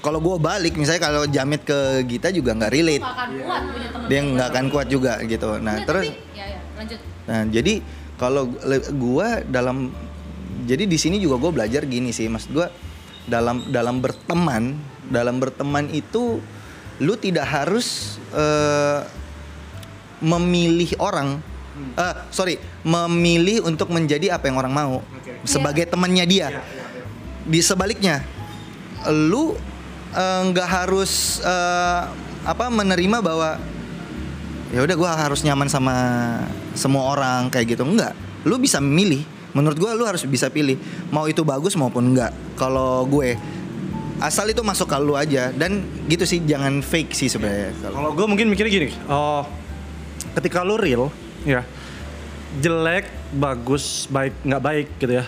[0.00, 3.02] kalau gue balik misalnya kalau Jamit ke Gita juga nggak relate.
[3.02, 4.08] Gak akan kuat punya temen.
[4.08, 5.48] Dia nggak akan kuat juga gitu.
[5.58, 6.98] Nah Enggak, terus tapi- ya, ya, lanjut.
[7.28, 7.74] Nah, jadi
[8.18, 8.42] kalau
[8.96, 9.92] gua dalam
[10.64, 12.48] jadi di sini juga gue belajar gini sih, Mas.
[12.48, 12.68] Gua
[13.28, 14.76] dalam dalam berteman,
[15.08, 16.40] dalam berteman itu
[16.98, 19.00] lu tidak harus eh,
[20.18, 21.38] memilih orang
[21.94, 24.94] eh, sorry, memilih untuk menjadi apa yang orang mau
[25.46, 26.48] sebagai temannya dia.
[27.48, 28.26] Di sebaliknya,
[29.08, 29.54] lu
[30.14, 32.02] eh, nggak harus eh,
[32.48, 33.60] apa menerima bahwa
[34.68, 35.96] ya udah gue harus nyaman sama
[36.76, 37.84] semua orang kayak gitu.
[37.84, 38.14] Enggak
[38.46, 39.26] lu bisa memilih
[39.56, 40.78] menurut gue lu harus bisa pilih.
[41.10, 43.34] Mau itu bagus maupun enggak kalau gue
[44.18, 45.50] asal itu masuk ke lu aja.
[45.50, 47.74] Dan gitu sih jangan fake sih sebenarnya.
[47.82, 49.46] Kalau Kalau gue mungkin mikirnya gini, oh
[50.38, 51.10] ketika lu real,
[51.42, 51.66] ya
[52.62, 55.24] jelek, bagus, baik, nggak baik gitu ya.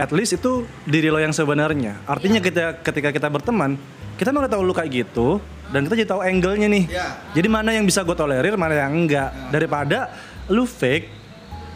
[0.00, 2.00] At least itu diri lo yang sebenarnya.
[2.08, 3.76] Artinya kita ketika kita berteman,
[4.22, 5.42] kita mau tahu lu kayak gitu
[5.74, 6.84] dan kita jadi tahu angle-nya nih.
[6.86, 7.06] Iya.
[7.34, 9.34] Jadi mana yang bisa gue tolerir, mana yang enggak.
[9.50, 10.14] Daripada
[10.46, 11.10] lu fake,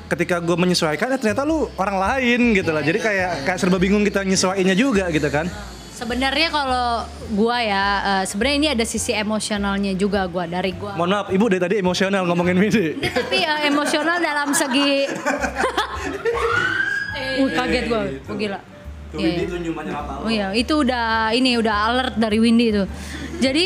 [0.07, 2.87] ketika gue menyesuaikan, eh ternyata lu orang lain gitu lah.
[2.87, 5.51] Jadi kayak kayak serba bingung kita nyesuaiinnya juga gitu kan.
[5.97, 10.93] Sebenarnya kalau gua ya, eh, sebenarnya ini ada sisi emosionalnya juga gua dari gua.
[10.93, 13.01] Mohon maaf, ibu dari tadi emosional ngomongin Windy.
[13.01, 15.09] Ini tapi eh, emosional dalam segi
[17.41, 18.76] Wih kaget gua, oh, gila.
[19.19, 19.49] Iya, iya.
[20.21, 22.85] Oh iya, itu udah ini udah alert dari Windy itu.
[23.37, 23.65] Jadi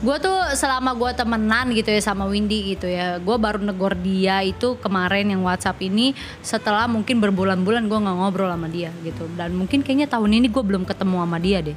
[0.00, 4.40] gue tuh selama gue temenan gitu ya sama Windy gitu ya, gue baru negor dia
[4.40, 9.28] itu kemarin yang WhatsApp ini setelah mungkin berbulan-bulan gue nggak ngobrol sama dia gitu.
[9.36, 11.76] Dan mungkin kayaknya tahun ini gue belum ketemu sama dia deh.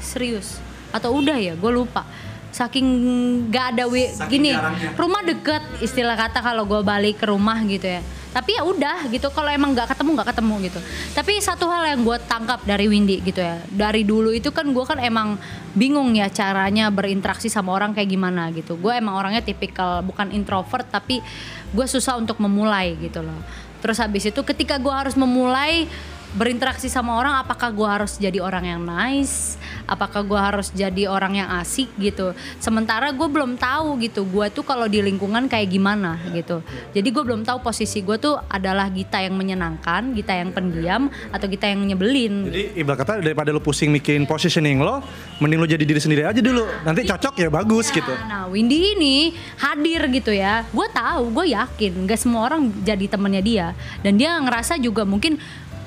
[0.00, 0.60] Serius?
[0.90, 1.52] Atau udah ya?
[1.52, 2.08] Gue lupa.
[2.48, 2.88] Saking
[3.52, 4.56] gak ada wi- gini,
[4.96, 8.00] rumah deket istilah kata kalau gue balik ke rumah gitu ya
[8.36, 10.80] tapi ya udah gitu kalau emang nggak ketemu nggak ketemu gitu.
[11.16, 14.84] Tapi satu hal yang gue tangkap dari Windy gitu ya dari dulu itu kan gue
[14.84, 15.40] kan emang
[15.72, 18.76] bingung ya caranya berinteraksi sama orang kayak gimana gitu.
[18.76, 21.24] Gue emang orangnya tipikal bukan introvert tapi
[21.72, 23.40] gue susah untuk memulai gitu loh.
[23.80, 25.88] Terus habis itu ketika gue harus memulai
[26.36, 29.56] berinteraksi sama orang apakah gue harus jadi orang yang nice
[29.88, 34.62] apakah gue harus jadi orang yang asik gitu sementara gue belum tahu gitu gue tuh
[34.62, 36.60] kalau di lingkungan kayak gimana gitu
[36.92, 41.46] jadi gue belum tahu posisi gue tuh adalah Gita yang menyenangkan Gita yang pendiam atau
[41.48, 45.00] Gita yang nyebelin Jadi ibarat kata daripada lu pusing mikirin positioning lo,
[45.40, 46.68] mending lu jadi diri sendiri aja dulu.
[46.84, 48.12] Nanti cocok ya bagus gitu.
[48.26, 50.66] Nah, Windy ini hadir gitu ya.
[50.74, 53.66] Gue tahu, gue yakin, gak semua orang jadi temennya dia.
[54.04, 55.40] Dan dia ngerasa juga mungkin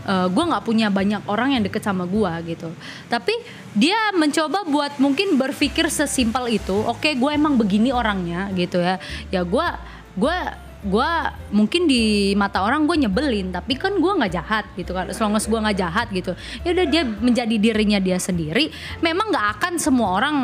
[0.10, 2.73] gue nggak punya banyak orang yang deket sama gue gitu.
[3.06, 3.34] Tapi
[3.77, 6.73] dia mencoba buat mungkin berpikir sesimpel itu.
[6.90, 8.98] Oke, gue emang begini orangnya gitu ya.
[9.30, 9.68] Ya gue,
[10.18, 10.38] gue
[10.80, 11.11] gue
[11.51, 15.11] mungkin di mata orang gue nyebelin tapi kan gue nggak jahat gitu kan.
[15.11, 16.31] Selama gue nggak jahat gitu.
[16.64, 18.72] Ya udah dia menjadi dirinya dia sendiri
[19.03, 20.35] memang nggak akan semua orang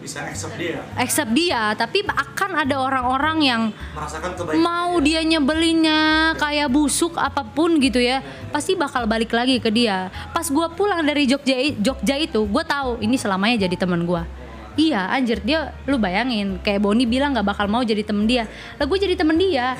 [0.00, 0.80] Bisa accept dia.
[0.96, 3.62] accept dia tapi akan ada orang-orang yang
[3.92, 5.20] Merasakan mau dia.
[5.22, 8.20] nyebelinnya kayak busuk apa pun gitu ya
[8.50, 10.08] pasti bakal balik lagi ke dia.
[10.32, 14.24] Pas gua pulang dari Jogja Jogja itu gue tahu ini selamanya jadi teman gua
[14.72, 18.48] Iya anjir dia lu bayangin kayak Boni bilang nggak bakal mau jadi temen dia.
[18.80, 19.76] Lah gue jadi temen dia.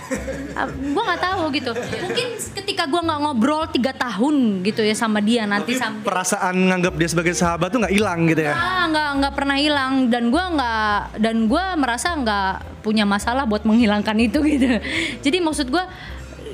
[0.52, 1.72] Ah, gue nggak tahu gitu.
[1.72, 2.26] Mungkin
[2.60, 7.08] ketika gue nggak ngobrol tiga tahun gitu ya sama dia nanti sampai Perasaan nganggap dia
[7.08, 8.52] sebagai sahabat tuh nggak hilang gitu ya.
[8.52, 12.52] Ah, nggak nggak pernah hilang dan gua nggak dan gua merasa nggak
[12.84, 14.66] punya masalah buat menghilangkan itu gitu.
[15.24, 15.88] Jadi maksud gua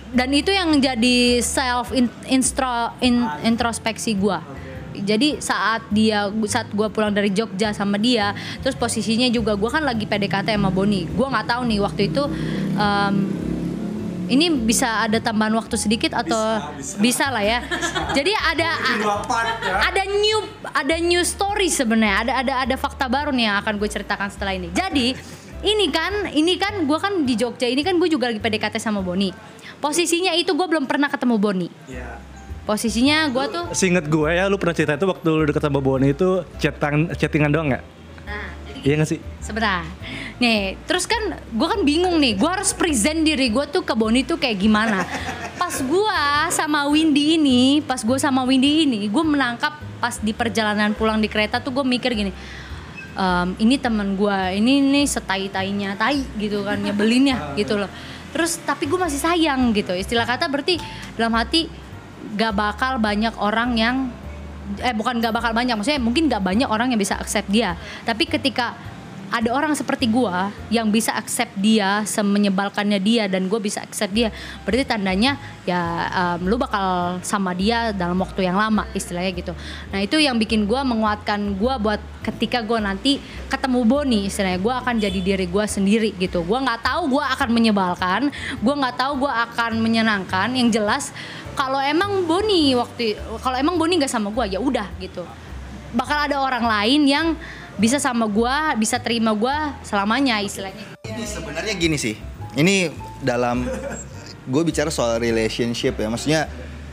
[0.09, 4.41] dan itu yang jadi self in- instro- in- introspeksi gua.
[5.03, 9.85] Jadi saat dia saat gua pulang dari Jogja sama dia, terus posisinya juga gua kan
[9.85, 11.07] lagi PDKT sama Boni.
[11.13, 12.23] Gua nggak tahu nih waktu itu
[12.79, 13.15] em,
[14.29, 16.61] ini bisa ada tambahan waktu sedikit atau
[17.01, 17.65] bisa, lah ya.
[18.13, 18.77] Jadi ada
[19.89, 20.39] ada new
[20.69, 22.29] ada new story sebenarnya.
[22.29, 24.69] Ada ada ada fakta baru nih yang akan gue ceritakan setelah ini.
[24.71, 25.17] Jadi
[25.65, 29.01] ini kan ini kan gue kan di Jogja ini kan gue juga lagi PDKT sama
[29.01, 29.33] Boni.
[29.81, 31.69] Posisinya itu gue belum pernah ketemu Boni.
[32.69, 36.13] Posisinya gue tuh Seinget gue ya, lu pernah cerita itu waktu lu deket sama Boni
[36.13, 37.85] itu chatting, chattingan doang nggak?
[38.29, 38.49] Nah,
[38.85, 39.21] Iya nggak sih?
[39.41, 39.89] Sebentar.
[40.37, 44.21] Nih, terus kan gue kan bingung nih, gue harus present diri gue tuh ke Boni
[44.21, 45.03] tuh kayak gimana.
[45.57, 46.21] Pas gue
[46.53, 51.27] sama Windy ini, pas gue sama Windy ini, gue menangkap pas di perjalanan pulang di
[51.27, 52.31] kereta tuh gue mikir gini,
[53.17, 57.91] "Em, ini teman gue, ini nih setai-tainya tai gitu kan, nyebelinnya gitu loh.
[58.31, 60.77] Terus tapi gue masih sayang gitu, istilah kata berarti
[61.17, 61.88] dalam hati
[62.37, 63.97] gak bakal banyak orang yang
[64.85, 67.75] eh bukan gak bakal banyak maksudnya mungkin gak banyak orang yang bisa accept dia.
[68.05, 68.77] Tapi ketika
[69.29, 74.33] ada orang seperti gua yang bisa accept dia semenyebalkannya dia dan gue bisa accept dia
[74.65, 75.37] berarti tandanya
[75.69, 79.53] ya em, lu bakal sama dia dalam waktu yang lama istilahnya gitu.
[79.93, 83.21] Nah itu yang bikin gua menguatkan gua buat ketika gua nanti
[83.53, 84.61] ketemu Boni istilahnya.
[84.61, 86.41] Gua akan jadi diri gua sendiri gitu.
[86.41, 88.33] Gua nggak tahu gua akan menyebalkan
[88.65, 90.57] gua nggak tahu gua akan menyenangkan.
[90.57, 91.05] Yang jelas
[91.59, 95.27] kalau emang Boni waktu kalau emang Boni nggak sama gua ya udah gitu
[95.91, 97.27] bakal ada orang lain yang
[97.75, 102.15] bisa sama gua bisa terima gua selamanya istilahnya Ini sebenarnya gini sih.
[102.55, 102.91] Ini
[103.23, 103.67] dalam
[104.45, 106.07] gue bicara soal relationship ya.
[106.07, 106.41] Maksudnya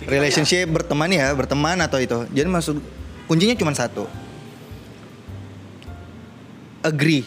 [0.02, 2.26] relationship berteman ya, berteman atau itu.
[2.30, 2.78] Jadi maksud
[3.26, 4.06] kuncinya cuma satu.
[6.82, 7.26] Agree.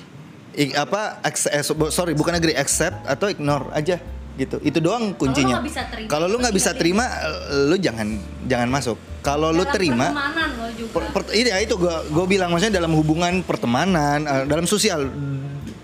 [0.54, 4.02] I- apa accept, eh, so- sorry bukan agree accept atau ignore aja
[4.38, 4.56] gitu.
[4.62, 5.58] Itu doang kuncinya.
[6.06, 8.06] kalau lu nggak bisa terima eh, lu jangan
[8.46, 8.96] jangan masuk.
[9.20, 10.92] Kalau lu terima pertemanan lo juga.
[10.94, 15.10] Per, per- iya itu gue gue bilang maksudnya dalam hubungan pertemanan eh, dalam sosial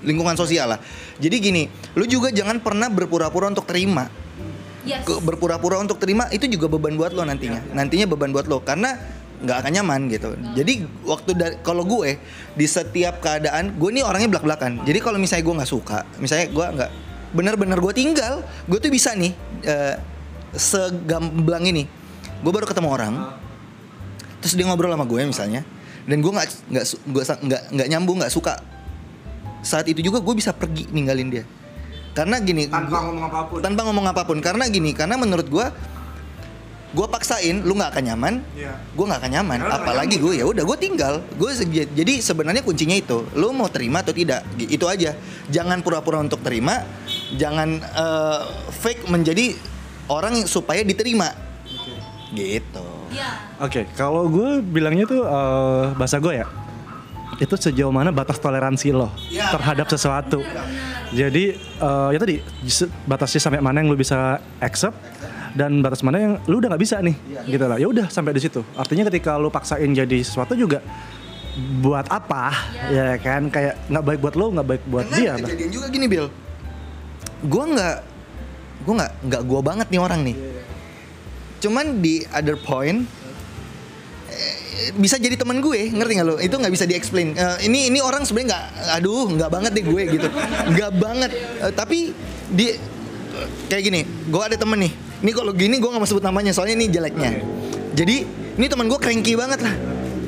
[0.06, 0.80] lingkungan sosial lah.
[1.18, 1.62] Jadi gini
[1.98, 4.06] lu juga jangan pernah berpura-pura untuk terima.
[4.84, 5.02] Yes.
[5.04, 7.60] Berpura-pura untuk terima itu juga beban buat lo nantinya.
[7.74, 8.94] Nantinya beban buat lo karena
[9.44, 10.30] nggak akan nyaman gitu.
[10.56, 12.16] Jadi waktu dari kalau gue
[12.54, 16.46] di setiap keadaan gue ini orangnya belak belakan jadi kalau misalnya gue nggak suka misalnya
[16.54, 16.90] gue nggak
[17.34, 19.98] benar-benar gue tinggal gue tuh bisa nih eh,
[20.54, 21.84] segamblang ini.
[22.40, 23.14] Gue baru ketemu orang
[24.38, 25.64] terus dia ngobrol sama gue misalnya
[26.04, 26.84] dan gue nggak nggak
[27.40, 28.60] nggak nggak nyambung nggak suka.
[29.64, 31.44] Saat itu juga gue bisa pergi ninggalin dia.
[32.14, 33.58] Karena gini Tanpa gua- ngomong apa pun.
[33.58, 34.38] tanpa ngomong apa pun.
[34.38, 35.66] Karena gini karena menurut gue
[36.94, 38.70] gue paksain lu nggak akan nyaman Iya.
[38.94, 39.58] gue nggak akan nyaman.
[39.64, 41.14] Nggak apalagi gue ya udah gue tinggal.
[41.34, 41.50] Gue
[41.90, 45.16] jadi sebenarnya kuncinya itu lu mau terima atau tidak itu aja.
[45.48, 46.84] Jangan pura-pura untuk terima
[47.34, 48.40] jangan eh,
[48.72, 49.54] fake menjadi
[50.06, 51.30] orang yang- supaya diterima
[52.32, 52.84] gitu
[53.14, 53.30] Iya.
[53.62, 56.50] Oke, kalau gue bilangnya tuh eh, bahasa gue ya,
[57.36, 59.54] itu sejauh mana batas toleransi lo Ya.
[59.54, 60.42] terhadap sesuatu.
[61.10, 62.42] Jadi eh, ya tadi
[63.06, 64.98] batasnya sampai mana yang lo bisa accept
[65.54, 67.14] dan batas mana yang lu udah nggak bisa nih,
[67.46, 67.78] gitu lah.
[67.78, 68.66] Ya udah sampai di situ.
[68.74, 70.82] Artinya ketika lu paksain jadi sesuatu juga
[71.78, 72.50] buat apa,
[72.90, 73.46] ya kan?
[73.46, 75.38] Kayak nggak baik buat lo, nggak baik buat dia.
[75.38, 76.26] Karena kejadian juga gini Bill
[77.44, 77.96] gue nggak
[78.84, 80.36] gue nggak nggak gue banget nih orang nih.
[81.60, 83.04] Cuman di other point
[84.28, 87.32] eh, bisa jadi teman gue ngerti nggak lo itu nggak bisa di explain
[87.64, 88.64] ini ini orang sebenarnya nggak
[89.00, 90.28] aduh nggak banget deh gue gitu.
[90.72, 91.30] Nggak banget.
[91.64, 92.12] Eh, tapi
[92.52, 92.76] di
[93.68, 94.92] kayak gini gue ada temen nih.
[95.24, 97.40] Ini kalau gini gue nggak mau sebut namanya soalnya ini jeleknya.
[97.96, 98.16] Jadi
[98.60, 99.72] ini teman gue cranky banget lah.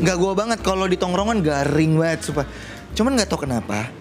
[0.00, 0.58] Nggak gue banget.
[0.64, 2.48] Kalau di tongkrongan garing banget sumpah.
[2.96, 3.92] Cuman nggak tahu kenapa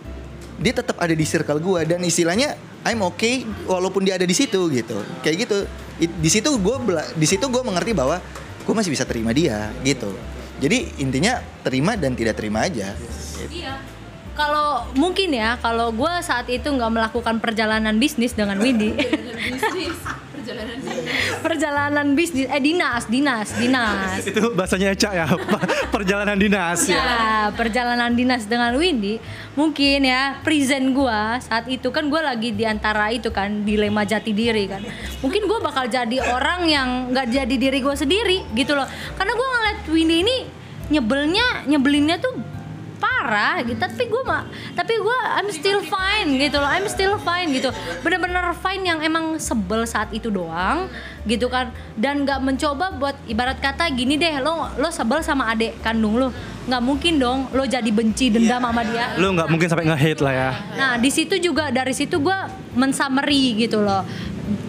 [0.55, 2.55] dia tetap ada di circle gue dan istilahnya
[2.87, 4.97] I'm okay walaupun dia ada di situ gitu.
[5.25, 5.57] Kayak gitu.
[5.99, 6.75] It- di situ gue
[7.15, 8.19] di situ gue mengerti bahwa
[8.65, 10.11] gue masih bisa terima dia gitu.
[10.63, 12.95] Jadi intinya terima dan tidak terima aja.
[13.51, 13.75] Iya.
[14.35, 18.91] Kalau mungkin ya, kalau gue saat itu nggak melakukan perjalanan bisnis dengan Windy.
[21.45, 24.21] perjalanan bisnis, eh dinas, dinas, dinas.
[24.25, 25.25] Itu bahasanya Eca ya,
[25.95, 26.97] perjalanan dinas ya.
[26.97, 29.17] Ya, perjalanan dinas dengan Windy,
[29.57, 34.31] mungkin ya present gua saat itu kan gua lagi di antara itu kan dilema jati
[34.31, 34.81] diri kan.
[35.21, 38.85] Mungkin gua bakal jadi orang yang nggak jadi diri gua sendiri gitu loh.
[39.17, 40.37] Karena gua ngeliat Windy ini
[40.89, 42.54] nyebelnya, nyebelinnya tuh
[43.05, 47.53] parah gitu tapi gue mah tapi gue I'm still fine gitu loh I'm still fine
[47.53, 47.69] gitu
[48.01, 50.89] bener-bener fine yang emang sebel saat itu doang
[51.29, 55.77] gitu kan dan nggak mencoba buat ibarat kata gini deh lo lo sebel sama adik
[55.85, 56.29] kandung lo
[56.65, 60.33] nggak mungkin dong lo jadi benci dendam sama dia Lu nggak mungkin sampai nge-hate lah
[60.33, 60.51] ya.
[60.73, 62.39] Nah di situ juga dari situ gue
[62.73, 64.01] mensummary gitu loh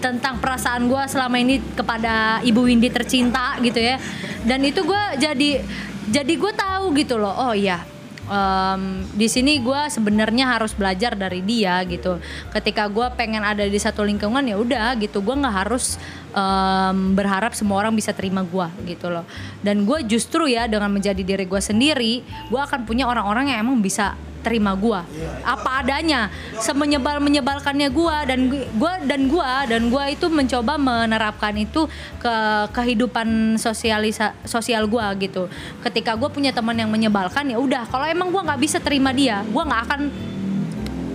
[0.05, 3.97] tentang perasaan gue selama ini kepada ibu Windy tercinta gitu ya.
[4.45, 5.65] Dan itu gue jadi
[6.13, 7.33] jadi gue tahu gitu loh.
[7.33, 7.96] Oh iya.
[8.27, 12.19] Em, di sini gue sebenarnya harus belajar dari dia gitu.
[12.51, 15.23] Ketika gue pengen ada di satu lingkungan ya udah gitu.
[15.23, 15.97] Gue nggak harus
[16.35, 19.25] em, berharap semua orang bisa terima gue gitu loh.
[19.63, 23.79] Dan gue justru ya dengan menjadi diri gue sendiri, gue akan punya orang-orang yang emang
[23.81, 25.03] bisa terima gua
[25.43, 31.59] apa adanya semenyebal menyebalkannya gua dan gu- gua dan gua dan gua itu mencoba menerapkan
[31.59, 32.35] itu ke
[32.71, 33.27] kehidupan
[33.59, 35.51] sosialisa sosial gua gitu
[35.83, 39.43] ketika gua punya teman yang menyebalkan ya udah kalau emang gua nggak bisa terima dia
[39.51, 40.01] gua nggak akan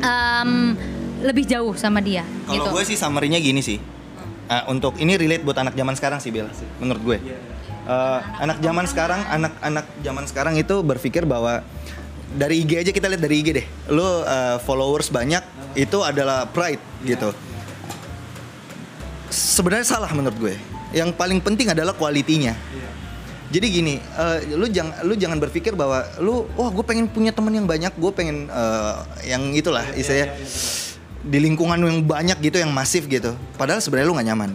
[0.02, 0.52] em,
[1.22, 3.78] lebih jauh sama dia Kalau gitu gue sih summary-nya gini sih.
[4.52, 6.50] Eh, untuk ini relate buat anak zaman sekarang sih, Bel.
[6.82, 7.18] Menurut gue.
[7.22, 11.62] Eh, anak zaman sekarang, anak-anak zaman sekarang itu berpikir bahwa
[12.36, 13.66] dari IG aja kita lihat dari IG deh.
[13.92, 15.44] Lu eh, followers banyak
[15.76, 17.32] itu adalah pride gitu.
[19.32, 20.56] Sebenarnya salah menurut gue.
[20.92, 22.56] Yang paling penting adalah kualitinya.
[23.52, 27.52] Jadi gini, eh, lu jangan lu jangan berpikir bahwa lu wah gue pengen punya teman
[27.52, 28.96] yang banyak, gue pengen eh,
[29.28, 30.32] yang itulah istilahnya
[31.22, 33.36] di lingkungan yang banyak gitu, yang masif gitu.
[33.60, 34.52] Padahal sebenarnya lu nggak nyaman.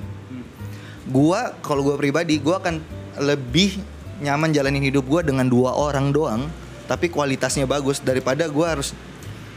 [1.07, 2.83] Gua kalau gue pribadi, gua akan
[3.23, 3.79] lebih
[4.19, 6.51] nyaman jalanin hidup gua dengan dua orang doang,
[6.87, 8.95] tapi kualitasnya bagus daripada gua harus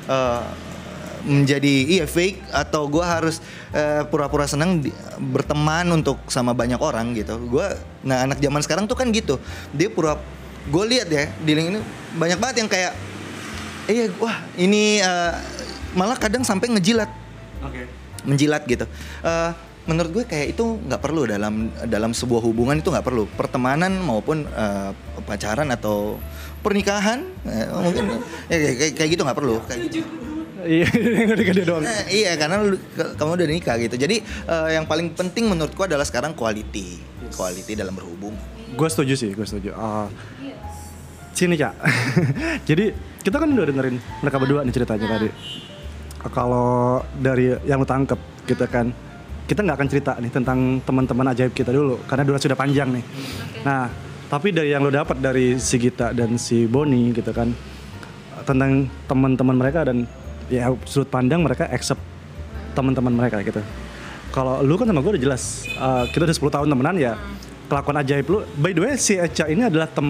[0.09, 0.43] eh,
[1.23, 3.39] menjadi iya fake atau gua harus
[3.71, 7.37] eh, pura-pura senang di- berteman untuk sama banyak orang gitu.
[7.47, 9.37] Gua nah anak zaman sekarang tuh kan gitu.
[9.71, 10.17] Dia pura
[10.69, 11.79] gue lihat ya di link ini
[12.19, 12.93] banyak banget yang kayak
[13.89, 15.33] iya wah ini eh,
[15.97, 17.09] malah kadang sampai ngejilat
[17.65, 17.89] Oke.
[18.27, 18.85] menjilat gitu.
[19.23, 19.51] Eh,
[19.89, 21.53] menurut gue kayak itu nggak perlu dalam
[21.83, 24.91] dalam sebuah hubungan itu nggak perlu pertemanan maupun eh,
[25.25, 26.21] pacaran atau
[26.61, 28.05] pernikahan eh, mungkin
[28.45, 30.05] ya, kayak, kayak- kayak gitu nggak perlu kayak gitu.
[30.59, 30.85] Iya,
[31.33, 31.83] udah dia doang.
[31.83, 32.83] Eh, iya karena lu-
[33.15, 36.99] kamu udah nikah gitu jadi eh, yang paling penting menurutku adalah sekarang quality
[37.31, 38.37] quality dalam berhubungan
[38.69, 39.73] Gue setuju sih, gue setuju.
[39.73, 40.05] Ah,
[41.31, 41.73] sini cak.
[42.69, 45.29] Jadi kita kan udah dengerin mereka berdua nih ceritanya tadi.
[46.21, 48.93] Kalau dari yang lu tangkep gitu kan,
[49.49, 53.03] kita nggak akan cerita nih tentang teman-teman ajaib kita dulu karena durasi sudah panjang nih.
[53.65, 53.89] Nah,
[54.29, 57.49] tapi dari yang lu dapat dari si Gita dan si Boni gitu kan
[58.45, 60.05] tentang teman-teman mereka dan
[60.53, 61.97] ya sudut pandang mereka accept
[62.77, 63.57] teman-teman mereka gitu.
[64.29, 67.13] Kalau lu kan sama gue udah jelas, uh, kita udah 10 tahun temenan ya.
[67.65, 68.39] Kelakuan ajaib lu.
[68.61, 70.05] By the way, si Eca ini adalah tem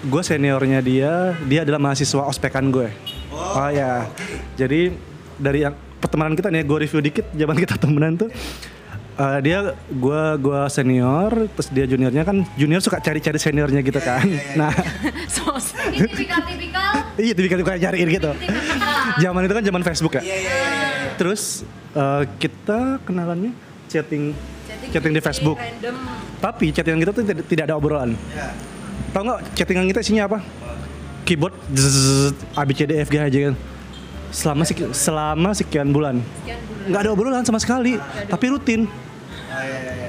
[0.00, 2.88] gue seniornya dia, dia adalah mahasiswa ospekan gue.
[3.32, 4.08] Oh, ya.
[4.56, 4.96] Jadi
[5.36, 5.76] dari yang
[6.06, 8.30] pertemanan kita nih, gue review dikit zaman kita temenan tuh.
[9.18, 14.22] uh, dia gue gua senior, terus dia juniornya kan junior suka cari-cari seniornya gitu kan.
[14.54, 14.70] Nah,
[15.34, 15.74] Sos.
[15.90, 16.92] ini tipikal-tipikal
[17.24, 18.30] iya tiba-tiba cariin gitu.
[19.18, 20.22] Zaman itu kan zaman Facebook ya.
[21.16, 21.64] Terus
[21.96, 23.56] uh, kita kenalannya
[23.88, 24.36] chatting
[24.92, 25.58] chatting di Facebook.
[26.36, 28.12] Tapi chattingan kita tuh tidak, tidak ada obrolan.
[29.16, 30.38] Tahu nggak chattingan kita isinya apa?
[31.24, 33.54] Keyboard zzz, A B C D F G aja kan.
[34.28, 36.20] Selama seki- selama sekian bulan.
[36.86, 37.96] Nggak ada obrolan sama sekali,
[38.26, 38.86] tapi rutin.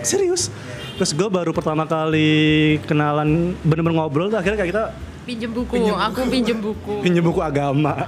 [0.02, 0.49] Serius.
[0.98, 2.31] Terus gue baru pertama kali
[2.84, 4.85] kenalan bener-bener ngobrol tuh akhirnya kayak kita
[5.23, 6.94] Pinjem buku, aku pinjem buku.
[7.03, 7.94] pinjem buku agama.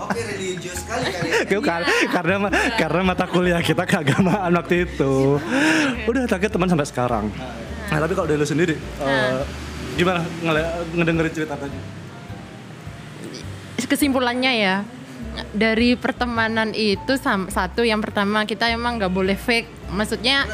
[0.00, 1.12] oke religius sekali
[1.44, 5.36] kali kar- karena karena mata kuliah kita keagamaan waktu itu.
[6.02, 7.28] Udah akhirnya teman sampai sekarang.
[7.86, 9.38] Nah, tapi kalau dari lu sendiri eh,
[9.94, 11.78] gimana ngele- ngedengerin cerita tadi?
[13.80, 14.74] kesimpulannya ya
[15.54, 17.16] dari pertemanan itu
[17.50, 19.90] satu yang pertama kita emang nggak boleh fake.
[19.94, 20.46] Maksudnya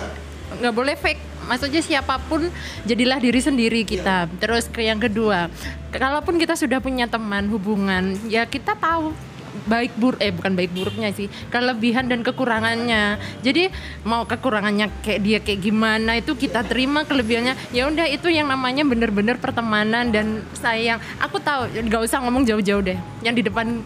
[0.60, 1.22] nggak boleh fake.
[1.46, 2.50] Maksudnya siapa pun
[2.82, 4.26] jadilah diri sendiri kita.
[4.42, 5.46] Terus ke yang kedua
[5.94, 9.16] kalaupun kita sudah punya teman hubungan ya kita tahu
[9.64, 13.16] baik buruk eh bukan baik buruknya sih kelebihan dan kekurangannya.
[13.40, 13.72] Jadi
[14.04, 17.56] mau kekurangannya kayak dia kayak gimana itu kita terima kelebihannya.
[17.72, 21.00] Ya udah itu yang namanya bener-bener pertemanan dan sayang.
[21.18, 22.98] Aku tahu nggak usah ngomong jauh-jauh deh.
[23.24, 23.80] Yang di depan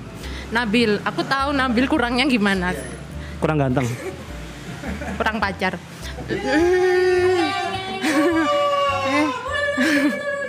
[0.51, 0.98] Nabil.
[1.06, 2.74] Aku tahu Nabil kurangnya gimana.
[3.39, 3.86] Kurang ganteng.
[5.18, 5.78] kurang pacar.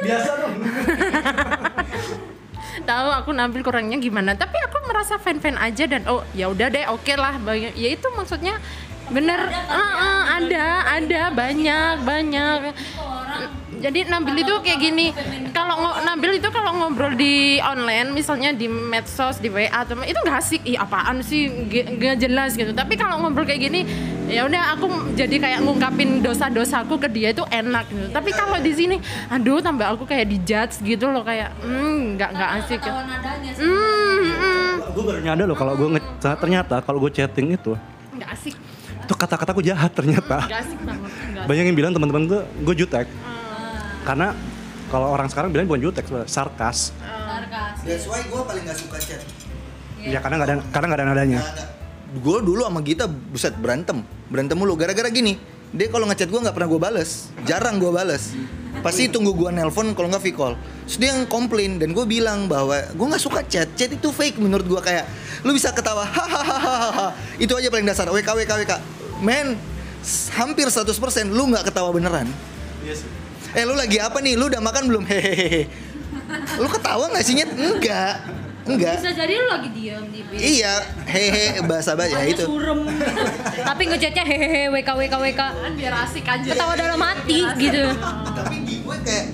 [0.01, 0.55] Biasa dong.
[2.89, 4.33] tahu aku Nabil kurangnya gimana.
[4.33, 7.37] Tapi aku merasa fan-fan aja dan oh ya udah deh oke lah.
[7.37, 8.57] Bagi- ya itu maksudnya
[9.13, 9.37] bener.
[9.69, 11.21] Ah, ah, ada ada.
[11.29, 12.73] Banyak banyak
[13.81, 15.07] Jadi Nabil itu kayak gini,
[15.51, 20.37] kalau Nabil itu kalau ngobrol di online, misalnya di medsos, di WA, atau itu nggak
[20.37, 22.71] asik, ih apaan sih, G- nggak jelas gitu.
[22.71, 23.81] Tapi kalau ngobrol kayak gini,
[24.27, 28.07] ya udah aku jadi kayak ngungkapin dosa-dosaku ke dia itu enak gitu.
[28.07, 28.95] Tapi kalau di sini,
[29.27, 32.79] aduh tambah aku kayak dijudge gitu loh, kayak hmm nggak nggak asik.
[32.79, 32.93] ya.
[33.51, 35.87] Hmm, hmm, Gue baru nyadar loh kalau gue
[36.21, 37.73] ternyata kalau gue chatting itu
[38.11, 38.53] nggak asik,
[39.01, 40.45] itu kata-kataku jahat ternyata.
[40.45, 41.11] nggak asik banget.
[41.41, 43.09] Banyak yang bilang teman-teman gue gue jutek.
[44.01, 44.33] Karena
[44.91, 46.91] kalau orang sekarang bilang bukan jutek, sarkas.
[46.99, 47.75] Sarkas.
[47.85, 49.21] That's why gue paling gak suka chat.
[50.01, 51.39] Ya karena nggak ada karena nggak ada nadanya.
[52.17, 55.37] Gue dulu sama Gita buset berantem, berantem mulu gara-gara gini.
[55.71, 58.35] Dia kalau ngechat gue nggak pernah gue bales, jarang gue bales.
[58.83, 60.59] Pasti tunggu gue nelpon kalau nggak call.
[60.89, 64.41] Terus dia yang komplain dan gue bilang bahwa gue nggak suka chat, chat itu fake
[64.41, 65.07] menurut gue kayak
[65.47, 68.73] lu bisa ketawa hahaha itu aja paling dasar WK WK WK.
[69.23, 69.55] Men,
[70.35, 70.91] hampir 100%
[71.29, 72.27] lu nggak ketawa beneran.
[73.51, 74.39] Eh lu lagi apa nih?
[74.39, 75.03] Lu udah makan belum?
[75.03, 75.67] Hehehe.
[76.59, 77.51] Lu ketawa nggak sih Nyet?
[77.51, 78.15] Enggak.
[78.61, 79.01] Enggak.
[79.01, 80.19] Bisa jadi lu lagi diem di.
[80.31, 80.73] Iya,
[81.09, 82.45] hehe bahasa bahasa ya itu.
[82.45, 83.21] surem gitu.
[83.65, 85.41] Tapi ngechatnya hehehe WK WK WK.
[85.41, 86.49] Kan biar asik aja.
[86.53, 87.83] Ketawa dalam hati gitu.
[88.31, 89.25] Tapi di gue kayak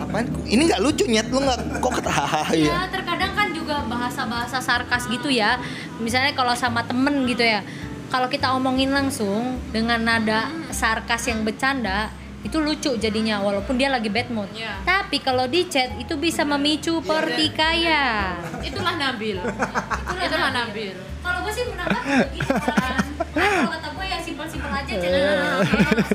[0.00, 0.26] apaan?
[0.48, 2.72] Ini nggak lucu nyet, lu nggak kok hahaha ya?
[2.72, 5.60] Ya terkadang kan juga bahasa-bahasa sarkas gitu ya.
[6.00, 7.62] Misalnya kalau sama temen gitu ya.
[8.10, 12.10] Kalau kita omongin langsung dengan nada sarkas yang bercanda
[12.40, 14.48] itu lucu jadinya walaupun dia lagi bad mood.
[14.56, 14.80] Iya.
[14.84, 18.40] Tapi kalau di chat itu bisa memicu pertikaian.
[18.64, 19.36] Itulah Nabil.
[20.26, 20.96] Itulah Nabil.
[21.20, 22.94] Kalau gue sih menangkap begitu kan.
[23.30, 25.10] Kalau kata gue ya simpel-simpel aja chat.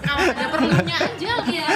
[0.02, 1.32] Kalau ada perlunya aja.
[1.46, 1.68] Iya.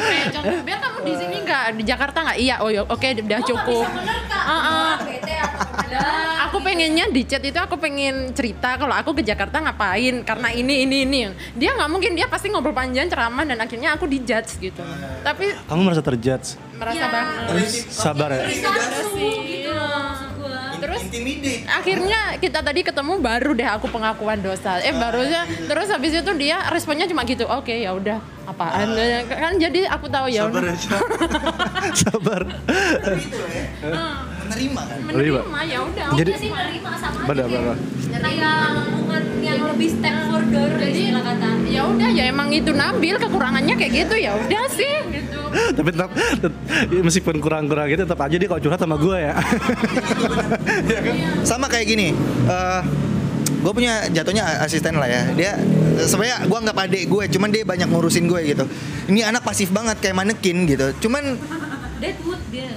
[0.00, 2.38] Kayak contoh, biar kamu di sini nggak di Jakarta nggak?
[2.38, 3.84] Iya, oh ya, oke udah cukup.
[4.30, 4.94] Ah, ah.
[4.96, 5.20] Atau
[5.84, 6.00] ada.
[6.48, 10.88] Aku pengennya di chat itu aku pengen cerita kalau aku ke Jakarta ngapain karena ini
[10.88, 11.20] ini ini.
[11.54, 14.82] Dia nggak mungkin dia pasti ngobrol panjang ceramah dan akhirnya aku dijudge gitu.
[15.22, 16.56] Tapi Kamu merasa terjudge?
[16.74, 17.08] merasa Ya.
[17.12, 17.68] banget.
[17.92, 18.44] Sabar ya.
[20.80, 21.62] Terus Intimidate.
[21.66, 24.80] akhirnya kita tadi ketemu baru deh aku pengakuan dosa.
[24.80, 27.44] Eh barunya terus habis itu dia responnya cuma gitu.
[27.46, 28.96] Oke ya udah apaan
[29.26, 30.74] kan jadi aku tahu ya Sabar udah.
[30.74, 30.98] ya.
[32.02, 32.40] Sabar.
[33.12, 33.64] Itu ya,
[34.40, 34.98] menerima kan?
[35.02, 35.40] Menerima.
[35.40, 36.06] Menerima ya udah.
[36.12, 38.20] Jadi Udah sih nerima sama aja Benar, kayak- benar.
[38.20, 41.02] kayak hubungan yang lebih step further Jadi
[42.12, 45.38] ya emang itu Nabil kekurangannya kayak gitu ya udah sih gitu.
[45.50, 46.60] Tapi tetap, tet-
[47.02, 49.34] meskipun kurang-kurang gitu tetap aja dia kalau curhat sama gue ya.
[51.42, 52.14] Sama kayak gini.
[52.46, 52.82] eh
[53.60, 55.22] gue punya jatuhnya asisten lah ya.
[55.34, 55.52] Dia
[56.06, 58.64] sebenarnya gue nggak adik gue, cuman dia banyak ngurusin gue gitu.
[59.10, 60.94] Ini anak pasif banget kayak manekin gitu.
[61.08, 61.36] Cuman
[62.00, 62.70] Deadwood dia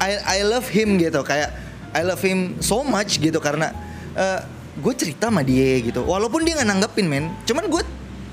[0.00, 1.54] I I love him gitu kayak
[1.94, 3.70] I love him so much gitu karena
[4.74, 7.82] gue cerita sama dia gitu walaupun dia nggak nanggepin men cuman gue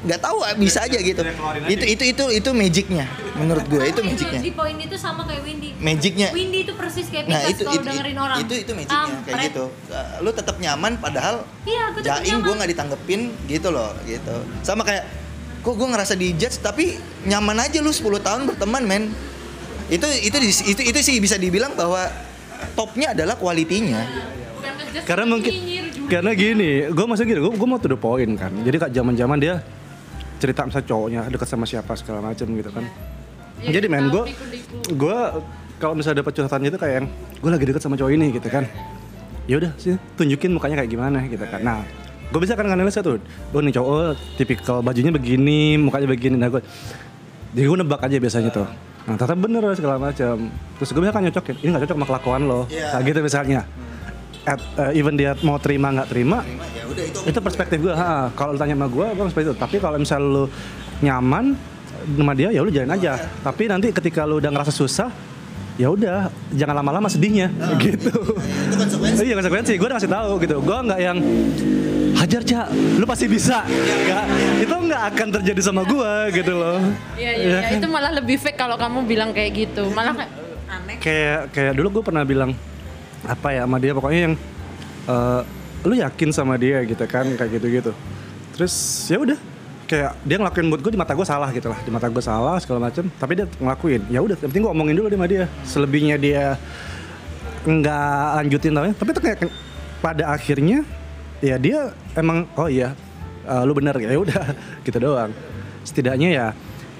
[0.01, 1.21] nggak tahu ah, bisa aja gitu.
[1.69, 3.05] itu itu itu itu magicnya
[3.37, 3.85] menurut gue.
[3.85, 4.39] Itu ya, magicnya.
[4.41, 6.29] Di poin itu sama kayak Windy magicnya.
[6.33, 8.37] Windy itu persis kayak nah Pikas itu kalau itu, dengerin itu orang.
[8.41, 9.45] itu itu magicnya kayak Kampret.
[9.45, 9.65] gitu.
[10.25, 11.35] Lu tetap nyaman padahal
[11.69, 14.35] Iya, gue tetap jaim gue nggak ditanggepin gitu loh gitu.
[14.65, 15.05] Sama kayak
[15.61, 16.97] kok gue ngerasa di judge tapi
[17.29, 19.03] nyaman aja lu 10 tahun berteman men.
[19.85, 22.09] Itu itu itu itu sih bisa dibilang bahwa
[22.73, 24.01] topnya adalah kualitinya.
[25.05, 25.53] Karena mungkin
[26.11, 28.51] karena gini, gue maksudnya gini, gue mau to the point kan.
[28.51, 29.63] Jadi kak zaman-zaman dia
[30.41, 32.85] cerita misalnya cowoknya dekat sama siapa segala macam gitu kan.
[33.61, 34.25] Ya, Jadi men gue
[34.97, 35.17] gue
[35.77, 37.07] kalau misalnya dapat curhatan itu kayak yang
[37.37, 38.65] gue lagi deket sama cowok ini gitu kan.
[39.45, 41.61] Ya udah sih tunjukin mukanya kayak gimana gitu kan.
[41.61, 41.85] Nah
[42.31, 46.35] gue bisa kan nganalisa tuh, gue nih cowok tipikal bajunya begini, mukanya begini.
[46.41, 46.61] Nah gue
[47.53, 48.67] jadi gue nebak aja biasanya tuh.
[49.05, 50.49] Nah ternyata bener segala macam.
[50.81, 52.65] Terus gue bisa kan nyocokin, ini gak cocok sama kelakuan lo.
[52.71, 52.97] Iya.
[52.97, 53.61] Nah gitu misalnya.
[54.41, 56.41] At, eh, even dia mau terima nggak terima,
[56.73, 57.93] ya udah itu itu perspektif gue.
[58.33, 59.55] Kalau tanya sama gue, gue seperti itu.
[59.55, 60.43] Tapi kalau misal lu
[61.05, 61.53] nyaman
[62.17, 63.21] sama dia, ya lu jalan aja.
[63.45, 65.13] Tapi nanti ketika lu udah ngerasa susah,
[65.77, 67.53] ya udah jangan lama-lama sedihnya
[67.85, 68.09] gitu.
[68.09, 70.55] itu konsekuensi Iya konsekuensi, gue udah ngasih tahu gitu.
[70.65, 71.17] Gue nggak yang
[72.17, 73.61] hajar cak, lu pasti bisa.
[74.57, 76.81] Itu nggak akan terjadi sama gue gitu loh.
[77.13, 79.85] Iya iya iya, itu malah lebih fake kalau kamu bilang kayak gitu.
[79.93, 80.31] Malah kayak
[80.65, 80.97] aneh.
[80.97, 82.57] kayak kayak dulu gue pernah bilang
[83.25, 83.91] apa ya sama dia.
[83.93, 84.35] Pokoknya yang
[85.09, 85.41] eh,
[85.81, 87.91] lu yakin sama dia gitu kan kayak gitu gitu
[88.53, 88.73] terus
[89.09, 89.39] ya udah.
[89.89, 91.75] Kayak dia ngelakuin buat gue di mata gue salah gitu lah.
[91.83, 93.11] Di mata gue salah segala macem.
[93.11, 94.07] Tapi dia ngelakuin.
[94.07, 95.51] Ya udah yang penting gue omongin dulu sama dia.
[95.67, 96.55] Selebihnya dia
[97.61, 99.37] nggak lanjutin tau ya tapi itu kayak
[100.01, 100.81] pada akhirnya
[101.45, 102.97] ya dia emang oh iya
[103.45, 105.31] eh, lu benar ya udah gitu doang.
[105.83, 106.47] Setidaknya ya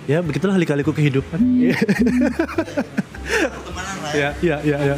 [0.10, 1.39] ya begitulah lika-liku kehidupan.
[4.02, 4.95] Lah ya ya ya ya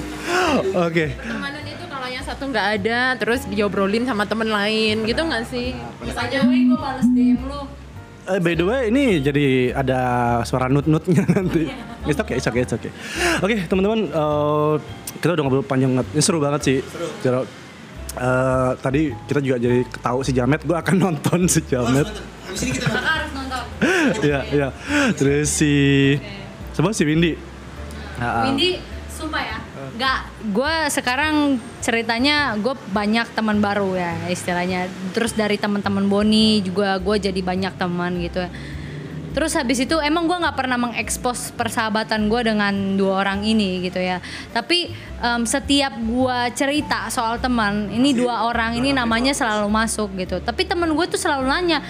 [0.61, 5.43] oke Pertemanan itu kalau yang satu nggak ada, terus diobrolin sama temen lain gitu nggak
[5.47, 5.73] sih?
[6.03, 7.61] Misalnya, weh gue bales DM lu
[8.23, 9.99] Eh, by the way ini jadi ada
[10.47, 11.67] suara nut-nutnya nanti.
[12.07, 12.91] It's okay, it's okay, it's okay.
[13.43, 14.73] Oke teman-teman, eh,
[15.19, 16.07] kita udah ngobrol panjang banget.
[16.15, 16.77] Ini seru banget sih.
[17.19, 17.43] Seru.
[18.13, 22.07] Eh, tadi kita juga jadi tahu si Jamet, gue akan nonton si Jamet.
[22.53, 23.63] Kakak harus nonton.
[24.23, 24.67] Iya, iya.
[25.15, 25.71] Terus si,
[26.71, 27.35] siapa si Windy?
[28.19, 28.79] Windy,
[29.23, 29.57] sumpah ya,
[29.95, 30.19] nggak.
[30.51, 31.35] Gue sekarang
[31.79, 34.91] ceritanya gue banyak teman baru ya istilahnya.
[35.15, 38.43] Terus dari teman-teman Boni juga gue jadi banyak teman gitu.
[39.33, 43.97] Terus habis itu emang gue nggak pernah mengekspos persahabatan gue dengan dua orang ini gitu
[43.97, 44.21] ya.
[44.53, 44.93] Tapi
[45.25, 50.37] em, setiap gue cerita soal teman, ini dua orang ini namanya selalu masuk gitu.
[50.37, 51.81] Tapi teman gue tuh selalu nanya,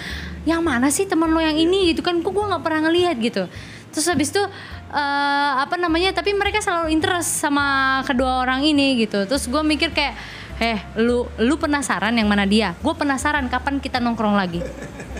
[0.47, 2.23] yang mana sih teman lo yang ini gitu kan?
[2.23, 3.43] Kok gue nggak pernah ngelihat gitu.
[3.91, 4.41] Terus habis itu
[4.93, 6.13] eh, apa namanya?
[6.13, 9.25] Tapi mereka selalu interest sama kedua orang ini gitu.
[9.25, 10.15] Terus gue mikir kayak,
[10.61, 12.77] eh lu lu penasaran yang mana dia?
[12.79, 14.61] Gue penasaran kapan kita nongkrong lagi.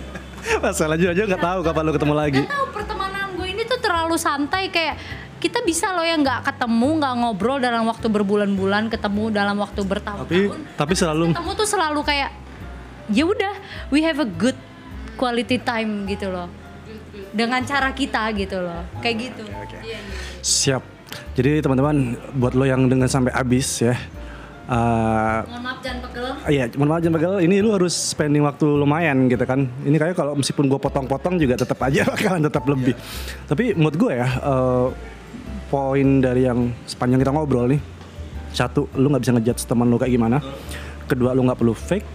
[0.64, 2.42] Masalahnya aja nggak tahu kapan lo ketemu lagi.
[2.46, 4.96] Gak tahu pertemanan gue ini tuh terlalu santai kayak
[5.44, 9.92] kita bisa loh yang nggak ketemu nggak ngobrol dalam waktu berbulan-bulan ketemu dalam waktu Tapi
[9.92, 12.32] bertahun-tahun tapi selalu ketemu tuh selalu kayak
[13.12, 13.54] ya udah
[13.92, 14.56] we have a good
[15.20, 16.48] quality time gitu loh
[17.34, 20.00] dengan cara kita gitu loh kayak gitu Iya, iya.
[20.40, 20.84] siap.
[21.34, 23.94] Jadi teman-teman buat lo yang dengan sampai habis ya.
[24.64, 28.64] eh, mohon maaf jangan pegel Iya, mohon maaf jangan Bagel, ini lu harus spending waktu
[28.64, 29.66] lumayan gitu kan.
[29.84, 32.96] Ini kayak kalau meskipun gue potong-potong juga tetap aja bakalan tetap lebih.
[33.44, 34.88] Tapi menurut gue ya, eh,
[35.68, 37.82] poin dari yang sepanjang kita ngobrol nih,
[38.50, 40.38] satu, lu nggak bisa ngejudge teman lu kayak gimana.
[41.04, 42.08] Kedua, lu nggak perlu fake.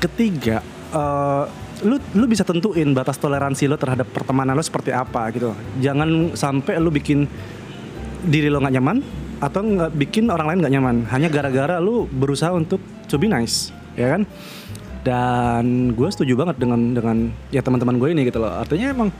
[0.00, 0.58] Ketiga,
[0.90, 1.44] eh,
[1.84, 5.52] lu lu bisa tentuin batas toleransi lo terhadap pertemanan lo seperti apa gitu.
[5.84, 7.28] Jangan sampai lu bikin
[8.24, 8.98] diri lo nggak nyaman
[9.38, 10.96] atau nggak bikin orang lain nggak nyaman.
[11.12, 14.24] Hanya gara-gara lu berusaha untuk to be nice ya kan?
[15.04, 17.16] Dan gue setuju banget dengan dengan
[17.52, 18.56] ya teman-teman gue ini gitu loh.
[18.56, 19.12] Artinya emang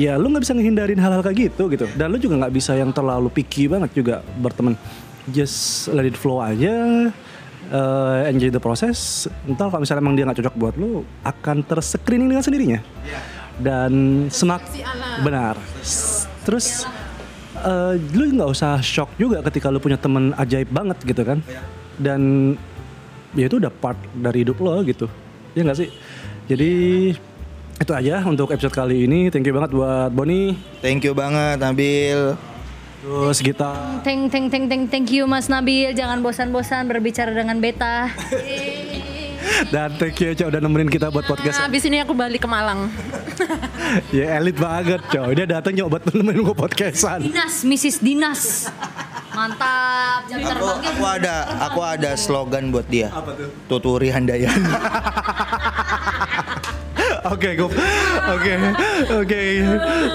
[0.00, 1.84] ya lu nggak bisa ngehindarin hal-hal kayak gitu gitu.
[1.92, 4.72] Dan lu juga nggak bisa yang terlalu picky banget juga berteman.
[5.28, 7.12] Just let it flow aja
[7.70, 9.30] eh, enjoy the process.
[9.46, 12.80] Entar kalau misalnya emang dia nggak cocok buat lu akan terscreening dengan sendirinya.
[13.60, 14.66] Dan semak
[15.22, 15.54] benar.
[16.44, 16.84] Terus
[17.62, 21.38] eh, lu nggak usah shock juga ketika lu punya temen ajaib banget gitu kan.
[22.00, 22.54] Dan
[23.38, 25.06] ya itu udah part dari hidup lo gitu.
[25.54, 25.88] Ya nggak sih?
[26.50, 26.72] Jadi
[27.80, 29.30] itu aja untuk episode kali ini.
[29.32, 30.58] Thank you banget buat Boni.
[30.82, 32.49] Thank you banget Nabil.
[33.00, 38.12] Terus kita thank thank thank thank thank you Mas Nabil jangan bosan-bosan berbicara dengan beta
[39.74, 42.48] dan thank you Cok udah nemenin kita buat podcast Nah, abis ini aku balik ke
[42.48, 42.92] Malang.
[44.16, 48.68] ya elit banget Cok dia datang nyoba buat nemenin gue podcastan Dinas Mrs Dinas
[49.30, 51.34] mantap jam Aku, aku ada
[51.70, 53.08] aku ada slogan buat dia.
[53.14, 53.48] Apa tuh?
[53.70, 54.68] Tuturi Handayani.
[57.20, 57.68] Oke, gue,
[58.32, 58.54] oke,
[59.12, 59.42] oke.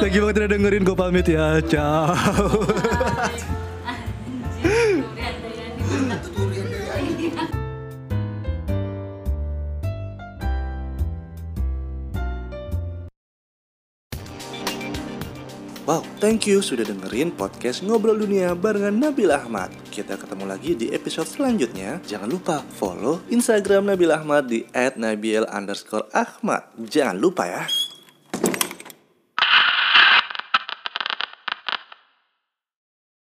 [0.01, 1.61] Thank you banget udah dengerin gue pamit ya.
[1.69, 2.09] Ciao.
[15.85, 19.84] Wow, thank you sudah dengerin podcast Ngobrol Dunia barengan Nabil Ahmad.
[19.95, 22.03] Kita ketemu lagi di episode selanjutnya.
[22.03, 26.63] Jangan lupa follow Instagram Nabil Ahmad di @nabil_ahmad.
[26.83, 27.63] Jangan lupa ya.